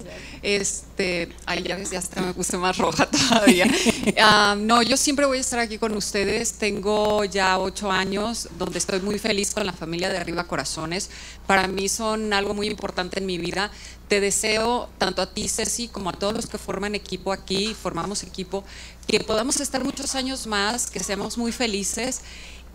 Este, 0.47 1.28
ay, 1.44 1.64
ya 1.64 1.77
ya 1.77 1.98
hasta 1.98 2.23
me 2.23 2.32
puse 2.32 2.56
más 2.56 2.78
roja 2.78 3.05
todavía. 3.10 3.66
No, 4.56 4.81
yo 4.81 4.97
siempre 4.97 5.27
voy 5.27 5.39
a 5.39 5.40
estar 5.40 5.59
aquí 5.59 5.77
con 5.77 5.93
ustedes. 5.97 6.52
Tengo 6.52 7.24
ya 7.24 7.59
ocho 7.59 7.90
años 7.90 8.48
donde 8.56 8.78
estoy 8.78 9.01
muy 9.01 9.18
feliz 9.18 9.52
con 9.52 9.66
la 9.66 9.73
familia 9.73 10.09
de 10.09 10.18
Arriba 10.18 10.44
Corazones. 10.44 11.10
Para 11.48 11.66
mí 11.66 11.89
son 11.89 12.32
algo 12.32 12.55
muy 12.55 12.68
importante 12.68 13.18
en 13.18 13.27
mi 13.27 13.39
vida. 13.39 13.73
Te 14.06 14.20
deseo, 14.20 14.89
tanto 14.98 15.20
a 15.20 15.35
ti, 15.35 15.48
Ceci, 15.48 15.89
como 15.89 16.10
a 16.10 16.12
todos 16.12 16.32
los 16.32 16.47
que 16.47 16.59
forman 16.59 16.94
equipo 16.94 17.32
aquí, 17.32 17.74
formamos 17.74 18.23
equipo, 18.23 18.62
que 19.09 19.18
podamos 19.18 19.59
estar 19.59 19.82
muchos 19.82 20.14
años 20.14 20.47
más, 20.47 20.89
que 20.93 21.01
seamos 21.01 21.39
muy 21.39 21.51
felices 21.51 22.20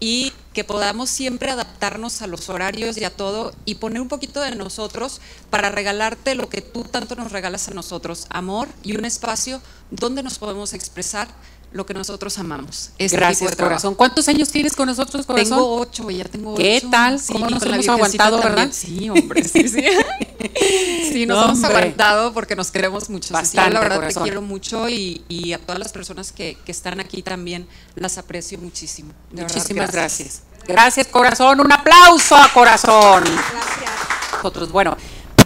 y 0.01 0.33
que 0.53 0.63
podamos 0.63 1.11
siempre 1.11 1.51
adaptarnos 1.51 2.23
a 2.23 2.27
los 2.27 2.49
horarios 2.49 2.97
y 2.97 3.03
a 3.05 3.15
todo 3.15 3.53
y 3.65 3.75
poner 3.75 4.01
un 4.01 4.09
poquito 4.09 4.41
de 4.41 4.55
nosotros 4.55 5.21
para 5.51 5.69
regalarte 5.69 6.33
lo 6.35 6.49
que 6.49 6.61
tú 6.61 6.83
tanto 6.83 7.15
nos 7.15 7.31
regalas 7.31 7.69
a 7.69 7.73
nosotros, 7.73 8.25
amor 8.29 8.67
y 8.83 8.97
un 8.97 9.05
espacio 9.05 9.61
donde 9.91 10.23
nos 10.23 10.39
podemos 10.39 10.73
expresar 10.73 11.27
lo 11.71 11.85
que 11.85 11.93
nosotros 11.93 12.37
amamos. 12.37 12.89
Este 12.97 13.15
Gracias, 13.17 13.39
tipo 13.39 13.49
de 13.51 13.55
trabajo. 13.55 13.73
corazón. 13.75 13.95
¿Cuántos 13.95 14.27
años 14.27 14.49
tienes 14.49 14.75
con 14.75 14.87
nosotros, 14.87 15.25
corazón? 15.25 15.57
Tengo 15.57 15.75
ocho, 15.79 16.09
ya 16.09 16.25
tengo 16.25 16.55
¿Qué 16.55 16.77
ocho. 16.77 16.89
tal? 16.89 17.19
Sí, 17.19 17.31
¿Cómo 17.33 17.49
nos 17.49 17.63
hemos 17.63 17.87
aguantado, 17.87 18.39
también. 18.39 18.55
verdad? 18.67 18.73
Sí, 18.75 19.09
hombre, 19.09 19.43
sí, 19.43 19.67
sí. 19.67 19.83
Sí, 21.11 21.25
nos 21.25 21.37
No, 21.37 21.45
hemos 21.51 21.63
aguantado 21.63 22.33
porque 22.33 22.55
nos 22.55 22.71
queremos 22.71 23.09
mucho. 23.09 23.33
Bastante, 23.33 23.73
la 23.73 23.79
verdad 23.79 23.95
corazón. 23.97 24.23
te 24.23 24.29
quiero 24.29 24.41
mucho 24.41 24.89
y, 24.89 25.23
y 25.29 25.53
a 25.53 25.59
todas 25.59 25.77
las 25.79 25.91
personas 25.91 26.31
que, 26.31 26.57
que 26.65 26.71
están 26.71 26.99
aquí 26.99 27.21
también 27.21 27.67
las 27.95 28.17
aprecio 28.17 28.57
muchísimo. 28.57 29.13
De 29.29 29.41
verdad, 29.43 29.55
Muchísimas 29.55 29.91
gracias. 29.91 30.41
Gracias, 30.67 31.07
corazón. 31.07 31.59
Un 31.59 31.71
aplauso 31.71 32.35
a 32.35 32.51
corazón. 32.53 33.23
Gracias. 33.23 33.91
Nosotros, 34.33 34.71
bueno, 34.71 34.97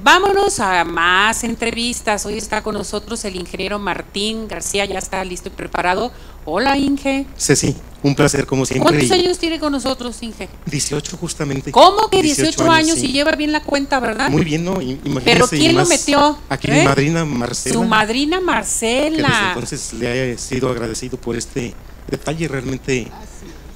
vámonos 0.05 0.59
a 0.59 0.83
más 0.85 1.43
entrevistas. 1.43 2.27
Hoy 2.27 2.37
está 2.37 2.61
con 2.61 2.75
nosotros 2.75 3.25
el 3.25 3.35
ingeniero 3.35 3.79
Martín 3.79 4.47
García, 4.47 4.85
ya 4.85 4.99
está 4.99 5.25
listo 5.25 5.49
y 5.49 5.51
preparado. 5.51 6.11
Hola, 6.45 6.77
Inge. 6.77 7.25
Ceci, 7.35 7.75
un 8.03 8.13
placer 8.13 8.45
como 8.45 8.67
siempre. 8.67 8.99
¿Cuántos 8.99 9.11
años 9.11 9.39
tiene 9.39 9.59
con 9.59 9.71
nosotros, 9.71 10.21
Inge? 10.21 10.47
18 10.67 11.17
justamente. 11.17 11.71
¿Cómo 11.71 12.07
que 12.11 12.21
18, 12.21 12.69
años 12.69 12.99
sí. 12.99 13.07
y 13.07 13.13
lleva 13.13 13.31
bien 13.31 13.51
la 13.51 13.63
cuenta, 13.63 13.99
verdad? 13.99 14.29
Muy 14.29 14.43
bien, 14.43 14.63
¿no? 14.63 14.79
Imagínese, 14.79 15.21
Pero 15.25 15.47
¿quién 15.47 15.75
lo 15.75 15.87
metió? 15.87 16.37
Aquí 16.49 16.69
¿Eh? 16.69 16.81
mi 16.81 16.85
madrina 16.85 17.25
Marcela. 17.25 17.73
Su 17.73 17.83
madrina 17.83 18.37
que 18.37 18.43
desde 18.43 18.45
Marcela. 18.45 19.47
entonces 19.55 19.93
le 19.93 20.33
he 20.33 20.37
sido 20.37 20.69
agradecido 20.69 21.17
por 21.17 21.35
este 21.35 21.73
detalle. 22.07 22.47
Realmente 22.47 23.07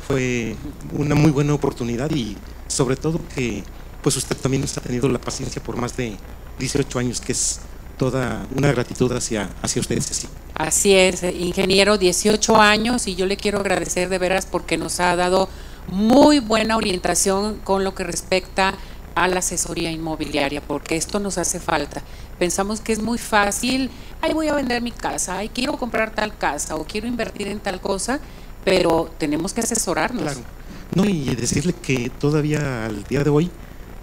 fue 0.07 0.55
una 0.93 1.15
muy 1.15 1.31
buena 1.31 1.55
oportunidad 1.55 2.11
y 2.11 2.37
sobre 2.67 2.97
todo 2.97 3.19
que 3.33 3.63
pues 4.01 4.15
usted 4.15 4.35
también 4.37 4.61
nos 4.61 4.77
ha 4.77 4.81
tenido 4.81 5.09
la 5.09 5.19
paciencia 5.19 5.61
por 5.61 5.75
más 5.75 5.95
de 5.97 6.15
18 6.59 6.99
años, 6.99 7.21
que 7.21 7.31
es 7.31 7.59
toda 7.97 8.45
una 8.55 8.71
gratitud 8.71 9.11
hacia, 9.11 9.49
hacia 9.61 9.81
ustedes. 9.81 10.07
Ceci. 10.07 10.27
Así 10.55 10.93
es, 10.93 11.23
ingeniero, 11.23 11.97
18 11.97 12.57
años 12.57 13.07
y 13.07 13.15
yo 13.15 13.25
le 13.25 13.37
quiero 13.37 13.59
agradecer 13.59 14.09
de 14.09 14.17
veras 14.17 14.45
porque 14.45 14.77
nos 14.77 14.99
ha 14.99 15.15
dado 15.15 15.49
muy 15.87 16.39
buena 16.39 16.77
orientación 16.77 17.59
con 17.63 17.83
lo 17.83 17.95
que 17.95 18.03
respecta 18.03 18.75
a 19.15 19.27
la 19.27 19.39
asesoría 19.39 19.91
inmobiliaria, 19.91 20.61
porque 20.61 20.95
esto 20.95 21.19
nos 21.19 21.37
hace 21.37 21.59
falta. 21.59 22.01
Pensamos 22.37 22.79
que 22.79 22.93
es 22.93 23.01
muy 23.01 23.17
fácil, 23.17 23.89
ay, 24.21 24.33
voy 24.33 24.47
a 24.47 24.53
vender 24.53 24.81
mi 24.81 24.91
casa, 24.91 25.37
ay, 25.37 25.49
quiero 25.49 25.77
comprar 25.77 26.13
tal 26.13 26.37
casa 26.37 26.75
o 26.75 26.85
quiero 26.85 27.07
invertir 27.07 27.47
en 27.47 27.59
tal 27.59 27.81
cosa, 27.81 28.19
pero 28.63 29.11
tenemos 29.17 29.53
que 29.53 29.61
asesorarnos. 29.61 30.23
Claro. 30.23 30.39
No, 30.95 31.05
y 31.05 31.35
decirle 31.35 31.73
que 31.73 32.09
todavía 32.09 32.85
al 32.85 33.03
día 33.03 33.23
de 33.23 33.29
hoy 33.29 33.51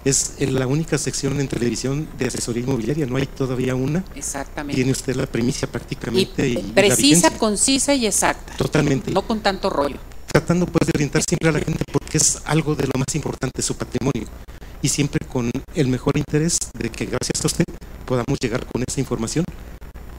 es 0.05 0.35
la 0.39 0.67
única 0.67 0.97
sección 0.97 1.39
en 1.39 1.47
televisión 1.47 2.07
de 2.17 2.27
asesoría 2.27 2.63
inmobiliaria, 2.63 3.05
no 3.05 3.17
hay 3.17 3.25
todavía 3.25 3.75
una. 3.75 4.03
Exactamente. 4.15 4.75
Tiene 4.75 4.91
usted 4.91 5.15
la 5.15 5.25
primicia 5.25 5.67
prácticamente. 5.69 6.47
y 6.47 6.57
Precisa, 6.73 7.31
concisa 7.37 7.93
y 7.93 8.05
exacta. 8.05 8.55
Totalmente. 8.57 9.11
No 9.11 9.23
con 9.23 9.41
tanto 9.41 9.69
rollo. 9.69 9.97
Tratando 10.27 10.65
pues 10.65 10.87
de 10.87 10.91
orientar 10.95 11.23
siempre 11.27 11.49
a 11.49 11.51
la 11.51 11.59
gente 11.59 11.83
porque 11.91 12.17
es 12.17 12.41
algo 12.45 12.75
de 12.75 12.85
lo 12.85 12.93
más 12.97 13.13
importante, 13.15 13.61
su 13.61 13.75
patrimonio. 13.75 14.27
Y 14.81 14.89
siempre 14.89 15.25
con 15.25 15.51
el 15.73 15.87
mejor 15.87 16.17
interés 16.17 16.57
de 16.77 16.89
que 16.89 17.05
gracias 17.05 17.43
a 17.43 17.47
usted 17.47 17.65
podamos 18.05 18.37
llegar 18.39 18.65
con 18.65 18.83
esa 18.87 18.99
información 18.99 19.43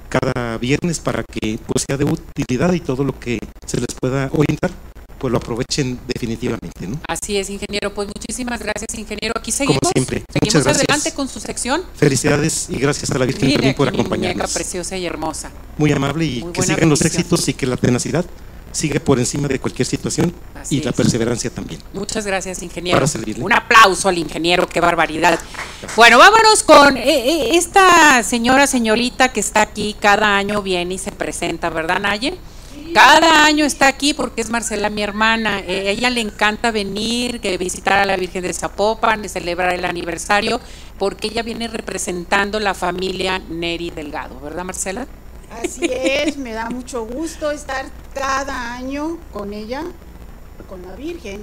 cada 0.08 0.58
viernes 0.58 0.98
para 0.98 1.22
que 1.22 1.58
pues 1.66 1.84
sea 1.86 1.96
de 1.96 2.04
utilidad 2.04 2.72
y 2.72 2.80
todo 2.80 3.04
lo 3.04 3.18
que 3.18 3.38
se 3.66 3.78
les 3.78 3.94
pueda 4.00 4.30
orientar 4.32 4.70
pues 5.18 5.30
lo 5.32 5.38
aprovechen 5.38 5.98
definitivamente. 6.06 6.86
¿no? 6.86 7.00
Así 7.08 7.36
es, 7.36 7.50
ingeniero. 7.50 7.92
Pues 7.94 8.08
muchísimas 8.08 8.60
gracias, 8.60 8.98
ingeniero. 8.98 9.34
Aquí 9.36 9.52
seguimos. 9.52 9.80
Como 9.80 9.92
siempre. 9.92 10.24
Seguimos 10.32 10.54
Muchas 10.54 10.64
gracias. 10.64 10.84
adelante 10.88 11.12
con 11.12 11.28
su 11.28 11.40
sección. 11.40 11.82
Felicidades 11.96 12.68
y 12.70 12.76
gracias 12.76 13.10
a 13.10 13.18
la 13.18 13.26
Virgen 13.26 13.46
Mire 13.46 13.56
también 13.56 13.74
por 13.74 13.88
acompañarnos. 13.88 14.52
preciosa 14.52 14.96
y 14.96 15.06
hermosa. 15.06 15.50
Muy 15.76 15.92
amable 15.92 16.24
y 16.24 16.42
Muy 16.42 16.52
que 16.52 16.62
sigan 16.62 16.88
los 16.88 17.02
éxitos 17.02 17.48
y 17.48 17.54
que 17.54 17.66
la 17.66 17.76
tenacidad 17.76 18.24
siga 18.70 19.00
por 19.00 19.18
encima 19.18 19.48
de 19.48 19.58
cualquier 19.58 19.86
situación 19.86 20.32
Así 20.54 20.76
y 20.76 20.82
la 20.82 20.92
perseverancia 20.92 21.50
también. 21.50 21.80
Muchas 21.94 22.26
gracias, 22.26 22.62
ingeniero. 22.62 22.96
Para 22.98 23.06
servirle. 23.06 23.42
Un 23.42 23.52
aplauso 23.52 24.08
al 24.08 24.18
ingeniero, 24.18 24.66
qué 24.68 24.80
barbaridad. 24.80 25.38
Bueno, 25.96 26.18
vámonos 26.18 26.62
con 26.62 26.96
eh, 26.96 27.02
eh, 27.06 27.56
esta 27.56 28.22
señora, 28.22 28.66
señorita 28.66 29.32
que 29.32 29.40
está 29.40 29.62
aquí, 29.62 29.96
cada 29.98 30.36
año 30.36 30.62
viene 30.62 30.94
y 30.94 30.98
se 30.98 31.12
presenta, 31.12 31.70
¿verdad, 31.70 31.98
Naye? 31.98 32.36
Cada 32.94 33.44
año 33.44 33.64
está 33.64 33.86
aquí 33.88 34.14
porque 34.14 34.40
es 34.40 34.50
Marcela, 34.50 34.90
mi 34.90 35.02
hermana. 35.02 35.60
Eh, 35.60 35.90
ella 35.90 36.10
le 36.10 36.20
encanta 36.20 36.70
venir, 36.70 37.40
que 37.40 37.56
visitar 37.58 37.98
a 37.98 38.06
la 38.06 38.16
Virgen 38.16 38.42
de 38.42 38.52
Zapopan, 38.52 39.22
de 39.22 39.28
celebrar 39.28 39.74
el 39.74 39.84
aniversario, 39.84 40.60
porque 40.98 41.28
ella 41.28 41.42
viene 41.42 41.68
representando 41.68 42.60
la 42.60 42.74
familia 42.74 43.38
Neri 43.38 43.90
Delgado, 43.90 44.40
¿verdad, 44.40 44.64
Marcela? 44.64 45.06
Así 45.62 45.86
es, 45.90 46.36
me 46.36 46.52
da 46.52 46.68
mucho 46.70 47.06
gusto 47.06 47.50
estar 47.50 47.86
cada 48.14 48.74
año 48.74 49.18
con 49.32 49.52
ella, 49.54 49.82
con 50.68 50.82
la 50.82 50.94
Virgen, 50.94 51.42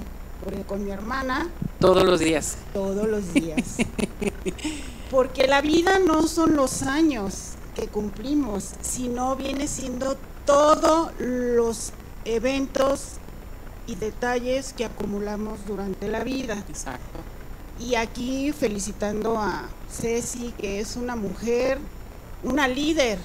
con 0.66 0.84
mi 0.84 0.90
hermana, 0.90 1.48
Todos 1.80 2.04
los 2.04 2.20
días. 2.20 2.56
todos 2.72 3.08
los 3.08 3.32
días. 3.34 3.78
Porque 5.10 5.46
la 5.46 5.60
vida 5.60 5.98
no 5.98 6.26
son 6.26 6.56
los 6.56 6.82
años 6.82 7.52
que 7.74 7.86
cumplimos, 7.88 8.70
sino 8.80 9.36
viene 9.36 9.68
siendo 9.68 10.16
todos 10.46 11.12
los 11.18 11.92
eventos 12.24 13.14
y 13.86 13.96
detalles 13.96 14.72
que 14.72 14.84
acumulamos 14.84 15.64
durante 15.66 16.08
la 16.08 16.24
vida. 16.24 16.64
Exacto. 16.68 17.18
Y 17.78 17.96
aquí 17.96 18.52
felicitando 18.52 19.38
a 19.38 19.68
Ceci, 19.90 20.52
que 20.56 20.80
es 20.80 20.96
una 20.96 21.14
mujer, 21.14 21.78
una 22.42 22.66
líder, 22.68 23.18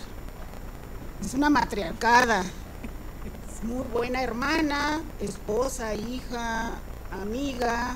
es 1.23 1.33
una 1.33 1.49
matriarcada, 1.49 2.41
es 2.41 3.63
muy 3.63 3.85
buena 3.93 4.21
hermana, 4.21 5.01
esposa, 5.21 5.95
hija, 5.95 6.71
amiga, 7.11 7.95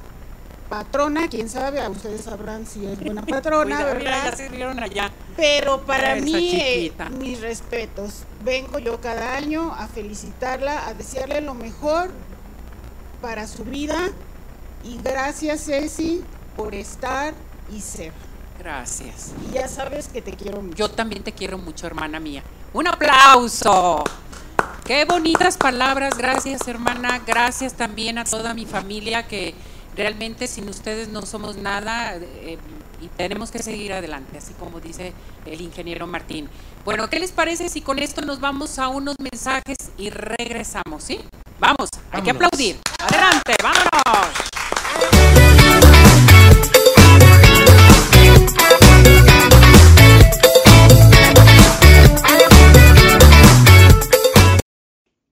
patrona, 0.70 1.28
quién 1.28 1.50
sabe, 1.50 1.82
a 1.82 1.90
ustedes 1.90 2.22
sabrán 2.22 2.66
si 2.66 2.86
es 2.86 3.00
buena 3.00 3.22
patrona, 3.26 3.78
Cuidado, 3.78 3.96
¿verdad? 3.96 4.78
ya 4.78 4.84
allá. 4.84 5.12
Pero 5.36 5.82
para 5.86 6.16
mí, 6.16 6.60
eh, 6.62 6.94
mis 7.20 7.42
respetos. 7.42 8.24
Vengo 8.44 8.80
yo 8.80 9.02
cada 9.02 9.36
año 9.36 9.74
a 9.74 9.88
felicitarla, 9.88 10.88
a 10.88 10.94
desearle 10.94 11.42
lo 11.42 11.54
mejor 11.54 12.12
para 13.22 13.48
su 13.48 13.64
vida. 13.64 14.10
Y 14.84 14.98
gracias, 15.04 15.66
Ceci, 15.66 16.24
por 16.56 16.76
estar 16.76 17.34
y 17.74 17.82
ser. 17.82 18.14
Gracias. 18.60 19.34
Y 19.48 19.54
ya 19.54 19.68
sabes 19.68 20.08
que 20.08 20.22
te 20.22 20.32
quiero 20.32 20.62
mucho. 20.62 20.76
Yo 20.76 20.90
también 20.90 21.24
te 21.24 21.32
quiero 21.32 21.58
mucho, 21.58 21.88
hermana 21.88 22.20
mía. 22.20 22.44
Un 22.74 22.88
aplauso. 22.88 24.04
Qué 24.86 25.06
bonitas 25.06 25.58
palabras. 25.58 26.18
Gracias, 26.18 26.68
hermana. 26.68 27.22
Gracias 27.26 27.74
también 27.74 28.18
a 28.18 28.24
toda 28.24 28.54
mi 28.54 28.66
familia 28.66 29.28
que 29.28 29.56
realmente 29.96 30.48
sin 30.48 30.70
ustedes 30.70 31.08
no 31.10 31.26
somos 31.26 31.58
nada 31.58 32.16
eh, 32.18 32.58
y 33.02 33.08
tenemos 33.10 33.52
que 33.52 33.60
seguir 33.60 33.94
adelante, 33.94 34.38
así 34.38 34.54
como 34.54 34.80
dice 34.80 35.14
el 35.46 35.62
ingeniero 35.62 36.08
Martín. 36.08 36.50
Bueno, 36.84 37.10
¿qué 37.10 37.20
les 37.20 37.32
parece 37.32 37.70
si 37.70 37.82
con 37.82 38.00
esto 38.00 38.22
nos 38.22 38.40
vamos 38.40 38.80
a 38.80 38.88
unos 38.88 39.16
mensajes 39.20 39.78
y 39.98 40.10
regresamos, 40.10 41.04
sí? 41.04 41.20
Vamos, 41.60 41.90
hay 42.12 42.22
que 42.22 42.32
aplaudir. 42.32 42.78
Adelante, 43.00 43.56
vámonos. 43.62 44.46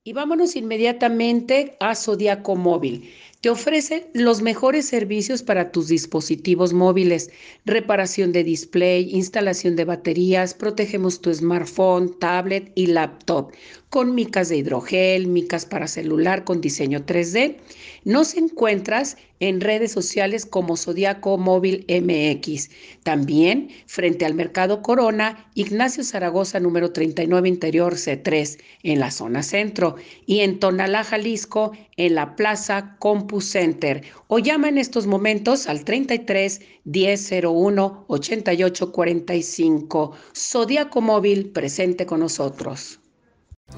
Y 0.06 0.12
vámonos 0.12 0.56
inmediatamente 0.56 1.78
a 1.80 1.96
Zodiaco 1.96 2.56
Móvil. 2.56 3.14
Te 3.44 3.50
ofrece 3.50 4.10
los 4.14 4.42
mejores 4.42 4.86
servicios 4.86 5.44
para 5.44 5.74
tus 5.74 5.90
dispositivos 5.90 6.72
móviles, 6.72 7.30
reparación 7.66 8.32
de 8.32 8.46
display, 8.46 9.10
instalación 9.14 9.76
de 9.76 9.84
baterías, 9.84 10.54
protegemos 10.54 11.20
tu 11.20 11.34
smartphone, 11.34 12.18
tablet 12.20 12.72
y 12.74 12.86
laptop 12.86 13.52
con 13.90 14.16
micas 14.16 14.48
de 14.48 14.56
hidrogel, 14.56 15.28
micas 15.28 15.66
para 15.66 15.88
celular 15.88 16.46
con 16.46 16.62
diseño 16.62 17.06
3D. 17.06 17.58
Nos 18.06 18.36
encuentras 18.36 19.18
en 19.40 19.62
redes 19.62 19.92
sociales 19.94 20.46
como 20.46 20.76
Zodiaco 20.76 21.38
Móvil 21.38 21.86
MX. 21.88 22.70
También 23.04 23.70
frente 23.88 24.26
al 24.26 24.34
Mercado 24.34 24.82
Corona, 24.82 25.50
Ignacio 25.56 26.04
Zaragoza 26.04 26.60
número 26.60 26.92
39 26.92 27.48
Interior 27.48 27.94
C3 27.94 28.60
en 28.84 29.00
la 29.00 29.10
zona 29.10 29.42
centro 29.42 29.96
y 30.26 30.42
en 30.42 30.60
Tonalá, 30.60 31.04
Jalisco 31.04 31.72
en 31.96 32.16
la 32.16 32.36
Plaza 32.36 32.98
Compu 33.00 33.40
Center 33.40 34.04
o 34.28 34.40
llama 34.40 34.68
en 34.68 34.78
estos 34.78 35.08
momentos 35.08 35.68
al 35.68 35.86
33 35.86 36.62
1001 36.84 38.06
88 38.08 38.92
45. 38.92 40.12
Zodiaco 40.36 41.02
Móvil 41.02 41.50
presente 41.52 42.06
con 42.06 42.20
nosotros. 42.20 43.00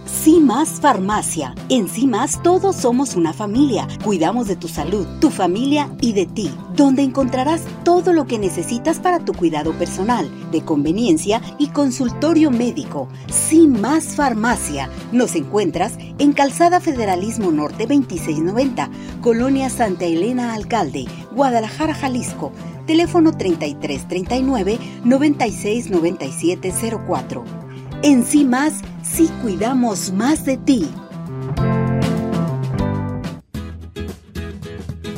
CIMAS 0.05 0.81
Farmacia. 0.81 1.55
En 1.69 1.87
CIMAS 1.87 2.41
todos 2.43 2.75
somos 2.75 3.15
una 3.15 3.33
familia. 3.33 3.87
Cuidamos 4.03 4.47
de 4.47 4.55
tu 4.55 4.67
salud, 4.67 5.07
tu 5.19 5.29
familia 5.29 5.89
y 6.01 6.13
de 6.13 6.25
ti, 6.25 6.51
donde 6.75 7.01
encontrarás 7.01 7.63
todo 7.83 8.13
lo 8.13 8.27
que 8.27 8.37
necesitas 8.37 8.99
para 8.99 9.23
tu 9.23 9.33
cuidado 9.33 9.73
personal, 9.73 10.29
de 10.51 10.61
conveniencia 10.61 11.41
y 11.57 11.69
consultorio 11.69 12.51
médico. 12.51 13.07
CIMAS 13.31 14.15
Farmacia. 14.15 14.89
Nos 15.11 15.35
encuentras 15.35 15.93
en 16.19 16.33
Calzada 16.33 16.79
Federalismo 16.79 17.51
Norte 17.51 17.87
2690, 17.87 18.89
Colonia 19.21 19.69
Santa 19.69 20.05
Elena 20.05 20.53
Alcalde, 20.53 21.05
Guadalajara, 21.31 21.93
Jalisco. 21.93 22.51
Teléfono 22.85 23.35
3339 23.35 24.77
969704. 25.03 27.64
En 28.07 28.23
sí 28.23 28.45
más, 28.45 28.81
sí 29.01 29.31
cuidamos 29.41 30.13
más 30.13 30.45
de 30.45 30.57
ti. 30.57 30.87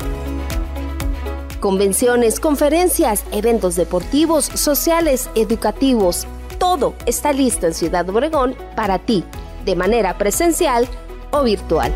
Convenciones, 1.60 2.39
conferencias, 2.39 3.26
eventos 3.31 3.76
deportivos, 3.76 4.45
sociales, 4.45 5.30
educativos, 5.35 6.27
todo 6.61 6.93
está 7.07 7.33
listo 7.33 7.65
en 7.65 7.73
Ciudad 7.73 8.07
Obregón 8.07 8.55
para 8.75 8.99
ti, 8.99 9.23
de 9.65 9.75
manera 9.75 10.19
presencial 10.19 10.88
o 11.31 11.41
virtual. 11.41 11.91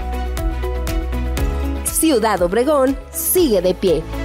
Ciudad 1.84 2.42
Obregón 2.42 2.98
sigue 3.12 3.62
de 3.62 3.76
pie. 3.76 4.25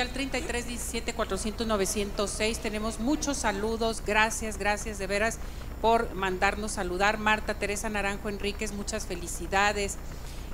Al 0.00 0.10
33 0.10 0.66
17 0.66 1.14
400 1.14 1.66
906. 1.66 2.58
Tenemos 2.58 3.00
muchos 3.00 3.38
saludos. 3.38 4.02
Gracias, 4.06 4.58
gracias 4.58 4.98
de 4.98 5.06
veras 5.06 5.38
por 5.80 6.14
mandarnos 6.14 6.72
saludar. 6.72 7.18
Marta 7.18 7.54
Teresa 7.54 7.88
Naranjo 7.88 8.28
Enríquez, 8.28 8.72
muchas 8.72 9.06
felicidades. 9.06 9.96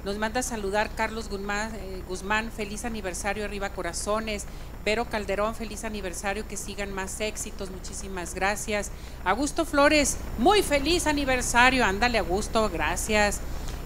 Nos 0.05 0.17
manda 0.17 0.43
saludar 0.43 0.91
Carlos 0.95 1.29
Guzmán, 1.29 1.75
eh, 1.75 2.03
Guzmán, 2.09 2.51
feliz 2.51 2.85
aniversario, 2.85 3.45
arriba 3.45 3.71
corazones. 3.71 4.47
Vero 4.83 5.05
Calderón, 5.05 5.55
feliz 5.55 5.85
aniversario, 5.85 6.49
que 6.49 6.57
sigan 6.57 6.93
más 6.93 7.21
éxitos, 7.21 7.71
muchísimas 7.71 8.35
gracias. 8.35 8.91
Augusto 9.25 9.67
Flores, 9.67 10.17
muy 10.39 10.62
feliz 10.62 11.07
aniversario, 11.07 11.85
ándale 11.85 12.17
Augusto, 12.17 12.71
gracias. 12.73 13.41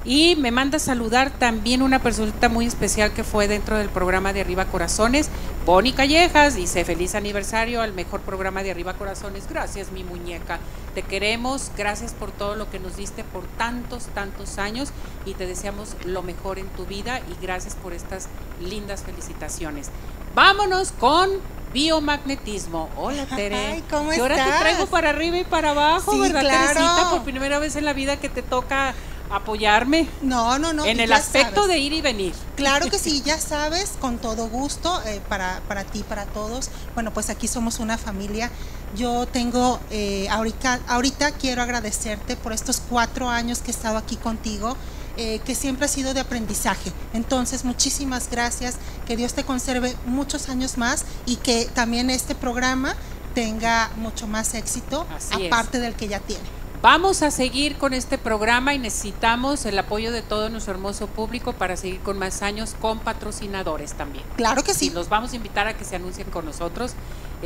Y 0.05 0.37
me 0.37 0.51
manda 0.51 0.77
a 0.77 0.81
saludar 0.81 1.31
también 1.31 1.81
una 1.81 1.99
personita 1.99 2.51
muy 2.51 2.67
especial 2.67 3.15
que 3.15 3.25
fue 3.25 3.49
dentro 3.49 3.79
del 3.79 3.89
programa 3.89 4.35
de 4.35 4.43
Arriba 4.43 4.67
Corazones, 4.67 5.31
Bonnie 5.65 5.95
Callejas, 5.95 6.57
dice 6.57 6.85
feliz 6.85 7.15
aniversario 7.15 7.81
al 7.81 7.95
mejor 7.95 8.21
programa 8.21 8.63
de 8.63 8.71
Arriba 8.71 8.95
Corazones. 8.95 9.49
Gracias, 9.49 9.93
mi 9.93 10.05
muñeca. 10.05 10.59
Te 10.95 11.03
queremos, 11.03 11.73
gracias 11.77 12.13
por 12.13 12.33
todo 12.33 12.55
lo 12.55 12.71
que 12.71 12.79
nos 12.79 12.97
diste 12.97 13.25
por 13.25 13.45
tantos, 13.57 14.05
tantos 14.15 14.59
años 14.59 14.91
y 15.25 15.33
te 15.33 15.47
deseamos 15.47 15.97
lo 16.05 16.23
mejor 16.23 16.59
en 16.59 16.67
tu 16.69 16.85
vida 16.85 17.21
y 17.21 17.43
gracias 17.43 17.75
por 17.75 17.95
estas 17.95 18.29
lindas 18.61 19.05
felicitaciones. 19.05 19.89
Vámonos 20.35 20.93
con 20.93 21.31
biomagnetismo. 21.73 22.91
Hola, 22.97 23.25
Tere. 23.25 23.57
Ay, 23.57 23.85
¿cómo 23.91 24.13
Y 24.13 24.21
ahora 24.21 24.37
te 24.37 24.51
traigo 24.61 24.87
para 24.87 25.11
arriba 25.11 25.39
y 25.39 25.45
para 25.45 25.71
abajo, 25.71 26.13
Sí, 26.13 26.21
¿verdad, 26.21 26.41
claro. 26.41 26.75
Teresita? 26.75 27.11
Por 27.11 27.23
primera 27.23 27.59
vez 27.59 27.75
en 27.77 27.85
la 27.85 27.95
vida 27.95 28.19
que 28.19 28.29
te 28.29 28.43
toca 28.43 28.95
apoyarme. 29.37 30.09
No, 30.23 30.59
no, 30.59 30.73
no. 30.73 30.85
En 30.85 31.01
el 31.01 31.13
aspecto 31.13 31.63
sabes. 31.63 31.69
de 31.69 31.79
ir 31.79 31.93
y 31.93 32.01
venir. 32.01 32.35
Claro 32.57 32.89
que 32.91 32.99
sí, 33.01 33.23
ya 33.25 33.39
sabes, 33.39 33.95
con 34.01 34.19
todo 34.19 34.49
gusto, 34.49 35.03
eh, 35.07 35.21
para, 35.29 35.61
para 35.69 35.85
ti, 35.85 36.03
para 36.03 36.27
todos. 36.27 36.71
Bueno, 36.95 37.13
pues 37.13 37.31
aquí 37.31 37.49
somos 37.49 37.79
una 37.79 37.99
familia. 37.99 38.51
Yo 38.97 39.27
tengo, 39.27 39.81
eh, 39.91 40.29
ahorita, 40.31 40.81
ahorita 40.87 41.33
quiero 41.33 41.63
agradecerte 41.63 42.37
por 42.37 42.53
estos 42.53 42.81
cuatro 42.89 43.29
años 43.29 43.59
que 43.59 43.71
he 43.71 43.75
estado 43.75 43.99
aquí 43.99 44.17
contigo, 44.17 44.77
eh, 45.17 45.41
que 45.45 45.55
siempre 45.55 45.87
ha 45.87 45.89
sido 45.89 46.15
de 46.15 46.21
aprendizaje. 46.21 46.93
Entonces, 47.13 47.65
muchísimas 47.65 48.31
gracias, 48.31 48.77
que 49.07 49.17
Dios 49.17 49.35
te 49.35 49.45
conserve 49.45 49.97
muchos 50.07 50.49
años 50.49 50.79
más 50.79 51.05
y 51.27 51.37
que 51.37 51.67
también 51.75 52.11
este 52.11 52.35
programa 52.35 52.95
tenga 53.35 53.91
mucho 53.97 54.29
más 54.29 54.55
éxito, 54.55 55.07
Así 55.15 55.43
es. 55.43 55.53
aparte 55.53 55.81
del 55.81 55.95
que 55.95 56.07
ya 56.07 56.21
tiene. 56.21 56.64
Vamos 56.85 57.23
a 57.23 57.31
seguir 57.31 57.79
con 57.79 57.95
este 57.95 58.19
programa 58.19 58.75
y 58.75 58.79
necesitamos 58.79 59.65
el 59.65 59.79
apoyo 59.79 60.13
de 60.13 60.21
todo 60.21 60.51
nuestro 60.51 60.75
hermoso 60.75 61.07
público 61.07 61.55
para 61.55 61.79
seguir 61.79 62.01
con 62.01 62.19
más 62.19 62.43
años 62.43 62.77
con 62.79 62.99
patrocinadores 62.99 63.95
también. 63.95 64.23
Claro 64.37 64.63
que 64.63 64.75
sí. 64.75 64.89
Y 64.89 64.91
los 64.91 65.09
vamos 65.09 65.33
a 65.33 65.37
invitar 65.37 65.67
a 65.67 65.79
que 65.79 65.85
se 65.87 65.97
anuncien 65.97 66.29
con 66.29 66.45
nosotros. 66.45 66.93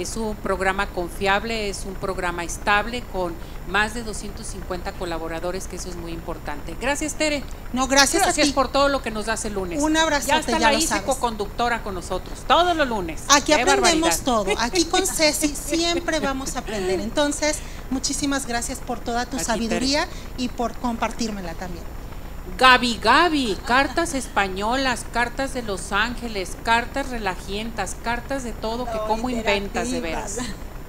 Es 0.00 0.16
un 0.16 0.36
programa 0.36 0.86
confiable, 0.88 1.68
es 1.68 1.84
un 1.84 1.94
programa 1.94 2.44
estable 2.44 3.02
con 3.12 3.34
más 3.68 3.94
de 3.94 4.02
250 4.02 4.92
colaboradores, 4.92 5.66
que 5.66 5.76
eso 5.76 5.88
es 5.88 5.96
muy 5.96 6.12
importante. 6.12 6.76
Gracias, 6.80 7.14
Tere. 7.14 7.42
No, 7.72 7.86
gracias 7.86 8.22
a 8.22 8.26
Gracias 8.26 8.46
ti. 8.48 8.52
por 8.52 8.68
todo 8.68 8.88
lo 8.88 9.02
que 9.02 9.10
nos 9.10 9.26
das 9.26 9.44
el 9.44 9.54
lunes. 9.54 9.82
Un 9.82 9.96
abrazote, 9.96 10.28
Ya 10.28 10.36
hasta 10.38 10.58
ya 10.58 10.72
la 10.72 11.02
co-conductora 11.02 11.82
con 11.82 11.94
nosotros, 11.94 12.38
todos 12.46 12.76
los 12.76 12.88
lunes. 12.88 13.22
Aquí 13.28 13.52
Qué 13.52 13.60
aprendemos 13.62 14.22
barbaridad. 14.22 14.24
todo. 14.24 14.50
Aquí 14.58 14.84
con 14.86 15.06
Ceci 15.06 15.48
siempre 15.48 16.20
vamos 16.20 16.56
a 16.56 16.60
aprender. 16.60 17.00
Entonces, 17.00 17.58
muchísimas 17.90 18.46
gracias 18.46 18.78
por 18.78 19.00
toda 19.00 19.26
tu 19.26 19.36
A 19.36 19.40
ti, 19.40 19.44
sabiduría 19.44 20.06
y 20.38 20.48
por 20.48 20.72
compartírmela 20.74 21.54
también. 21.54 21.84
Gaby 22.58 22.98
Gaby, 23.00 23.56
cartas 23.66 24.14
españolas, 24.14 25.06
cartas 25.12 25.54
de 25.54 25.62
Los 25.62 25.92
Ángeles, 25.92 26.56
cartas 26.64 27.08
relajientas, 27.08 27.96
cartas 28.02 28.42
de 28.42 28.50
todo, 28.50 28.84
que 28.84 28.98
cómo 29.06 29.30
inventas 29.30 29.92
de 29.92 30.00
veras. 30.00 30.38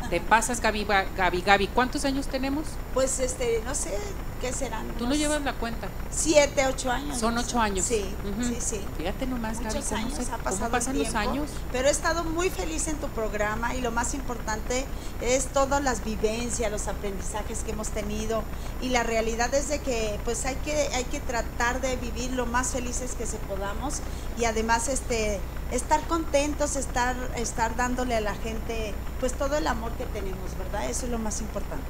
Te 0.10 0.20
pasas 0.20 0.60
Gaby 0.62 0.86
Gaby 1.16 1.42
Gaby. 1.42 1.68
¿Cuántos 1.68 2.04
años 2.06 2.28
tenemos? 2.28 2.66
Pues 2.96 3.20
este, 3.20 3.62
no 3.64 3.76
sé, 3.76 3.96
¿qué 4.42 4.52
serán? 4.52 4.88
Tú 4.98 5.06
no 5.06 5.14
llevas 5.14 5.42
la 5.44 5.54
cuenta. 5.54 5.88
Siete, 6.10 6.66
ocho 6.66 6.92
años. 6.92 7.20
Son 7.20 7.38
ocho 7.38 7.60
años. 7.60 7.86
Sí, 7.86 8.04
Ujú. 8.28 8.44
sí, 8.44 8.58
sí. 8.60 8.82
Fíjate 8.98 9.28
nomás, 9.28 9.60
Gaby, 9.60 9.76
Muchos 9.76 9.86
cómo, 9.90 10.02
años, 10.02 10.14
se- 10.26 10.32
ha 10.32 10.38
pasado 10.38 10.72
pasan 10.72 10.96
el 10.96 11.04
los 11.04 11.12
tiempo, 11.12 11.30
años. 11.30 11.50
Pero 11.72 11.88
he 11.88 11.92
estado 11.92 12.24
muy 12.24 12.50
feliz 12.50 12.88
en 12.88 12.98
tu 12.98 13.08
programa 13.10 13.76
y 13.76 13.82
lo 13.82 13.92
más 13.92 14.16
importante 14.16 14.86
es 15.22 15.46
todas 15.48 15.84
las 15.84 16.04
vivencias, 16.04 16.72
los 16.72 16.88
aprendizajes 16.88 17.60
que 17.64 17.72
hemos 17.72 17.90
tenido 17.90 18.42
y 18.82 18.90
la 18.90 19.04
realidad 19.04 19.54
es 19.54 19.70
de 19.70 19.80
que 19.80 20.20
pues 20.26 20.44
hay 20.46 20.56
que 20.56 20.74
hay 20.96 21.04
que 21.04 21.20
tratar 21.20 21.82
de 21.82 21.96
vivir 21.98 22.32
lo 22.32 22.48
más 22.48 22.70
felices 22.70 23.14
que 23.16 23.28
se 23.28 23.38
podamos 23.38 24.00
y 24.40 24.46
además 24.46 24.88
este 24.88 25.40
estar 25.72 26.02
contentos, 26.08 26.76
estar 26.76 27.16
estar 27.36 27.76
dándole 27.76 28.16
a 28.16 28.22
la 28.22 28.36
gente 28.36 28.94
pues 29.20 29.34
todo 29.34 29.58
el 29.58 29.68
amor 29.68 29.92
que 29.94 30.06
tenemos, 30.06 30.58
¿verdad? 30.58 30.90
Eso 30.90 31.06
es 31.06 31.12
lo 31.12 31.20
más 31.20 31.42
importante. 31.42 31.86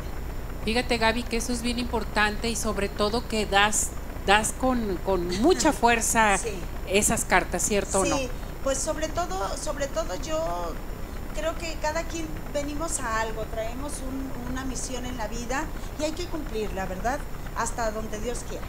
Fíjate, 0.65 0.97
Gaby, 0.97 1.23
que 1.23 1.37
eso 1.37 1.53
es 1.53 1.61
bien 1.61 1.79
importante 1.79 2.49
y 2.49 2.55
sobre 2.55 2.89
todo 2.89 3.27
que 3.27 3.45
das, 3.45 3.87
das 4.25 4.53
con, 4.59 4.97
con 5.05 5.27
mucha 5.41 5.71
fuerza 5.73 6.37
Sí. 6.37 6.49
esas 6.87 7.23
cartas, 7.25 7.63
¿cierto 7.63 8.01
o 8.01 8.05
no? 8.05 8.17
Sí, 8.17 8.29
pues 8.63 8.77
sobre 8.77 9.07
todo, 9.07 9.55
sobre 9.57 9.87
todo 9.87 10.15
yo 10.21 10.73
creo 11.33 11.55
que 11.57 11.75
cada 11.81 12.03
quien 12.03 12.27
venimos 12.53 12.99
a 12.99 13.21
algo, 13.21 13.43
traemos 13.45 13.93
un- 14.05 14.51
una 14.51 14.65
misión 14.65 15.05
en 15.05 15.15
la 15.15 15.27
vida 15.27 15.63
y 15.99 16.03
hay 16.03 16.11
que 16.11 16.25
cumplirla, 16.25 16.85
¿verdad? 16.85 17.19
Hasta 17.55 17.91
donde 17.91 18.19
Dios 18.19 18.39
quiera. 18.49 18.65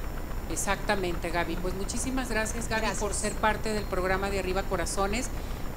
Exactamente, 0.53 1.31
Gaby. 1.31 1.57
Pues 1.57 1.75
muchísimas 1.75 2.29
gracias, 2.29 2.69
Gaby, 2.69 2.81
Gracias. 2.83 3.01
por 3.01 3.15
ser 3.15 3.33
parte 3.35 3.73
del 3.73 3.85
programa 3.85 4.31
de 4.31 4.39
Arriba 4.39 4.63
Corazones. 4.65 5.29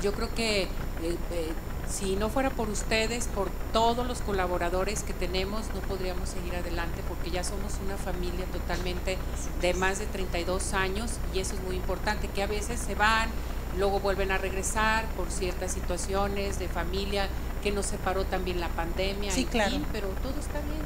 Yo 0.02 0.14
creo 0.14 0.34
que 0.34 0.64
eh, 0.64 0.68
eh, 1.04 1.52
si 1.90 2.16
no 2.16 2.30
fuera 2.30 2.50
por 2.50 2.70
ustedes, 2.70 3.28
por 3.28 3.50
todos 3.72 4.06
los 4.08 4.22
colaboradores 4.22 5.04
que 5.04 5.14
tenemos, 5.14 5.66
no 5.74 5.82
podríamos 5.82 6.30
seguir 6.30 6.56
adelante 6.56 7.02
porque 7.08 7.30
ya 7.32 7.44
somos 7.44 7.74
una 7.86 7.98
familia 7.98 8.46
totalmente 8.46 9.18
de 9.62 9.74
más 9.76 10.00
de 10.00 10.06
32 10.08 10.74
años 10.74 11.12
y 11.34 11.40
eso 11.40 11.56
es 11.56 11.62
muy 11.64 11.76
importante, 11.76 12.28
que 12.30 12.42
a 12.44 12.48
veces 12.48 12.80
se 12.80 12.96
van, 12.96 13.30
luego 13.78 14.00
vuelven 14.00 14.32
a 14.32 14.38
regresar 14.38 15.06
por 15.18 15.30
ciertas 15.32 15.72
situaciones 15.72 16.58
de 16.60 16.68
familia 16.68 17.28
que 17.62 17.72
nos 17.72 17.86
separó 17.86 18.26
también 18.26 18.60
la 18.60 18.70
pandemia, 18.70 19.32
Sí, 19.32 19.42
en 19.42 19.48
claro. 19.48 19.72
fin, 19.72 19.86
pero 19.92 20.08
todo 20.22 20.40
está 20.40 20.60
bien, 20.60 20.82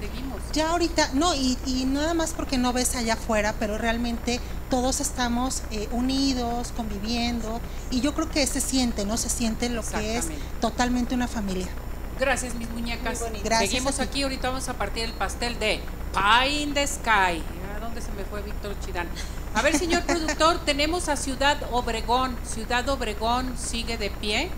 seguimos. 0.00 0.40
Ya 0.52 0.70
ahorita, 0.70 1.10
no, 1.14 1.34
y, 1.34 1.58
y 1.66 1.84
nada 1.84 2.14
más 2.14 2.32
porque 2.32 2.58
no 2.58 2.72
ves 2.72 2.96
allá 2.96 3.14
afuera, 3.14 3.54
pero 3.58 3.78
realmente 3.78 4.40
todos 4.70 5.00
estamos 5.00 5.62
eh, 5.70 5.88
unidos, 5.92 6.72
conviviendo, 6.76 7.60
y 7.90 8.00
yo 8.00 8.14
creo 8.14 8.30
que 8.30 8.46
se 8.46 8.60
siente, 8.60 9.04
¿no? 9.04 9.16
Se 9.16 9.28
siente 9.28 9.68
lo 9.68 9.82
que 9.82 10.16
es 10.16 10.28
totalmente 10.60 11.14
una 11.14 11.28
familia. 11.28 11.68
Gracias, 12.18 12.54
mis 12.54 12.68
muñecas. 12.70 13.20
Gracias 13.42 13.70
Seguimos 13.70 13.98
aquí, 13.98 14.22
ahorita 14.22 14.48
vamos 14.48 14.68
a 14.68 14.74
partir 14.74 15.04
el 15.04 15.12
pastel 15.12 15.58
de 15.58 15.80
Pie 16.12 16.62
in 16.62 16.74
the 16.74 16.86
Sky. 16.86 17.42
¿A 17.74 17.80
dónde 17.80 18.02
se 18.02 18.12
me 18.12 18.24
fue 18.24 18.42
Víctor 18.42 18.78
Chidán? 18.84 19.08
A 19.54 19.62
ver, 19.62 19.76
señor 19.76 20.02
productor, 20.02 20.58
tenemos 20.64 21.08
a 21.08 21.16
Ciudad 21.16 21.58
Obregón. 21.72 22.36
Ciudad 22.44 22.88
Obregón 22.88 23.56
sigue 23.58 23.96
de 23.96 24.10
pie. 24.10 24.50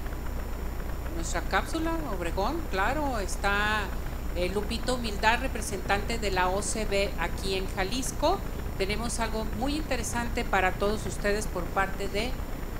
Nuestra 1.14 1.40
cápsula, 1.42 1.92
Obregón, 2.16 2.60
claro, 2.70 3.20
está 3.20 3.82
eh, 4.36 4.50
Lupito 4.54 4.94
Humildad, 4.94 5.40
representante 5.40 6.18
de 6.18 6.30
la 6.30 6.48
OCB 6.48 7.10
aquí 7.18 7.54
en 7.54 7.66
Jalisco. 7.74 8.38
Tenemos 8.78 9.20
algo 9.20 9.44
muy 9.58 9.76
interesante 9.76 10.44
para 10.44 10.72
todos 10.72 11.04
ustedes 11.06 11.46
por 11.46 11.64
parte 11.64 12.08
de 12.08 12.30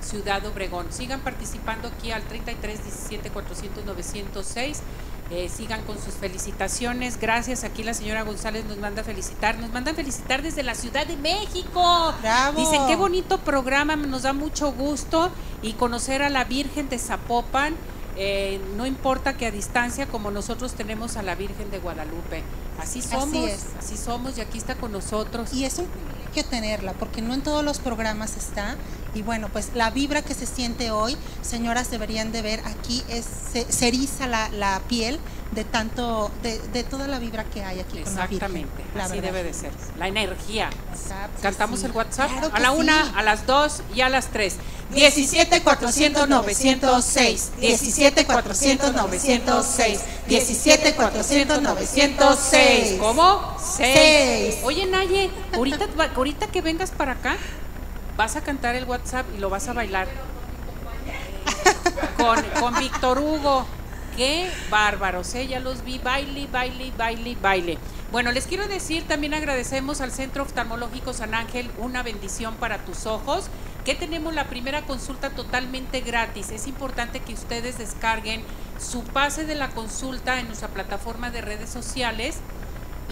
Ciudad 0.01 0.45
Obregón. 0.47 0.93
Sigan 0.93 1.20
participando 1.20 1.89
aquí 1.89 2.11
al 2.11 2.23
33 2.23 2.83
17 2.85 3.31
400 3.31 3.85
906. 3.85 4.83
Eh, 5.31 5.49
sigan 5.49 5.83
con 5.85 5.99
sus 5.99 6.15
felicitaciones. 6.15 7.19
Gracias. 7.19 7.65
Aquí 7.65 7.83
la 7.83 7.95
señora 7.95 8.23
González 8.23 8.66
nos 8.66 8.77
manda 8.79 9.01
a 9.01 9.05
felicitar. 9.05 9.59
Nos 9.59 9.70
mandan 9.70 9.95
felicitar 9.95 10.43
desde 10.43 10.62
la 10.62 10.74
Ciudad 10.74 11.07
de 11.07 11.16
México. 11.16 12.15
¡Bravo! 12.20 12.61
Dicen 12.61 12.87
qué 12.87 12.97
bonito 12.97 13.39
programa, 13.39 13.97
nos 13.97 14.23
da 14.23 14.35
mucho 14.35 14.73
gusto 14.73 15.31
y 15.62 15.73
conocer 15.73 16.23
a 16.23 16.29
la 16.29 16.45
Virgen 16.45 16.89
de 16.91 16.99
Zapopan. 16.99 17.77
Eh, 18.17 18.61
no 18.77 18.87
importa 18.87 19.37
que 19.37 19.47
a 19.47 19.51
distancia 19.51 20.07
como 20.07 20.31
nosotros 20.31 20.75
tenemos 20.75 21.17
a 21.17 21.23
la 21.23 21.35
Virgen 21.35 21.71
de 21.71 21.79
Guadalupe. 21.79 22.43
Así 22.79 23.01
somos, 23.03 23.49
es. 23.49 23.65
así 23.79 23.97
somos 23.97 24.37
y 24.39 24.41
aquí 24.41 24.59
está 24.59 24.75
con 24.75 24.93
nosotros. 24.93 25.53
Y 25.53 25.65
es 25.65 25.79
un 25.79 25.87
privilegio 25.87 26.45
tenerla, 26.45 26.93
porque 26.95 27.23
no 27.23 27.35
en 27.35 27.43
todos 27.43 27.65
los 27.65 27.79
programas 27.79 28.37
está. 28.37 28.77
Y 29.15 29.23
bueno, 29.23 29.49
pues 29.53 29.71
la 29.75 29.91
vibra 29.91 30.23
que 30.23 30.35
se 30.35 30.47
siente 30.47 30.91
hoy, 30.91 31.17
señoras 31.43 31.91
deberían 31.91 32.33
de 32.33 32.43
ver, 32.43 32.61
aquí 32.65 33.03
es, 33.09 33.27
se, 33.53 33.71
se 33.71 33.89
eriza 33.89 34.27
la, 34.27 34.49
la 34.51 34.81
piel 34.89 35.19
de 35.51 35.65
tanto, 35.65 36.31
de, 36.43 36.59
de 36.59 36.83
toda 36.83 37.07
la 37.09 37.19
vibra 37.19 37.45
que 37.45 37.63
hay 37.63 37.81
aquí 37.81 37.99
con 38.03 38.15
la 38.17 38.27
Virgen. 38.27 38.37
Exactamente, 38.37 38.83
la 38.97 39.05
así 39.05 39.15
verdad. 39.17 39.33
debe 39.33 39.43
de 39.45 39.53
ser. 39.53 39.71
La 39.99 40.09
energía. 40.09 40.71
Exacto, 40.95 41.43
Cantamos 41.43 41.81
sí. 41.81 41.87
el 41.87 41.93
WhatsApp 41.93 42.31
Claro 42.31 42.51
a 42.55 42.59
la 42.61 42.71
sí. 42.71 42.77
una, 42.79 43.19
a 43.19 43.23
las 43.23 43.45
dos 43.47 43.83
y 43.95 44.01
a 44.01 44.09
las 44.09 44.29
tres. 44.29 44.57
17 44.95 45.63
400 45.63 46.29
906 46.29 47.53
17 47.61 48.25
400 48.27 48.93
906 48.95 50.01
17 50.29 50.95
400 50.95 51.63
906 51.63 52.97
¿Cómo? 52.99 53.57
Seis. 53.59 53.95
Seis. 53.95 54.57
Oye, 54.65 54.87
Naye, 54.87 55.31
ahorita, 55.55 55.87
ahorita 56.15 56.47
que 56.49 56.61
vengas 56.63 56.91
para 56.91 57.13
acá, 57.13 57.37
vas 58.17 58.37
a 58.37 58.43
cantar 58.43 58.75
el 58.75 58.85
WhatsApp 58.85 59.27
y 59.37 59.39
lo 59.39 59.51
vas 59.51 59.69
a 59.69 59.73
bailar. 59.73 60.09
Con, 62.17 62.41
con 62.61 62.75
Víctor 62.79 63.19
Hugo. 63.19 63.67
Qué 64.17 64.51
bárbaros, 64.71 65.35
¿eh? 65.35 65.47
ya 65.47 65.59
los 65.59 65.85
vi, 65.85 65.99
baile, 65.99 66.47
baile, 66.53 66.93
baile, 66.99 67.37
baile. 67.41 67.79
Bueno, 68.11 68.31
les 68.31 68.47
quiero 68.47 68.69
decir, 68.69 69.09
también 69.09 69.33
agradecemos 69.33 70.03
al 70.03 70.13
Centro 70.13 70.43
Oftalmológico 70.43 71.15
San 71.15 71.33
Ángel, 71.33 71.71
una 71.79 72.03
bendición 72.03 72.55
para 72.57 72.77
tus 72.85 73.07
ojos, 73.07 73.47
que 73.87 73.95
tenemos 73.95 74.35
la 74.35 74.49
primera 74.49 74.83
consulta 74.83 75.31
totalmente 75.31 76.03
gratis. 76.03 76.51
Es 76.51 76.67
importante 76.67 77.21
que 77.21 77.33
ustedes 77.33 77.79
descarguen 77.79 78.45
su 78.79 79.03
pase 79.03 79.47
de 79.47 79.55
la 79.55 79.71
consulta 79.71 80.39
en 80.41 80.47
nuestra 80.47 80.69
plataforma 80.69 81.31
de 81.31 81.41
redes 81.41 81.71
sociales 81.71 82.37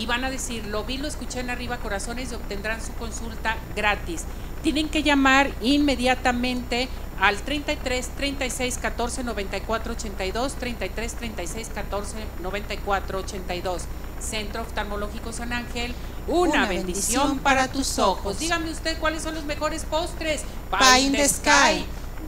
y 0.01 0.07
van 0.07 0.25
a 0.25 0.31
decir, 0.31 0.67
lo 0.67 0.85
vi, 0.85 0.97
lo 0.97 1.07
escuché 1.07 1.41
en 1.41 1.51
Arriba 1.51 1.77
Corazones 1.77 2.33
y 2.33 2.35
obtendrán 2.35 2.83
su 2.83 2.95
consulta 2.95 3.59
gratis. 3.77 4.25
Tienen 4.63 4.89
que 4.89 5.03
llamar 5.03 5.51
inmediatamente 5.61 6.89
al 7.21 7.37
33 7.37 8.09
36 8.17 8.79
14 8.79 9.25
94 9.25 9.93
82, 9.93 10.55
33 10.55 11.15
36 11.15 11.71
14 11.75 12.17
94 12.43 13.19
82. 13.19 13.83
Centro 14.21 14.63
Oftalmológico 14.63 15.33
San 15.35 15.53
Ángel, 15.53 15.95
una, 16.27 16.51
Una 16.51 16.67
bendición, 16.67 16.87
bendición 16.87 17.39
para 17.41 17.69
tus 17.69 17.99
ojos. 17.99 18.21
ojos. 18.21 18.39
Dígame 18.39 18.71
usted 18.71 18.99
cuáles 18.99 19.23
son 19.23 19.35
los 19.35 19.45
mejores 19.45 19.85
postres. 19.85 20.45
Pie 20.71 21.01
in 21.01 21.13
the 21.13 21.29
sky. 21.29 21.85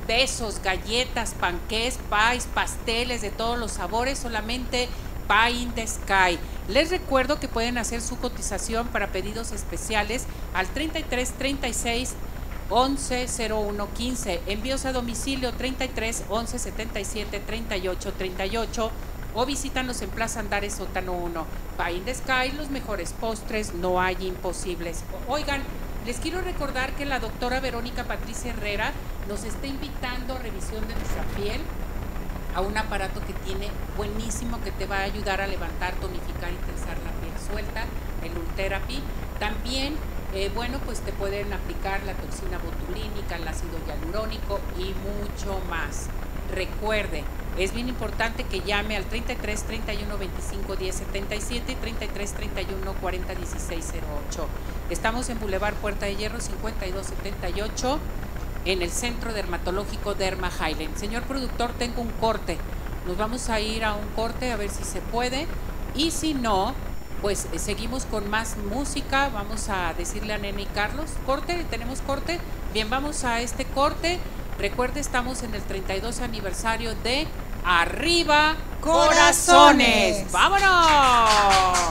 Besos, 0.06 0.60
galletas, 0.62 1.32
panqués, 1.40 1.98
pies, 2.10 2.46
pasteles 2.52 3.22
de 3.22 3.30
todos 3.30 3.58
los 3.58 3.72
sabores, 3.72 4.18
solamente 4.18 4.88
Pie 5.28 5.62
in 5.62 5.72
the 5.72 5.86
Sky. 5.86 6.38
Les 6.68 6.90
recuerdo 6.90 7.40
que 7.40 7.48
pueden 7.48 7.78
hacer 7.78 8.00
su 8.00 8.18
cotización 8.18 8.88
para 8.88 9.08
pedidos 9.08 9.52
especiales 9.52 10.26
al 10.54 10.68
33 10.68 11.32
36 11.32 12.14
11 12.70 13.26
01 13.52 13.88
15. 13.94 14.40
Envíos 14.46 14.84
a 14.84 14.92
domicilio 14.92 15.52
33 15.52 16.24
11 16.28 16.58
77 16.58 17.40
38 17.40 18.12
38 18.12 18.90
o 19.34 19.46
visítanos 19.46 20.02
en 20.02 20.10
Plaza 20.10 20.40
Andares 20.40 20.74
Sótano 20.74 21.12
1. 21.12 21.46
Pie 21.76 21.96
in 21.96 22.04
the 22.04 22.14
Sky, 22.14 22.52
los 22.56 22.70
mejores 22.70 23.12
postres, 23.12 23.74
no 23.74 24.00
hay 24.00 24.16
imposibles. 24.20 25.04
Oigan, 25.28 25.62
les 26.06 26.18
quiero 26.18 26.40
recordar 26.40 26.92
que 26.96 27.06
la 27.06 27.20
doctora 27.20 27.60
Verónica 27.60 28.04
Patricia 28.04 28.52
Herrera 28.52 28.92
nos 29.28 29.44
está 29.44 29.66
invitando 29.66 30.34
a 30.34 30.38
revisión 30.38 30.86
de 30.88 30.94
nuestra 30.94 31.22
piel 31.36 31.60
a 32.54 32.60
un 32.60 32.76
aparato 32.76 33.20
que 33.20 33.32
tiene 33.32 33.68
buenísimo 33.96 34.60
que 34.62 34.72
te 34.72 34.86
va 34.86 34.98
a 34.98 35.02
ayudar 35.02 35.40
a 35.40 35.46
levantar, 35.46 35.94
tonificar 35.94 36.52
y 36.52 36.56
tensar 36.66 36.98
la 36.98 37.10
piel 37.20 37.32
suelta, 37.50 37.84
el 38.22 38.36
Ultherapy. 38.36 39.02
También, 39.38 39.94
eh, 40.34 40.50
bueno, 40.54 40.78
pues 40.84 41.00
te 41.00 41.12
pueden 41.12 41.52
aplicar 41.52 42.02
la 42.04 42.14
toxina 42.14 42.58
botulínica, 42.58 43.36
el 43.36 43.48
ácido 43.48 43.78
hialurónico 43.86 44.60
y 44.78 44.94
mucho 45.08 45.60
más. 45.68 46.08
Recuerde, 46.54 47.24
es 47.58 47.72
bien 47.72 47.88
importante 47.88 48.44
que 48.44 48.60
llame 48.60 48.96
al 48.96 49.04
33 49.04 49.62
31 49.64 50.18
25 50.18 50.76
10 50.76 50.94
77 50.94 51.72
y 51.72 51.74
33 51.76 52.32
31 52.32 52.92
40 52.94 53.34
16 53.34 53.92
08. 54.30 54.46
Estamos 54.90 55.28
en 55.28 55.40
Boulevard 55.40 55.74
Puerta 55.74 56.06
de 56.06 56.16
Hierro 56.16 56.40
52 56.40 57.06
78 57.06 57.98
en 58.64 58.82
el 58.82 58.90
Centro 58.90 59.32
Dermatológico 59.32 60.14
Derma 60.14 60.50
Highland. 60.50 60.96
Señor 60.96 61.22
productor, 61.22 61.72
tengo 61.72 62.02
un 62.02 62.10
corte. 62.10 62.58
Nos 63.06 63.16
vamos 63.16 63.48
a 63.48 63.60
ir 63.60 63.84
a 63.84 63.94
un 63.94 64.06
corte 64.14 64.52
a 64.52 64.56
ver 64.56 64.70
si 64.70 64.84
se 64.84 65.00
puede. 65.00 65.46
Y 65.94 66.10
si 66.10 66.34
no, 66.34 66.74
pues 67.20 67.46
eh, 67.52 67.58
seguimos 67.58 68.04
con 68.04 68.30
más 68.30 68.56
música. 68.56 69.30
Vamos 69.32 69.68
a 69.68 69.94
decirle 69.94 70.34
a 70.34 70.38
Nene 70.38 70.62
y 70.62 70.66
Carlos, 70.66 71.10
corte, 71.26 71.64
tenemos 71.70 72.00
corte. 72.00 72.38
Bien, 72.72 72.88
vamos 72.88 73.24
a 73.24 73.40
este 73.40 73.64
corte. 73.64 74.18
Recuerde, 74.58 75.00
estamos 75.00 75.42
en 75.42 75.54
el 75.54 75.62
32 75.62 76.20
aniversario 76.20 76.94
de 77.02 77.26
Arriba 77.64 78.56
Corazones. 78.80 80.24
Corazones. 80.24 80.32
¡Vámonos! 80.32 81.82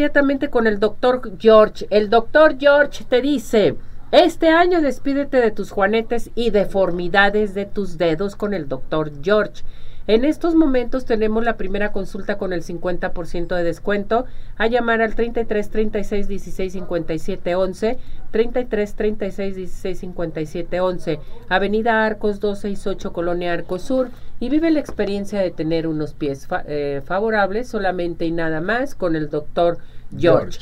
Inmediatamente 0.00 0.48
con 0.48 0.66
el 0.66 0.80
doctor 0.80 1.20
George. 1.38 1.86
El 1.90 2.08
doctor 2.08 2.56
George 2.58 3.04
te 3.04 3.20
dice, 3.20 3.76
este 4.12 4.48
año 4.48 4.80
despídete 4.80 5.42
de 5.42 5.50
tus 5.50 5.70
juanetes 5.70 6.30
y 6.34 6.48
deformidades 6.48 7.52
de 7.52 7.66
tus 7.66 7.98
dedos 7.98 8.34
con 8.34 8.54
el 8.54 8.66
doctor 8.66 9.12
George. 9.22 9.62
En 10.12 10.24
estos 10.24 10.56
momentos 10.56 11.04
tenemos 11.04 11.44
la 11.44 11.56
primera 11.56 11.92
consulta 11.92 12.36
con 12.36 12.52
el 12.52 12.64
50% 12.64 13.54
de 13.54 13.62
descuento. 13.62 14.24
A 14.56 14.66
llamar 14.66 15.02
al 15.02 15.14
33 15.14 15.70
36 15.70 16.26
16 16.26 16.72
57 16.72 17.54
11, 17.54 17.98
33 18.32 18.94
36 18.96 19.54
16 19.54 19.98
57 20.00 20.80
11, 20.80 21.20
Avenida 21.48 22.04
Arcos 22.04 22.40
268, 22.40 23.12
Colonia 23.12 23.52
Arcos 23.52 23.82
Sur. 23.82 24.08
Y 24.40 24.48
vive 24.48 24.72
la 24.72 24.80
experiencia 24.80 25.38
de 25.40 25.52
tener 25.52 25.86
unos 25.86 26.14
pies 26.14 26.48
fa- 26.48 26.64
eh, 26.66 27.02
favorables 27.04 27.68
solamente 27.68 28.24
y 28.26 28.32
nada 28.32 28.60
más 28.60 28.96
con 28.96 29.14
el 29.14 29.30
doctor 29.30 29.78
George. 30.18 30.58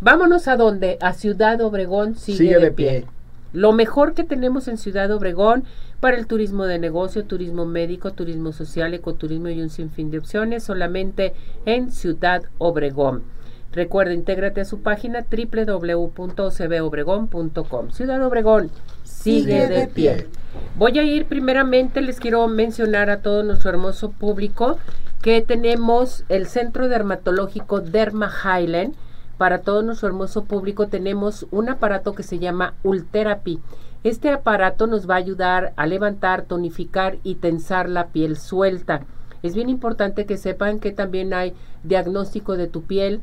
Vámonos 0.00 0.46
a 0.46 0.56
donde? 0.56 0.96
A 1.00 1.12
Ciudad 1.12 1.60
Obregón 1.60 2.14
sigue, 2.14 2.38
Sigue 2.38 2.54
de 2.54 2.60
de 2.66 2.70
pie. 2.70 2.90
pie. 3.00 3.06
Lo 3.52 3.72
mejor 3.72 4.14
que 4.14 4.24
tenemos 4.24 4.68
en 4.68 4.78
Ciudad 4.78 5.10
Obregón 5.10 5.64
para 6.00 6.16
el 6.16 6.26
turismo 6.26 6.64
de 6.64 6.78
negocio, 6.78 7.24
turismo 7.24 7.66
médico, 7.66 8.12
turismo 8.12 8.52
social, 8.52 8.94
ecoturismo 8.94 9.50
y 9.50 9.60
un 9.60 9.70
sinfín 9.70 10.10
de 10.10 10.18
opciones 10.18 10.64
solamente 10.64 11.34
en 11.66 11.92
Ciudad 11.92 12.42
Obregón. 12.58 13.22
Recuerda, 13.72 14.12
intégrate 14.12 14.60
a 14.60 14.66
su 14.66 14.82
página 14.82 15.24
www.ocbobregón.com. 15.30 17.90
Ciudad 17.90 18.22
Obregón 18.22 18.70
sigue, 19.02 19.66
de, 19.66 19.86
pie. 19.86 20.26
Voy 20.76 20.98
a 20.98 21.02
ir 21.02 21.24
primeramente, 21.26 22.02
les 22.02 22.20
quiero 22.20 22.46
mencionar 22.48 23.08
a 23.08 23.22
todo 23.22 23.42
nuestro 23.42 23.70
hermoso 23.70 24.10
público 24.10 24.76
que 25.22 25.40
tenemos 25.40 26.24
el 26.28 26.46
Centro 26.46 26.88
Dermatológico 26.88 27.80
Derma 27.80 28.30
Highland. 28.44 28.94
Para 29.42 29.62
todo 29.62 29.82
nuestro 29.82 30.06
hermoso 30.06 30.44
público 30.44 30.86
tenemos 30.86 31.48
un 31.50 31.68
aparato 31.68 32.14
que 32.14 32.22
se 32.22 32.38
llama 32.38 32.74
Ultherapy. 32.84 33.58
Este 34.04 34.30
aparato 34.30 34.86
nos 34.86 35.10
va 35.10 35.14
a 35.14 35.18
ayudar 35.18 35.72
a 35.74 35.84
levantar, 35.86 36.42
tonificar 36.42 37.18
y 37.24 37.34
tensar 37.34 37.88
la 37.88 38.06
piel 38.10 38.36
suelta. 38.36 39.00
Es 39.42 39.56
bien 39.56 39.68
importante 39.68 40.26
que 40.26 40.36
sepan 40.36 40.78
que 40.78 40.92
también 40.92 41.34
hay 41.34 41.54
diagnóstico 41.82 42.56
de 42.56 42.68
tu 42.68 42.82
piel, 42.82 43.20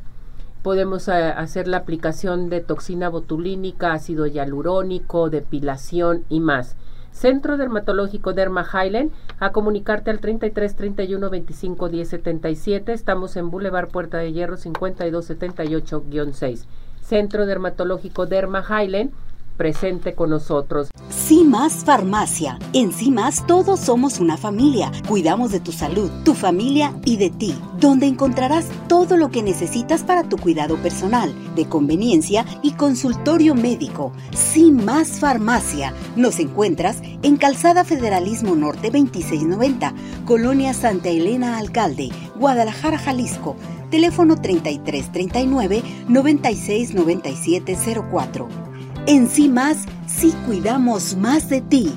podemos 0.61 1.07
eh, 1.07 1.13
hacer 1.13 1.69
la 1.69 1.77
aplicación 1.77 2.49
de 2.49 2.59
toxina 2.59 3.07
botulínica, 3.07 3.93
ácido 3.93 4.27
hialurónico, 4.27 5.29
depilación 5.29 6.25
y 6.27 6.41
más. 6.41 6.75
Centro 7.19 7.57
Dermatológico 7.57 8.31
Derma 8.31 8.65
Highland, 8.65 9.11
a 9.41 9.51
comunicarte 9.51 10.09
al 10.09 10.21
33 10.21 10.73
31 10.73 11.29
25 11.29 11.89
10 11.89 12.07
77. 12.07 12.93
Estamos 12.93 13.35
en 13.35 13.49
Boulevard 13.49 13.89
Puerta 13.89 14.19
de 14.19 14.31
Hierro 14.31 14.55
52 14.55 15.29
78-6. 15.29 16.63
Centro 17.01 17.45
Dermatológico 17.45 18.25
Derma 18.25 18.63
Highland, 18.63 19.11
presente 19.59 20.15
con 20.15 20.29
nosotros. 20.29 20.89
CIMAS 21.11 21.83
Farmacia. 21.83 22.57
En 22.71 22.93
CIMAS 22.93 23.45
todos 23.45 23.81
somos 23.81 24.21
una 24.21 24.37
familia. 24.37 24.89
Cuidamos 25.05 25.51
de 25.51 25.59
tu 25.59 25.73
salud, 25.73 26.09
tu 26.23 26.33
familia 26.33 26.95
y 27.03 27.17
de 27.17 27.29
ti, 27.29 27.53
donde 27.77 28.05
encontrarás 28.07 28.69
todo 28.87 29.17
lo 29.17 29.29
que 29.29 29.43
necesitas 29.43 30.03
para 30.03 30.23
tu 30.23 30.37
cuidado 30.37 30.77
personal, 30.77 31.35
de 31.55 31.65
conveniencia 31.65 32.45
y 32.63 32.71
consultorio 32.71 33.53
médico. 33.53 34.13
CIMAS 34.33 35.19
Farmacia. 35.19 35.93
Nos 36.15 36.39
encuentras 36.39 37.01
en 37.21 37.35
Calzada 37.35 37.83
Federalismo 37.83 38.55
Norte 38.55 38.91
2690, 38.91 39.93
Colonia 40.25 40.73
Santa 40.73 41.09
Elena 41.09 41.57
Alcalde, 41.57 42.11
Guadalajara, 42.37 42.97
Jalisco. 42.97 43.57
Teléfono 43.91 44.39
3339 44.39 45.83
969704. 46.07 48.68
En 49.07 49.29
sí 49.29 49.49
más, 49.49 49.85
sí 50.07 50.33
cuidamos 50.45 51.15
más 51.15 51.49
de 51.49 51.61
ti. 51.61 51.93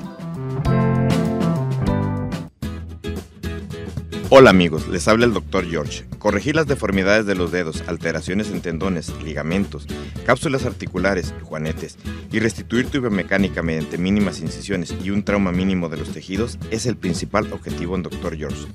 Hola 4.29 4.49
amigos, 4.49 4.87
les 4.87 5.07
habla 5.07 5.25
el 5.25 5.33
Dr. 5.33 5.69
George. 5.69 6.05
Corregir 6.17 6.55
las 6.55 6.65
deformidades 6.65 7.27
de 7.27 7.35
los 7.35 7.51
dedos, 7.51 7.83
alteraciones 7.85 8.49
en 8.49 8.61
tendones, 8.61 9.13
ligamentos, 9.21 9.85
cápsulas 10.25 10.65
articulares, 10.65 11.35
juanetes 11.43 11.97
y 12.31 12.39
restituir 12.39 12.87
tu 12.87 12.99
biomecánica 12.99 13.61
mediante 13.61 13.99
mínimas 13.99 14.39
incisiones 14.39 14.95
y 15.03 15.11
un 15.11 15.23
trauma 15.23 15.51
mínimo 15.51 15.87
de 15.89 15.97
los 15.97 16.09
tejidos 16.09 16.57
es 16.71 16.87
el 16.87 16.97
principal 16.97 17.53
objetivo 17.53 17.95
en 17.95 18.03
Dr. 18.03 18.35
George. 18.35 18.65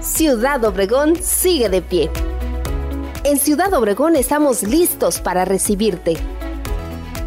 Ciudad 0.00 0.64
Obregón 0.64 1.16
sigue 1.22 1.68
de 1.68 1.82
pie. 1.82 2.10
En 3.24 3.38
Ciudad 3.38 3.74
Obregón 3.74 4.16
estamos 4.16 4.62
listos 4.62 5.20
para 5.20 5.44
recibirte. 5.44 6.16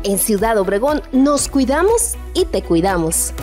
En 0.03 0.17
Ciudad 0.17 0.57
Obregón 0.57 1.03
nos 1.11 1.49
cuidamos 1.49 2.15
y 2.33 2.45
te 2.45 2.63
cuidamos. 2.63 3.33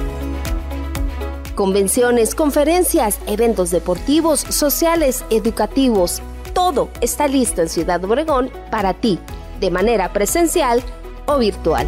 Convenciones, 1.54 2.34
conferencias, 2.34 3.20
eventos 3.26 3.70
deportivos, 3.70 4.40
sociales, 4.40 5.24
educativos, 5.30 6.22
todo 6.56 6.88
está 7.02 7.28
listo 7.28 7.60
en 7.60 7.68
Ciudad 7.68 8.02
Obregón 8.02 8.50
para 8.70 8.94
ti, 8.94 9.18
de 9.60 9.70
manera 9.70 10.14
presencial 10.14 10.82
o 11.26 11.36
virtual. 11.36 11.86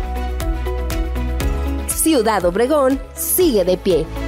Ciudad 1.86 2.45
Obregón 2.45 3.01
sigue 3.15 3.65
de 3.65 3.78
pie. 3.78 4.28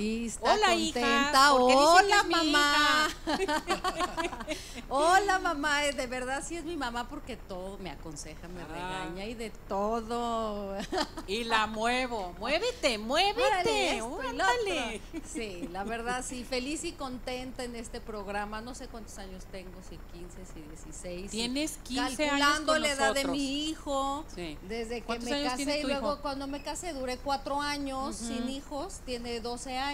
Lista, 0.00 0.52
Hola 0.52 0.66
contenta. 0.66 1.00
hija. 1.00 1.50
¿Por 1.52 1.66
qué 1.68 1.72
dicen 1.72 1.88
que 1.88 2.04
Hola 2.04 2.22
mamá. 2.24 3.08
Hola 4.90 5.38
mamá, 5.38 5.84
eh, 5.86 5.92
de 5.94 6.06
verdad 6.06 6.44
sí 6.46 6.54
es 6.54 6.64
mi 6.64 6.76
mamá 6.76 7.08
porque 7.08 7.36
todo 7.38 7.78
me 7.78 7.90
aconseja, 7.90 8.46
me 8.48 8.62
regaña 8.64 9.24
y 9.24 9.32
de 9.34 9.48
todo. 9.68 10.76
Y 11.26 11.44
la 11.44 11.66
muevo. 11.66 12.34
Muévete, 12.38 12.98
muévete. 12.98 14.00
Órale. 14.02 15.00
Sí, 15.26 15.66
la 15.72 15.82
verdad 15.82 16.22
sí, 16.26 16.44
feliz 16.44 16.84
y 16.84 16.92
contenta 16.92 17.64
en 17.64 17.74
este 17.74 18.00
programa. 18.00 18.60
No 18.60 18.74
sé 18.74 18.86
cuántos 18.88 19.16
años 19.18 19.44
tengo, 19.50 19.72
si 19.88 19.96
15, 20.12 20.36
si 20.52 20.60
16. 20.60 21.30
si- 21.30 21.36
Tienes 21.36 21.78
15 21.78 22.02
años 22.02 22.16
Calculando 22.16 22.78
la 22.78 22.88
edad 22.92 23.14
de 23.14 23.24
mi 23.24 23.68
hijo. 23.68 24.24
Sí. 24.34 24.56
Desde 24.68 25.00
que 25.00 25.06
¿Cuántos 25.06 25.30
me 25.30 25.42
casé 25.42 25.80
y 25.80 25.82
luego 25.84 26.12
hijo? 26.12 26.22
cuando 26.22 26.46
me 26.46 26.62
casé 26.62 26.92
duré 26.92 27.16
cuatro 27.16 27.60
años 27.62 28.14
sin 28.14 28.48
hijos. 28.50 29.00
Tiene 29.06 29.40
12 29.40 29.76
años. 29.78 29.85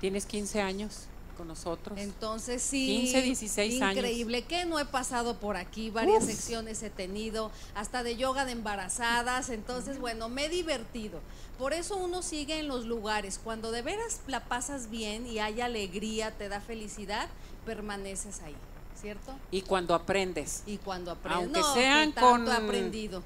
Tienes 0.00 0.26
15 0.26 0.60
años 0.60 1.06
con 1.36 1.48
nosotros. 1.48 1.98
Entonces 1.98 2.62
sí. 2.62 2.86
15, 2.86 3.22
16 3.22 3.82
años. 3.82 3.96
Increíble 3.96 4.42
que 4.44 4.64
no 4.64 4.78
he 4.78 4.84
pasado 4.84 5.36
por 5.38 5.56
aquí, 5.56 5.90
varias 5.90 6.24
Uf. 6.24 6.30
secciones 6.30 6.82
he 6.82 6.90
tenido, 6.90 7.50
hasta 7.74 8.02
de 8.02 8.16
yoga 8.16 8.44
de 8.44 8.52
embarazadas, 8.52 9.50
entonces 9.50 9.98
bueno, 9.98 10.28
me 10.28 10.46
he 10.46 10.48
divertido. 10.48 11.20
Por 11.58 11.72
eso 11.72 11.96
uno 11.96 12.22
sigue 12.22 12.58
en 12.58 12.68
los 12.68 12.86
lugares, 12.86 13.38
cuando 13.42 13.70
de 13.70 13.82
veras 13.82 14.20
la 14.26 14.44
pasas 14.44 14.90
bien 14.90 15.26
y 15.26 15.38
hay 15.38 15.60
alegría, 15.60 16.30
te 16.32 16.48
da 16.48 16.60
felicidad, 16.60 17.28
permaneces 17.64 18.40
ahí, 18.40 18.56
¿cierto? 19.00 19.32
Y 19.50 19.62
cuando 19.62 19.94
aprendes. 19.94 20.62
Y 20.66 20.78
cuando 20.78 21.10
aprendes. 21.10 21.44
Aunque 21.44 21.60
No, 21.60 21.74
sean 21.74 22.12
que 22.12 22.20
tanto 22.20 22.30
con 22.30 22.50
aprendido. 22.50 23.22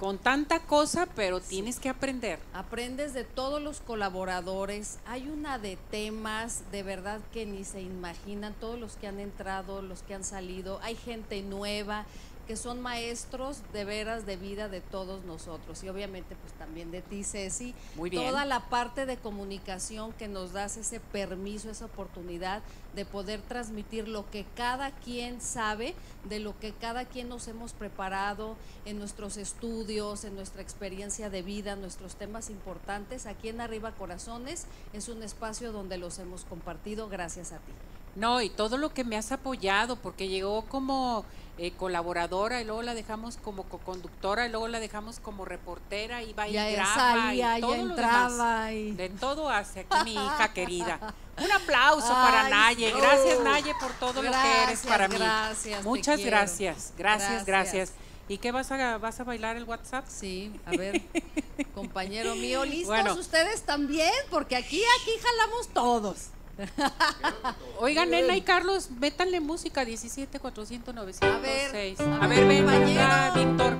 Con 0.00 0.16
tanta 0.16 0.60
cosa, 0.60 1.06
pero 1.14 1.40
tienes 1.40 1.78
que 1.78 1.90
aprender. 1.90 2.38
Aprendes 2.54 3.12
de 3.12 3.24
todos 3.24 3.60
los 3.60 3.82
colaboradores. 3.82 4.98
Hay 5.04 5.28
una 5.28 5.58
de 5.58 5.76
temas 5.90 6.62
de 6.72 6.82
verdad 6.82 7.20
que 7.34 7.44
ni 7.44 7.64
se 7.64 7.82
imaginan, 7.82 8.54
todos 8.54 8.80
los 8.80 8.96
que 8.96 9.06
han 9.06 9.20
entrado, 9.20 9.82
los 9.82 10.02
que 10.02 10.14
han 10.14 10.24
salido. 10.24 10.80
Hay 10.82 10.96
gente 10.96 11.42
nueva 11.42 12.06
que 12.50 12.56
son 12.56 12.80
maestros 12.80 13.62
de 13.72 13.84
veras 13.84 14.26
de 14.26 14.36
vida 14.36 14.68
de 14.68 14.80
todos 14.80 15.24
nosotros. 15.24 15.84
Y 15.84 15.88
obviamente 15.88 16.34
pues 16.34 16.52
también 16.54 16.90
de 16.90 17.00
ti 17.00 17.22
Ceci. 17.22 17.76
Muy 17.94 18.10
bien. 18.10 18.26
toda 18.26 18.44
la 18.44 18.68
parte 18.68 19.06
de 19.06 19.16
comunicación 19.16 20.12
que 20.14 20.26
nos 20.26 20.52
das 20.52 20.76
ese 20.76 20.98
permiso 20.98 21.70
esa 21.70 21.84
oportunidad 21.84 22.60
de 22.96 23.04
poder 23.04 23.40
transmitir 23.40 24.08
lo 24.08 24.28
que 24.32 24.44
cada 24.56 24.90
quien 24.90 25.40
sabe 25.40 25.94
de 26.28 26.40
lo 26.40 26.58
que 26.58 26.72
cada 26.72 27.04
quien 27.04 27.28
nos 27.28 27.46
hemos 27.46 27.72
preparado 27.72 28.56
en 28.84 28.98
nuestros 28.98 29.36
estudios 29.36 30.24
en 30.24 30.34
nuestra 30.34 30.60
experiencia 30.60 31.30
de 31.30 31.42
vida 31.42 31.76
nuestros 31.76 32.16
temas 32.16 32.50
importantes. 32.50 33.26
Aquí 33.26 33.48
en 33.48 33.60
Arriba 33.60 33.92
Corazones 33.92 34.66
es 34.92 35.08
un 35.08 35.22
espacio 35.22 35.70
donde 35.70 35.98
los 35.98 36.18
hemos 36.18 36.44
compartido. 36.44 37.08
Gracias 37.08 37.52
a 37.52 37.58
ti 37.58 37.72
No, 38.16 38.40
y 38.42 38.50
todo 38.50 38.76
lo 38.76 38.92
que 38.92 39.04
me 39.04 39.16
has 39.16 39.30
apoyado, 39.32 39.96
porque 39.96 40.28
llegó 40.28 40.62
como 40.66 41.24
eh, 41.58 41.72
colaboradora 41.76 42.60
y 42.60 42.64
luego 42.64 42.82
la 42.82 42.94
dejamos 42.94 43.36
como 43.36 43.64
coconductora 43.64 44.46
y 44.46 44.50
luego 44.50 44.66
la 44.68 44.80
dejamos 44.80 45.20
como 45.20 45.44
reportera 45.44 46.22
y 46.22 46.32
va 46.32 46.48
y 46.48 46.52
Ya 46.52 46.70
graba 46.70 46.94
salía, 46.94 47.58
y 47.58 47.60
todo 47.60 47.74
entraba 47.74 48.72
y- 48.72 48.92
De 48.92 49.08
todo 49.10 49.48
hace 49.50 49.80
aquí 49.80 49.96
mi 50.04 50.14
hija 50.14 50.52
querida. 50.54 51.14
Un 51.42 51.52
aplauso 51.52 52.08
para 52.08 52.46
Ay, 52.46 52.50
Naye. 52.50 52.92
Gracias 52.92 53.36
Oh. 53.38 53.44
Naye 53.44 53.74
por 53.80 53.92
todo 53.92 54.22
lo 54.22 54.30
que 54.30 54.62
eres 54.64 54.80
para 54.80 55.08
mí. 55.08 55.16
Gracias, 55.16 55.84
Muchas 55.84 56.20
gracias. 56.20 56.92
Gracias, 56.98 57.44
gracias. 57.44 57.46
Gracias. 57.46 57.92
¿Y 58.28 58.38
qué 58.38 58.52
vas 58.52 58.70
a 58.70 58.98
vas 58.98 59.18
a 59.20 59.24
bailar 59.24 59.56
el 59.56 59.64
WhatsApp? 59.64 60.04
Sí, 60.08 60.52
a 60.64 60.70
ver, 60.70 61.02
compañero 61.74 62.34
mío, 62.36 62.64
¿listos 62.64 62.86
Bueno. 62.86 63.14
ustedes 63.14 63.62
también? 63.62 64.12
Porque 64.30 64.56
aquí, 64.56 64.82
aquí 65.00 65.10
jalamos 65.22 65.68
todos. 65.68 66.26
Oigan, 67.80 68.10
Nena 68.10 68.36
y 68.36 68.42
Carlos, 68.42 68.90
métanle 68.90 69.40
música 69.40 69.84
17 69.84 70.38
400 70.38 70.94
906. 70.94 72.00
A 72.00 72.16
a 72.16 72.26
ver, 72.26 72.46
ver, 72.46 72.64
ven, 72.64 72.98
acá, 72.98 73.32
Víctor. 73.34 73.76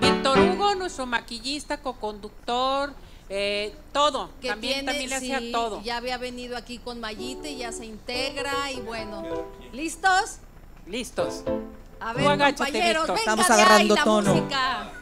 Víctor 0.00 0.38
Hugo, 0.38 0.74
nuestro 0.74 1.06
maquillista, 1.06 1.80
coconductor, 1.80 2.94
eh, 3.28 3.74
todo. 3.92 4.30
Que 4.40 4.48
también, 4.48 4.86
tiene, 4.86 4.86
también 4.92 5.10
le 5.10 5.16
hacía 5.16 5.52
todo. 5.52 5.82
Ya 5.82 5.96
había 5.96 6.18
venido 6.18 6.56
aquí 6.56 6.78
con 6.78 7.00
Mayite, 7.00 7.56
ya 7.56 7.72
se 7.72 7.86
integra 7.86 8.70
y 8.72 8.80
bueno. 8.80 9.22
¿Listos? 9.72 10.38
Listos. 10.86 11.42
A 11.98 12.12
ver, 12.12 12.24
compañeros, 12.54 13.06
venga 13.06 13.20
Estamos 13.20 13.48
de 13.48 13.54
ahí 13.54 13.60
agarrando 13.60 13.94
la 13.94 14.04
tono. 14.04 14.34
música. 14.34 14.92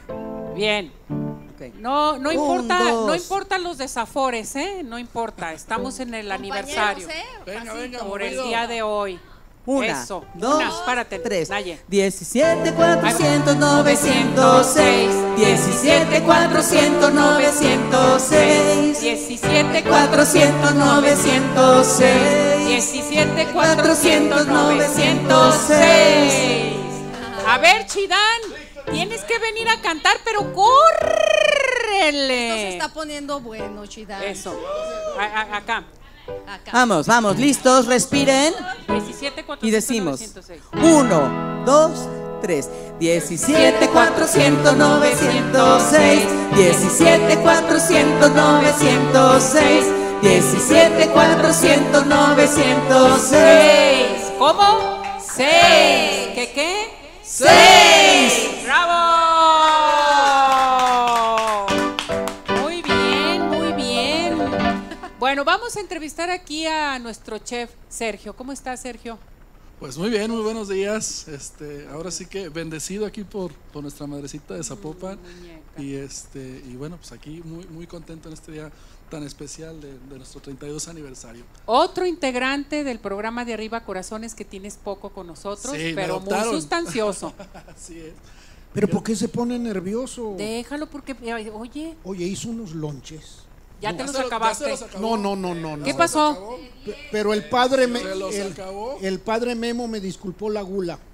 Bien. 0.54 1.23
No, 1.78 2.18
no 2.18 2.30
Un, 2.30 2.34
importa, 2.34 2.78
no 2.78 2.94
dos. 3.06 3.16
importa 3.16 3.58
los 3.58 3.78
desafores, 3.78 4.56
¿eh? 4.56 4.82
No 4.84 4.98
importa. 4.98 5.52
Estamos 5.52 6.00
en 6.00 6.14
el 6.14 6.32
aniversario. 6.32 7.08
¿eh? 7.08 7.24
Venga, 7.46 7.72
venga, 7.74 7.98
por 8.00 8.22
el 8.22 8.42
día 8.42 8.66
de 8.66 8.82
hoy. 8.82 9.20
Una, 9.66 10.02
Eso. 10.02 10.22
dos, 10.34 10.56
una, 10.56 10.70
párate, 10.84 11.18
tres. 11.18 11.48
Naye. 11.48 11.80
17 11.88 12.74
400 12.74 13.56
906 13.56 15.10
17 15.38 16.22
400 16.22 17.14
906 17.14 19.00
17 19.00 19.84
400 19.84 20.74
906 20.74 22.66
17 22.66 23.52
400 23.54 24.46
906 24.46 26.74
A 27.46 27.58
ver, 27.58 27.86
Chidán, 27.86 28.40
Tienes 28.90 29.22
que 29.22 29.38
venir 29.38 29.68
a 29.68 29.80
cantar, 29.80 30.16
pero 30.24 30.52
córrele. 30.52 32.48
Esto 32.48 32.56
se 32.56 32.68
está 32.70 32.88
poniendo 32.92 33.38
bueno, 33.40 33.86
Chidán. 33.86 34.22
Eso. 34.22 34.58
A, 35.18 35.24
a, 35.24 35.56
acá. 35.56 35.84
Acá. 36.46 36.70
Vamos, 36.72 37.06
vamos, 37.06 37.38
listos, 37.38 37.86
respiren. 37.86 38.54
17, 38.88 39.44
y 39.62 39.70
decimos 39.70 40.20
1, 40.72 41.62
2, 41.66 41.90
3. 42.40 42.70
17, 42.98 43.88
400, 43.88 44.76
906. 44.76 46.22
17, 46.56 47.36
400, 47.38 48.30
906. 48.30 49.84
17, 50.22 51.08
400, 51.08 52.06
906. 52.06 54.32
¿Cómo? 54.38 55.02
6. 55.20 55.46
¿Qué 56.34 56.52
qué? 56.54 56.88
6. 57.22 57.50
Vamos 65.64 65.78
a 65.78 65.80
entrevistar 65.80 66.28
aquí 66.28 66.66
a 66.66 66.98
nuestro 66.98 67.38
chef 67.38 67.70
Sergio. 67.88 68.36
¿Cómo 68.36 68.52
está 68.52 68.76
Sergio? 68.76 69.18
Pues 69.80 69.96
muy 69.96 70.10
bien, 70.10 70.30
muy 70.30 70.42
buenos 70.42 70.68
días. 70.68 71.26
Este, 71.26 71.88
ahora 71.90 72.10
sí 72.10 72.26
que 72.26 72.50
bendecido 72.50 73.06
aquí 73.06 73.24
por, 73.24 73.50
por 73.72 73.80
nuestra 73.80 74.06
madrecita 74.06 74.52
de 74.52 74.62
Zapopan. 74.62 75.18
Y 75.78 75.94
este, 75.94 76.62
y 76.68 76.76
bueno, 76.76 76.98
pues 76.98 77.12
aquí 77.12 77.40
muy, 77.42 77.64
muy 77.68 77.86
contento 77.86 78.28
en 78.28 78.34
este 78.34 78.52
día 78.52 78.70
tan 79.08 79.22
especial 79.22 79.80
de, 79.80 79.98
de 79.98 80.18
nuestro 80.18 80.42
32 80.42 80.86
aniversario. 80.88 81.44
Otro 81.64 82.04
integrante 82.04 82.84
del 82.84 82.98
programa 82.98 83.46
de 83.46 83.54
Arriba 83.54 83.84
Corazones 83.84 84.34
que 84.34 84.44
tienes 84.44 84.76
poco 84.76 85.14
con 85.14 85.26
nosotros, 85.26 85.74
Sí, 85.74 85.92
pero 85.94 86.20
muy 86.20 86.42
sustancioso. 86.42 87.32
Así 87.74 88.00
es. 88.00 88.12
Pero 88.74 88.88
¿por 88.88 89.02
qué 89.02 89.16
se 89.16 89.28
pone 89.28 89.58
nervioso? 89.58 90.34
Déjalo 90.36 90.90
porque, 90.90 91.16
eh, 91.22 91.50
oye, 91.50 91.96
Oye, 92.04 92.26
hizo 92.26 92.50
unos 92.50 92.72
lonches. 92.72 93.43
Ya 93.84 93.92
No. 93.92 93.98
te 93.98 94.04
los 94.04 94.12
Ya 94.14 94.20
ya 94.20 94.26
acabaste. 94.26 94.64
se 94.64 94.70
los 94.70 94.82
acabó. 94.82 95.16
No, 95.16 95.36
no, 95.36 95.54
no, 95.54 95.76
no. 95.76 95.84
¿Qué 95.84 95.94
pasó? 95.94 96.58
Pe- 96.84 96.96
Pero 97.12 97.32
el 97.32 97.48
padre 97.48 97.86
me, 97.86 98.00
el, 98.00 98.52
acabó. 98.52 98.98
el 99.00 99.20
padre 99.20 99.54
Memo 99.54 99.86
me 99.88 100.00
disculpó 100.00 100.50
la 100.50 100.62
gula. 100.62 100.98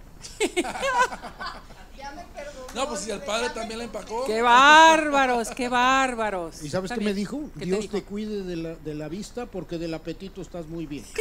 No, 2.74 2.88
pues 2.88 3.01
si 3.01 3.10
el 3.10 3.20
padre 3.22 3.51
también 3.51 3.78
la 3.78 3.84
empacó. 3.84 4.24
¡Qué 4.26 4.42
bárbaros, 4.42 5.48
qué 5.51 5.68
bárbaros! 5.68 6.62
¿Y 6.62 6.70
sabes 6.70 6.92
qué 6.92 7.01
me 7.01 7.14
dijo? 7.14 7.51
¿Qué 7.55 7.60
te 7.60 7.66
Dios 7.66 7.80
dijo? 7.80 7.97
te 7.97 8.02
cuide 8.05 8.42
de 8.42 8.56
la, 8.56 8.74
de 8.76 8.94
la 8.94 9.09
vista 9.09 9.47
porque 9.47 9.78
del 9.78 9.92
apetito 9.94 10.40
estás 10.40 10.66
muy 10.66 10.86
bien. 10.86 11.05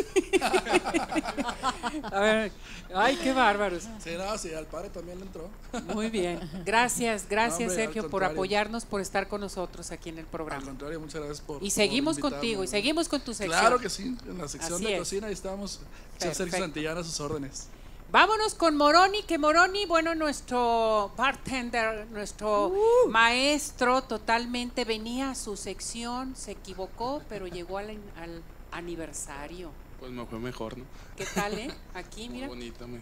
A 2.12 2.20
ver, 2.20 2.52
ay, 2.94 3.16
qué 3.18 3.34
bárbaros. 3.34 3.84
Sí, 4.04 4.12
no, 4.18 4.38
sí, 4.38 4.54
al 4.54 4.66
padre 4.66 4.90
también 4.90 5.20
le 5.20 5.26
entró. 5.26 5.50
Muy 5.94 6.10
bien. 6.10 6.40
Gracias, 6.66 7.26
gracias 7.30 7.60
No, 7.60 7.68
hombre, 7.68 7.84
al 7.84 7.88
Sergio 7.94 8.10
por 8.10 8.24
apoyarnos, 8.24 8.86
por 8.86 9.02
estar 9.02 9.28
con 9.28 9.42
nosotros 9.42 9.92
aquí 9.92 10.10
en 10.10 10.20
el 10.20 10.26
Al 10.26 10.32
programa. 10.32 10.66
contrario, 10.66 11.00
muchas 11.00 11.22
gracias 11.22 11.42
por. 11.42 11.64
Y 11.64 11.72
seguimos 11.72 12.20
contigo, 12.20 12.64
y 12.64 12.68
seguimos 12.68 13.10
con 13.10 13.22
tu 13.22 13.34
sección. 13.34 13.60
Claro 13.60 13.80
que 13.80 13.90
sí, 13.90 14.16
en 14.28 14.38
la 14.38 14.48
sección 14.48 14.76
Así 14.76 14.86
de 14.86 14.94
es. 14.94 15.00
cocina 15.00 15.28
ahí 15.28 15.34
estamos. 15.34 15.80
Sergio. 16.18 16.58
Santillana 16.60 17.02
a 17.02 17.04
sus 17.04 17.20
órdenes. 17.20 17.68
Vámonos 18.12 18.56
con 18.56 18.76
Moroni, 18.76 19.22
que 19.24 19.38
Moroni, 19.38 19.86
bueno, 19.86 20.16
nuestro 20.16 21.12
bartender, 21.16 22.08
nuestro 22.10 22.70
Uh. 22.70 23.10
maestro 23.10 24.02
totalmente 24.02 24.84
venía 24.84 25.30
a 25.32 25.36
su 25.36 25.56
sección, 25.56 26.36
se 26.36 26.52
equivocó, 26.54 27.22
pero 27.30 27.46
llegó 27.46 27.78
al, 27.78 27.92
al 28.20 28.42
aniversario. 28.72 29.70
Pues 30.00 30.12
me 30.12 30.26
fue 30.26 30.40
mejor, 30.40 30.76
¿no? 30.78 30.86
¿Qué 31.16 31.26
tal, 31.36 31.54
eh? 31.60 31.70
Aquí, 31.94 32.22
Muy 32.30 32.38
mira. 32.38 32.48
bonita, 32.48 32.88
me. 32.88 33.00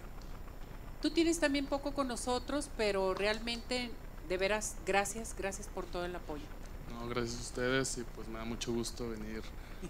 Tú 1.01 1.09
tienes 1.11 1.39
también 1.39 1.67
poco 1.67 1.93
con 1.93 2.09
nosotros, 2.09 2.69
pero 2.75 3.13
realmente, 3.13 3.89
de 4.27 4.37
veras, 4.37 4.75
gracias, 4.85 5.35
gracias 5.37 5.67
por 5.67 5.85
todo 5.85 6.03
el 6.03 6.15
apoyo. 6.17 6.43
No, 6.91 7.07
gracias 7.07 7.37
a 7.37 7.41
ustedes 7.43 7.97
y 7.99 8.03
pues 8.03 8.27
me 8.27 8.39
da 8.39 8.45
mucho 8.45 8.73
gusto 8.73 9.07
venir 9.09 9.41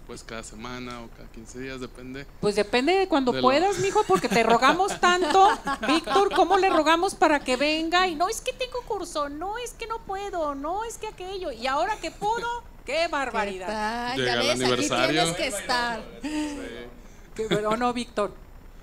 pues 0.06 0.22
cada 0.24 0.42
semana 0.42 1.02
o 1.02 1.08
cada 1.16 1.28
15 1.30 1.58
días, 1.60 1.80
depende. 1.80 2.26
Pues 2.40 2.56
depende 2.56 2.92
de 2.94 3.08
cuando 3.08 3.32
De 3.32 3.38
lo- 3.40 3.42
puedas, 3.48 3.78
mijo, 3.78 4.02
porque 4.06 4.28
te 4.28 4.42
rogamos 4.42 4.98
tanto. 5.00 5.48
Víctor, 5.88 6.32
¿cómo 6.34 6.56
le 6.58 6.68
rogamos 6.70 7.14
para 7.14 7.40
que 7.40 7.56
venga? 7.56 8.06
Y 8.06 8.14
no 8.14 8.28
es 8.28 8.40
que 8.40 8.52
tengo 8.52 8.80
curso, 8.86 9.28
no 9.28 9.58
es 9.58 9.72
que 9.72 9.86
no 9.86 9.98
puedo, 10.00 10.54
no 10.54 10.84
es 10.84 10.98
que 10.98 11.08
aquello. 11.08 11.52
Y 11.52 11.66
ahora 11.66 11.96
que 11.96 12.10
pudo, 12.10 12.62
qué 12.84 13.08
barbaridad. 13.08 14.16
Ya 14.16 14.16
Llega 14.16 14.32
el 14.34 14.38
ves, 14.40 14.50
aquí 14.50 14.62
aniversario. 14.62 15.22
tienes 15.22 15.36
que 15.36 15.46
estar. 15.48 16.02
Qué 17.34 17.46
bueno, 17.50 17.76
no, 17.76 17.92
Víctor. 17.92 18.32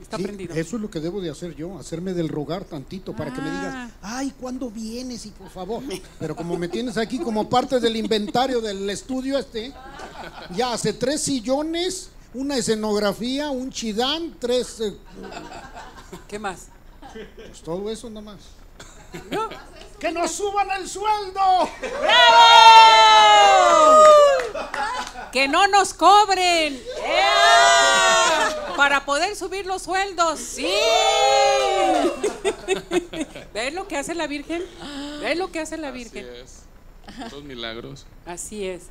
Está 0.06 0.18
Sí, 0.18 0.24
prendido. 0.24 0.54
Eso 0.54 0.76
es 0.76 0.82
lo 0.84 0.90
que 0.92 1.00
debo 1.00 1.20
de 1.20 1.32
hacer 1.32 1.56
yo, 1.56 1.80
hacerme 1.80 2.14
del 2.14 2.30
rogar 2.30 2.64
tantito 2.64 3.16
para 3.16 3.34
que 3.34 3.42
me 3.42 3.50
Ah. 3.50 3.54
digas, 3.60 3.92
ay, 4.04 4.34
¿cuándo 4.40 4.70
vienes? 4.70 5.26
Y 5.26 5.32
por 5.32 5.50
favor. 5.50 5.82
Pero 6.20 6.36
como 6.36 6.56
me 6.58 6.68
tienes 6.68 6.96
aquí 6.98 7.18
como 7.18 7.50
parte 7.50 7.80
del 7.80 7.96
inventario 7.96 8.62
del 8.62 8.88
estudio 8.92 9.40
este, 9.40 9.74
ya 10.56 10.74
hace 10.74 10.94
tres 10.94 11.22
sillones, 11.22 12.10
una 12.36 12.56
escenografía, 12.56 13.50
un 13.50 13.72
chidán, 13.72 14.36
tres... 14.40 14.80
eh, 14.82 14.96
¿Qué 16.28 16.38
más? 16.38 16.68
pues 17.36 17.62
todo 17.64 17.90
eso 17.90 18.08
nomás. 18.08 18.42
¡Que 20.00 20.12
nos 20.12 20.32
suban 20.32 20.70
el 20.72 20.88
sueldo! 20.88 21.70
¡Que 25.32 25.48
no 25.48 25.68
nos 25.68 25.94
cobren! 25.94 26.82
¡Ea! 27.06 28.74
Para 28.76 29.06
poder 29.06 29.36
subir 29.36 29.66
los 29.66 29.84
sueldos, 29.84 30.40
sí. 30.40 30.70
¿Ves 33.54 33.74
lo 33.74 33.88
que 33.88 33.98
hace 33.98 34.16
la 34.16 34.28
Virgen? 34.28 34.64
¿Ves 35.22 35.38
lo 35.38 35.52
que 35.52 35.60
hace 35.60 35.78
la 35.78 35.92
Virgen? 35.92 36.26
Así 36.26 36.42
es. 36.42 37.32
Los 37.32 37.44
milagros. 37.44 38.06
Así 38.26 38.68
es. 38.68 38.88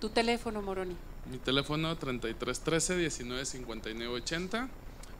Tu 0.00 0.10
teléfono, 0.10 0.60
Moroni. 0.60 0.96
Mi 1.30 1.38
teléfono 1.38 1.96
3313 1.96 3.24
1959 3.24 4.14
80. 4.14 4.68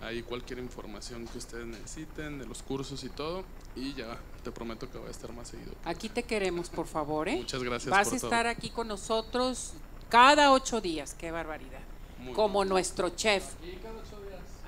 Ahí 0.02 0.22
cualquier 0.22 0.58
información 0.58 1.26
que 1.26 1.38
ustedes 1.38 1.66
necesiten 1.66 2.38
de 2.38 2.46
los 2.46 2.62
cursos 2.62 3.02
y 3.04 3.08
todo. 3.08 3.44
Y 3.74 3.94
ya 3.94 4.18
te 4.44 4.50
prometo 4.52 4.90
que 4.90 4.98
voy 4.98 5.08
a 5.08 5.10
estar 5.10 5.32
más 5.32 5.48
seguido. 5.48 5.72
Aquí 5.84 6.08
te 6.08 6.22
queremos, 6.22 6.68
por 6.70 6.86
favor, 6.86 7.28
¿eh? 7.28 7.36
Muchas 7.36 7.62
gracias 7.62 7.90
Vas 7.90 8.08
por 8.08 8.16
a 8.16 8.20
todo. 8.20 8.30
estar 8.30 8.46
aquí 8.46 8.70
con 8.70 8.88
nosotros 8.88 9.72
cada 10.08 10.52
ocho 10.52 10.80
días. 10.80 11.14
Qué 11.14 11.30
barbaridad. 11.30 11.80
Muy 12.18 12.32
Como 12.34 12.64
nuestro 12.64 13.10
chef. 13.10 13.44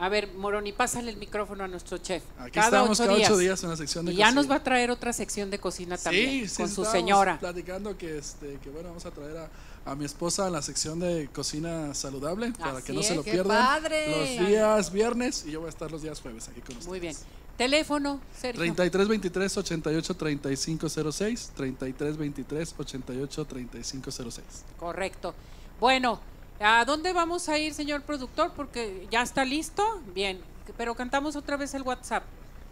A 0.01 0.09
ver, 0.09 0.33
Moroni, 0.35 0.73
pásale 0.73 1.11
el 1.11 1.17
micrófono 1.17 1.65
a 1.65 1.69
nuestro 1.69 1.99
chef. 1.99 2.23
Aquí 2.39 2.53
cada 2.53 2.67
estamos 2.67 3.01
ocho 3.01 3.07
cada 3.07 3.17
días. 3.17 3.31
ocho 3.31 3.39
días 3.39 3.63
en 3.65 3.71
la 3.71 3.77
sección 3.77 4.07
de 4.07 4.13
Y 4.13 4.17
ya 4.17 4.27
cocina. 4.27 4.41
nos 4.43 4.51
va 4.51 4.55
a 4.57 4.63
traer 4.63 4.91
otra 4.93 5.13
sección 5.13 5.51
de 5.51 5.59
cocina 5.59 5.99
también. 5.99 6.43
Sí, 6.43 6.49
sí, 6.49 6.57
con 6.63 6.69
su 6.71 6.85
señora. 6.85 7.39
platicando 7.41 7.99
que, 7.99 8.17
este, 8.19 8.59
que 8.63 8.71
bueno, 8.71 8.91
vamos 8.91 9.07
a 9.07 9.11
traer 9.11 9.37
a, 9.39 9.51
a 9.89 9.95
mi 9.95 10.05
esposa 10.05 10.47
a 10.47 10.51
la 10.51 10.61
sección 10.61 11.01
de 11.01 11.29
cocina 11.33 11.95
saludable 11.95 12.53
para 12.53 12.83
que 12.83 12.93
no 12.93 13.03
se 13.03 13.11
es, 13.11 13.17
lo 13.17 13.23
qué 13.25 13.33
pierdan. 13.33 13.57
padre. 13.57 14.39
Los 14.39 14.49
días 14.49 14.93
viernes 14.93 15.45
y 15.47 15.53
yo 15.53 15.61
voy 15.61 15.69
a 15.69 15.71
estar 15.71 15.91
los 15.91 16.03
días 16.03 16.21
jueves 16.21 16.49
aquí 16.49 16.61
con 16.61 16.73
ustedes. 16.77 16.89
Muy 16.89 17.01
bien. 17.01 17.17
Teléfono, 17.57 18.21
Sergio. 18.39 18.61
33 18.61 19.09
23 19.09 19.57
88 19.57 20.15
35 20.17 20.89
06 21.13 21.53
33 21.57 22.17
23 22.17 22.75
88 22.79 23.45
35 23.45 24.11
06 24.13 24.45
Correcto. 24.79 25.35
Bueno, 25.81 26.21
¿a 26.61 26.85
dónde 26.85 27.13
vamos 27.13 27.49
a 27.49 27.59
ir, 27.59 27.75
señor 27.75 28.03
productor? 28.03 28.53
Porque 28.55 29.09
ya 29.11 29.23
está 29.23 29.45
listo. 29.45 29.83
Bien, 30.15 30.39
pero 30.77 30.95
cantamos 30.95 31.35
otra 31.35 31.57
vez 31.57 31.75
el 31.75 31.83
WhatsApp. 31.83 32.23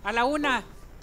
A 0.04 0.12
la 0.12 0.24
una, 0.24 0.62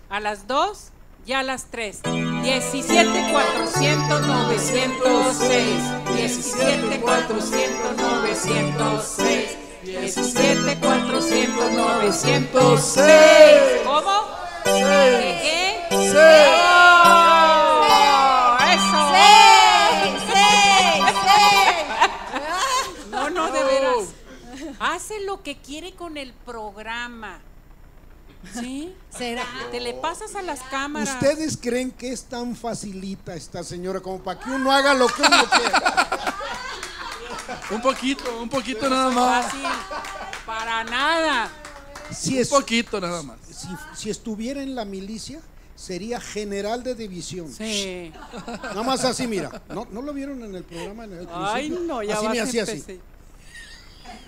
a 0.09 0.19
las 0.19 0.47
dos 0.47 0.89
y 1.25 1.33
a 1.33 1.43
las 1.43 1.65
tres. 1.65 2.01
17 2.43 3.31
400 3.31 4.21
906. 4.27 5.81
17 6.13 6.99
400 6.99 7.95
906. 7.95 9.57
17 9.83 10.79
400 10.79 11.71
906. 11.71 13.11
¿Cómo? 13.85 14.27
¿Qué? 14.65 15.79
qué? 15.89 16.11
¡Oh! 17.05 17.77
¡Eso! 18.59 19.01
No, 23.09 23.29
no, 23.29 23.51
de 23.51 23.63
veras. 23.63 24.13
Hace 24.81 25.21
lo 25.21 25.41
que 25.43 25.55
quiere 25.55 25.93
con 25.93 26.17
el 26.17 26.33
programa. 26.33 27.39
¿Sí? 28.53 28.93
¿Será? 29.09 29.45
Te 29.71 29.79
le 29.79 29.93
pasas 29.93 30.35
a 30.35 30.41
las 30.41 30.59
cámaras. 30.63 31.13
¿Ustedes 31.13 31.57
creen 31.57 31.91
que 31.91 32.11
es 32.11 32.23
tan 32.25 32.55
facilita 32.55 33.35
esta 33.35 33.63
señora 33.63 34.01
como 34.01 34.21
para 34.21 34.39
que 34.39 34.49
uno 34.51 34.71
haga 34.71 34.93
lo 34.93 35.07
que 35.07 35.21
uno 35.21 35.45
quiera? 35.49 36.27
Un 37.71 37.81
poquito, 37.81 38.41
un 38.41 38.49
poquito 38.49 38.89
nada 38.89 39.09
más. 39.11 39.45
Fácil. 39.45 39.61
Para 40.45 40.83
nada. 40.83 41.49
Si 42.11 42.39
un 42.41 42.47
poquito 42.49 42.99
nada 42.99 43.23
más. 43.23 43.37
Si, 43.49 43.67
si 43.95 44.09
estuviera 44.09 44.61
en 44.61 44.75
la 44.75 44.83
milicia, 44.85 45.39
sería 45.75 46.19
general 46.19 46.83
de 46.83 46.95
división. 46.95 47.51
Sí. 47.51 48.11
Nada 48.45 48.83
más 48.83 49.03
así, 49.05 49.25
mira. 49.25 49.61
¿No, 49.69 49.87
¿no 49.89 50.01
lo 50.01 50.13
vieron 50.13 50.43
en 50.43 50.53
el 50.53 50.63
programa? 50.63 51.05
En 51.05 51.13
el 51.13 51.27
Ay, 51.31 51.69
principio? 51.69 51.87
no, 51.93 52.03
ya 52.03 52.15
Así 52.15 52.25
vas 52.25 52.33
me 52.33 52.39
a 52.39 52.43
hacía 52.43 52.63
así. 52.63 52.83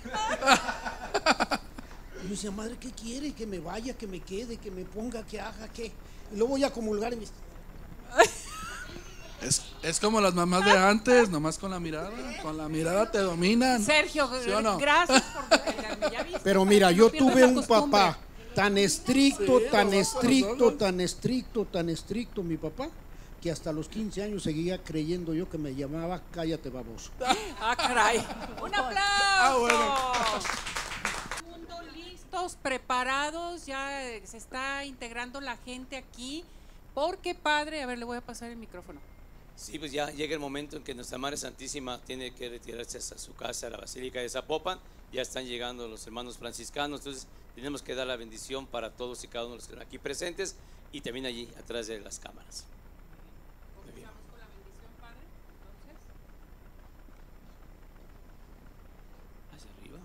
Y 2.26 2.30
yo 2.30 2.32
decía, 2.32 2.50
madre, 2.52 2.76
¿qué 2.80 2.90
quiere? 2.90 3.34
Que 3.34 3.46
me 3.46 3.60
vaya, 3.60 3.94
que 3.96 4.08
me 4.08 4.20
quede, 4.20 4.58
que 4.58 4.72
me 4.72 4.84
ponga, 4.84 5.24
que 5.24 5.40
haga, 5.40 5.68
¿qué? 5.68 5.92
Y 6.34 6.38
luego 6.38 6.54
voy 6.54 6.64
a 6.64 6.74
comulgar 6.74 7.14
y 7.14 7.18
me 7.18 7.26
Es, 9.42 9.62
es 9.84 10.00
como 10.00 10.20
las 10.20 10.34
mamás 10.34 10.66
de 10.66 10.72
antes, 10.72 11.30
nomás 11.30 11.60
con 11.60 11.70
la 11.70 11.80
mirada. 11.80 12.10
Con 12.42 12.58
la 12.58 12.68
mirada 12.68 13.12
te 13.12 13.20
dominan. 13.20 13.84
Sergio, 13.84 14.28
¿Sí 14.44 14.50
o 14.50 14.60
no? 14.60 14.80
gracias 14.80 15.22
por 15.22 15.50
defenderme, 15.66 16.10
¿ya 16.12 16.24
viste? 16.24 16.40
Pero 16.44 16.66
mira, 16.66 16.90
yo 16.92 17.12
tuve 17.12 17.46
un 17.46 17.64
papá 17.64 18.18
tan 18.56 18.78
estricto, 18.80 19.60
Sí, 19.60 19.66
tan 19.70 19.94
estricto, 19.94 20.74
tan 20.74 21.02
estricto, 21.02 21.66
tan 21.66 21.90
estricto, 21.90 22.42
mi 22.42 22.58
papá, 22.58 22.88
que 23.40 23.52
hasta 23.52 23.72
los 23.72 23.88
15 23.88 24.24
años 24.24 24.42
seguía 24.42 24.84
creyendo 24.84 25.36
yo 25.36 25.48
que 25.48 25.60
me 25.60 25.76
llamaba 25.76 26.24
cállate 26.32 26.72
baboso. 26.72 27.12
Ah, 27.62 27.76
caray. 27.78 28.18
Un 28.64 28.74
aplauso. 28.74 29.68
Ah, 29.70 30.40
Mundo 30.40 30.85
listos, 32.36 32.58
preparados, 32.62 33.66
ya 33.66 34.10
eh, 34.10 34.22
se 34.26 34.38
está 34.38 34.84
integrando 34.86 35.42
la 35.42 35.58
gente 35.58 35.98
aquí. 35.98 36.44
Porque 36.94 37.36
padre, 37.36 37.84
a 37.84 37.86
ver, 37.86 37.98
le 37.98 38.06
voy 38.06 38.18
a 38.18 38.22
pasar 38.22 38.50
el 38.52 38.58
micrófono. 38.58 39.00
Sí, 39.58 39.80
pues 39.80 39.92
ya 39.92 40.10
llega 40.12 40.34
el 40.34 40.40
momento 40.40 40.78
en 40.78 40.84
que 40.84 40.94
nuestra 40.94 41.18
Madre 41.18 41.38
Santísima 41.38 42.00
tiene 42.02 42.32
que 42.34 42.50
retirarse 42.50 42.98
a 42.98 43.18
su 43.18 43.34
casa, 43.36 43.68
a 43.68 43.70
la 43.70 43.78
Basílica 43.78 44.20
de 44.20 44.30
Zapopan. 44.30 44.80
Ya 45.12 45.22
están 45.22 45.46
llegando 45.46 45.88
los 45.88 46.06
hermanos 46.08 46.38
franciscanos, 46.38 47.02
entonces 47.02 47.28
tenemos 47.54 47.82
que 47.82 47.96
dar 47.96 48.08
la 48.08 48.18
bendición 48.18 48.66
para 48.66 48.92
todos 48.92 49.24
y 49.24 49.28
cada 49.28 49.46
uno 49.46 49.54
de 49.54 49.58
los 49.60 49.68
que 49.68 49.74
están 49.74 49.88
aquí 49.88 49.98
presentes 49.98 50.56
y 50.92 51.02
también 51.02 51.26
allí 51.26 51.50
atrás 51.58 51.88
de 51.88 52.00
las 52.00 52.20
cámaras. 52.20 52.66
Muy 53.84 53.94
bien. 53.94 54.10
Hacia 59.54 59.70
arriba. 59.80 60.00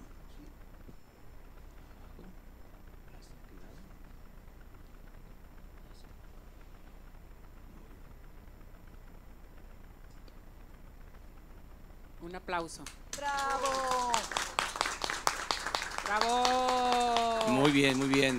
Abajo. 1.99 2.23
Hacia 3.19 3.35
aquel 3.35 3.57
lado. 3.61 3.79
Un 12.23 12.37
aplauso. 12.37 12.83
¡Bravo! 13.17 14.13
¡Bravo! 16.05 17.47
Muy 17.49 17.71
bien, 17.71 17.97
muy 17.97 18.09
bien. 18.09 18.39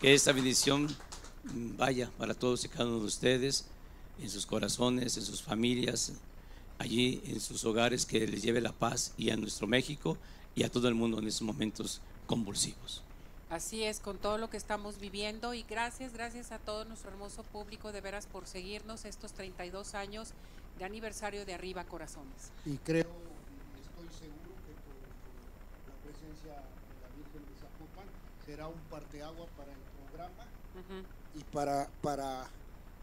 Que 0.00 0.14
esta 0.14 0.32
bendición 0.32 0.88
vaya 1.44 2.10
para 2.16 2.34
todos 2.34 2.64
y 2.64 2.68
cada 2.68 2.86
uno 2.86 3.00
de 3.00 3.06
ustedes, 3.06 3.66
en 4.20 4.30
sus 4.30 4.46
corazones, 4.46 5.16
en 5.16 5.24
sus 5.24 5.42
familias, 5.42 6.12
allí 6.78 7.22
en 7.26 7.40
sus 7.40 7.64
hogares, 7.64 8.06
que 8.06 8.26
les 8.26 8.42
lleve 8.42 8.60
la 8.60 8.72
paz 8.72 9.12
y 9.18 9.30
a 9.30 9.36
nuestro 9.36 9.66
México 9.66 10.16
y 10.54 10.62
a 10.62 10.70
todo 10.70 10.88
el 10.88 10.94
mundo 10.94 11.18
en 11.18 11.28
estos 11.28 11.42
momentos 11.42 12.00
convulsivos. 12.26 13.02
Así 13.50 13.82
es, 13.82 13.98
con 13.98 14.16
todo 14.16 14.38
lo 14.38 14.48
que 14.48 14.56
estamos 14.56 15.00
viviendo 15.00 15.54
y 15.54 15.64
gracias, 15.64 16.12
gracias 16.12 16.52
a 16.52 16.60
todo 16.60 16.84
nuestro 16.84 17.10
hermoso 17.10 17.42
público 17.42 17.90
de 17.90 18.00
veras 18.00 18.28
por 18.28 18.46
seguirnos 18.46 19.04
estos 19.04 19.32
32 19.32 19.96
años 19.96 20.34
de 20.78 20.84
aniversario 20.84 21.44
de 21.44 21.54
Arriba 21.54 21.82
Corazones. 21.82 22.52
Y 22.64 22.76
creo, 22.78 23.08
y 23.76 23.80
estoy 23.80 24.08
seguro 24.16 24.54
que 24.64 24.72
por, 24.86 24.94
por 25.74 25.88
la 25.88 26.00
presencia 26.04 26.52
de 26.52 27.00
la 27.02 27.08
Virgen 27.16 27.44
de 27.44 27.60
Zapopan 27.60 28.06
será 28.46 28.68
un 28.68 28.78
parteagua 28.88 29.46
para 29.56 29.72
el 29.72 29.80
programa 29.98 30.44
y 31.34 31.42
para, 31.52 31.90
para, 32.02 32.48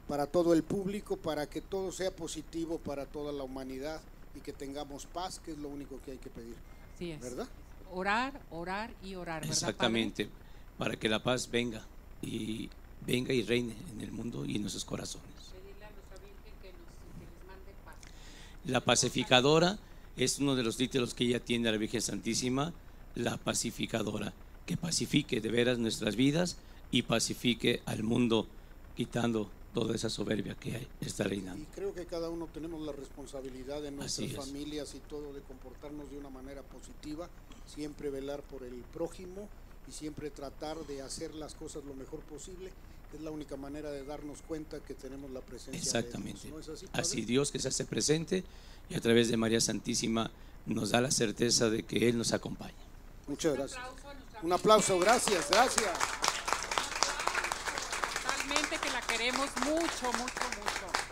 para 0.07 0.27
todo 0.27 0.53
el 0.53 0.63
público, 0.63 1.17
para 1.17 1.47
que 1.47 1.59
todo 1.59 1.91
sea 1.91 2.15
positivo 2.15 2.79
para 2.79 3.05
toda 3.05 3.33
la 3.33 3.43
humanidad 3.43 3.99
y 4.33 4.39
que 4.39 4.53
tengamos 4.53 5.07
paz, 5.07 5.41
que 5.41 5.51
es 5.51 5.57
lo 5.57 5.67
único 5.67 5.99
que 6.05 6.11
hay 6.11 6.19
que 6.19 6.29
pedir. 6.29 6.55
Así 6.95 7.11
es. 7.11 7.19
¿Verdad? 7.19 7.49
Orar, 7.91 8.39
orar 8.51 8.91
y 9.03 9.15
orar, 9.15 9.41
¿verdad, 9.41 9.55
padre? 9.55 9.69
Exactamente, 9.69 10.29
para 10.77 10.95
que 10.95 11.09
la 11.09 11.23
paz 11.23 11.49
venga 11.49 11.85
y 12.21 12.69
venga 13.05 13.33
y 13.33 13.43
reine 13.43 13.75
en 13.91 14.01
el 14.01 14.11
mundo 14.11 14.45
y 14.45 14.55
en 14.55 14.61
nuestros 14.61 14.85
corazones. 14.85 15.27
La 18.65 18.81
pacificadora 18.81 19.79
es 20.17 20.39
uno 20.39 20.55
de 20.55 20.63
los 20.63 20.75
títulos 20.75 21.13
que 21.13 21.23
ella 21.23 21.39
tiene 21.39 21.69
a 21.69 21.71
la 21.71 21.77
Virgen 21.77 22.01
Santísima, 22.01 22.73
la 23.15 23.37
pacificadora, 23.37 24.33
que 24.65 24.75
pacifique 24.75 25.39
de 25.39 25.49
veras 25.49 25.77
nuestras 25.77 26.17
vidas 26.17 26.57
y 26.91 27.03
pacifique 27.03 27.81
al 27.85 28.03
mundo, 28.03 28.47
quitando 28.95 29.49
toda 29.79 29.93
esa 29.93 30.09
soberbia 30.09 30.55
que 30.55 30.75
hay- 30.75 30.87
está 31.01 31.23
reinando. 31.25 31.61
Y 31.61 31.65
creo 31.67 31.93
que 31.93 32.07
cada 32.07 32.29
uno 32.29 32.47
tenemos 32.51 32.81
la 32.81 32.91
responsabilidad 32.93 33.85
en 33.85 33.97
nuestras 33.97 34.31
familias 34.33 34.95
y 34.95 34.99
todo 35.01 35.33
de 35.33 35.41
comportarnos 35.41 36.09
de 36.09 36.17
una 36.17 36.31
manera 36.31 36.63
positiva, 36.63 37.29
siempre 37.67 38.09
velar 38.09 38.41
por 38.41 38.63
el 38.63 38.73
prójimo 38.91 39.47
y 39.87 39.91
siempre 39.91 40.31
tratar 40.31 40.77
de 40.87 41.03
hacer 41.03 41.35
las 41.35 41.53
cosas 41.53 41.83
lo 41.85 41.93
mejor 41.93 42.21
posible. 42.21 42.71
Es 43.13 43.21
la 43.21 43.29
única 43.29 43.55
manera 43.55 43.91
de 43.91 44.03
darnos 44.03 44.41
cuenta 44.41 44.79
que 44.79 44.95
tenemos 44.95 45.29
la 45.29 45.41
presencia 45.41 45.79
Exactamente. 45.79 46.41
de 46.41 46.47
Dios. 46.49 46.67
¿No 46.67 46.73
es 46.73 46.79
así? 46.81 46.87
Así 46.93 47.21
Dios 47.21 47.51
que 47.51 47.59
se 47.59 47.67
hace 47.67 47.85
presente 47.85 48.43
y 48.89 48.95
a 48.95 48.99
través 49.01 49.29
de 49.29 49.37
María 49.37 49.61
Santísima 49.61 50.31
nos 50.65 50.89
da 50.89 51.01
la 51.01 51.11
certeza 51.11 51.69
de 51.69 51.83
que 51.83 52.09
Él 52.09 52.17
nos 52.17 52.33
acompaña. 52.33 52.73
Muchas 53.27 53.53
gracias. 53.53 53.79
Un 54.41 54.51
aplauso, 54.53 54.97
gracias, 54.99 55.49
gracias. 55.51 55.91
Totalmente 58.23 58.77
mucho, 59.65 60.11
mucho, 60.13 60.43
mucho. 60.59 61.07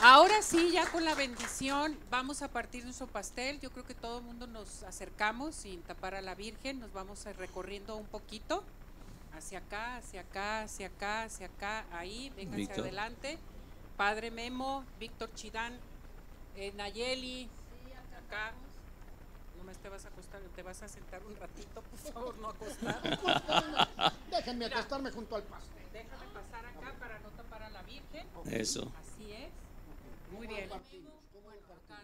Ahora 0.00 0.42
sí, 0.42 0.70
ya 0.72 0.90
con 0.90 1.04
la 1.04 1.14
bendición, 1.14 1.98
vamos 2.10 2.42
a 2.42 2.48
partir 2.48 2.84
nuestro 2.84 3.06
pastel. 3.06 3.60
Yo 3.60 3.70
creo 3.70 3.84
que 3.84 3.94
todo 3.94 4.18
el 4.18 4.24
mundo 4.24 4.46
nos 4.46 4.82
acercamos 4.82 5.54
sin 5.54 5.82
tapar 5.82 6.14
a 6.14 6.20
la 6.20 6.34
Virgen. 6.34 6.80
Nos 6.80 6.92
vamos 6.92 7.24
recorriendo 7.36 7.96
un 7.96 8.06
poquito. 8.06 8.62
Hacia 9.32 9.58
acá, 9.58 9.96
hacia 9.96 10.20
acá, 10.20 10.62
hacia 10.62 10.88
acá, 10.88 11.22
hacia 11.22 11.46
acá. 11.46 11.84
Ahí, 11.92 12.30
vénganse 12.36 12.56
Víctor. 12.56 12.80
adelante. 12.80 13.38
Padre 13.96 14.30
Memo, 14.30 14.84
Víctor 14.98 15.32
Chidán, 15.34 15.78
eh, 16.56 16.72
Nayeli, 16.76 17.48
acá. 18.26 18.52
No 18.52 18.63
te 19.72 19.88
vas 19.88 20.04
a 20.04 20.08
acostar, 20.08 20.40
te 20.54 20.62
vas 20.62 20.82
a 20.82 20.88
sentar 20.88 21.22
un 21.24 21.36
ratito, 21.36 21.82
por 21.82 21.98
favor, 22.12 22.36
no 22.38 22.48
acostar. 22.50 23.00
Déjenme 24.30 24.66
acostarme 24.66 25.10
junto 25.10 25.36
al 25.36 25.42
pastel. 25.44 25.86
Déjame 25.92 26.26
pasar 26.32 26.66
acá 26.66 26.94
para 26.98 27.18
no 27.20 27.30
tapar 27.30 27.62
a 27.62 27.70
la 27.70 27.82
Virgen. 27.82 28.28
Eso. 28.46 28.92
Así 28.98 29.32
es. 29.32 29.50
Muy 30.32 30.46
bien. 30.46 30.68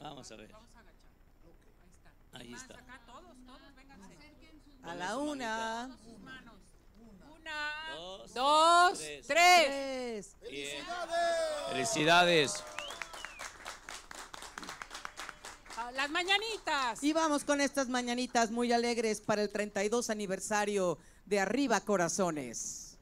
Vamos 0.01 0.31
a 0.33 0.37
ver. 0.37 0.53
Vamos 0.53 0.77
a 0.77 0.81
agachar. 0.81 1.01
Ahí 2.33 2.55
está. 2.55 2.75
acá, 2.75 3.01
todos, 3.07 3.37
todos, 3.47 3.75
vénganse. 3.75 4.17
A 4.83 4.95
la 4.95 5.17
una. 5.19 5.87
Todas 5.89 6.01
sus 6.01 6.19
manos. 6.21 6.55
Una, 7.37 7.95
Dos, 7.95 8.35
dos, 8.35 8.99
tres. 8.99 9.27
tres. 9.27 10.37
Bien. 10.51 10.85
Felicidades. 11.71 12.63
Ah, 12.63 12.77
Las 15.95 16.11
mañanitas. 16.11 17.03
Y 17.03 17.13
vamos 17.13 17.45
con 17.45 17.61
estas 17.61 17.89
mañanitas 17.89 18.51
muy 18.51 18.73
alegres 18.73 19.21
para 19.21 19.43
el 19.43 19.51
32 19.51 20.11
aniversario 20.11 20.99
de 21.27 21.41
Arriba 21.41 21.81
Corazones. 21.81 22.99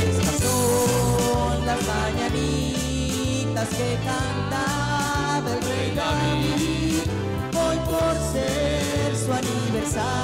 Estas 0.00 0.40
son 0.40 1.66
las 1.66 1.86
mañanitas 1.86 3.68
que 3.68 3.98
cantaba 4.04 5.54
el 5.54 5.62
rey 5.62 5.94
David. 5.94 7.02
Hoy 7.56 7.76
por 7.86 8.14
ser 8.32 9.16
su 9.16 9.32
aniversario 9.32 10.23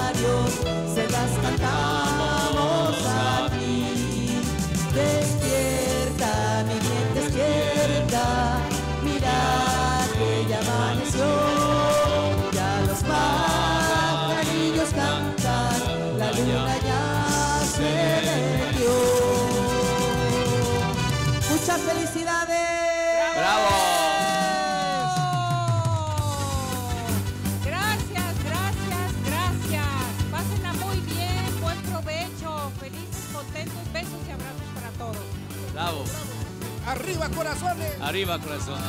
Arriba 37.20 37.36
corazones. 37.36 38.00
Arriba, 38.00 38.38
corazones. 38.38 38.82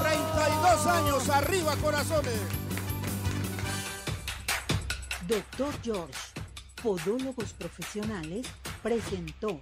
32 0.00 0.86
años, 0.86 1.28
arriba 1.28 1.76
corazones. 1.76 2.40
Doctor 5.28 5.72
George, 5.80 6.18
Podólogos 6.82 7.52
Profesionales 7.52 8.48
presentó 8.82 9.60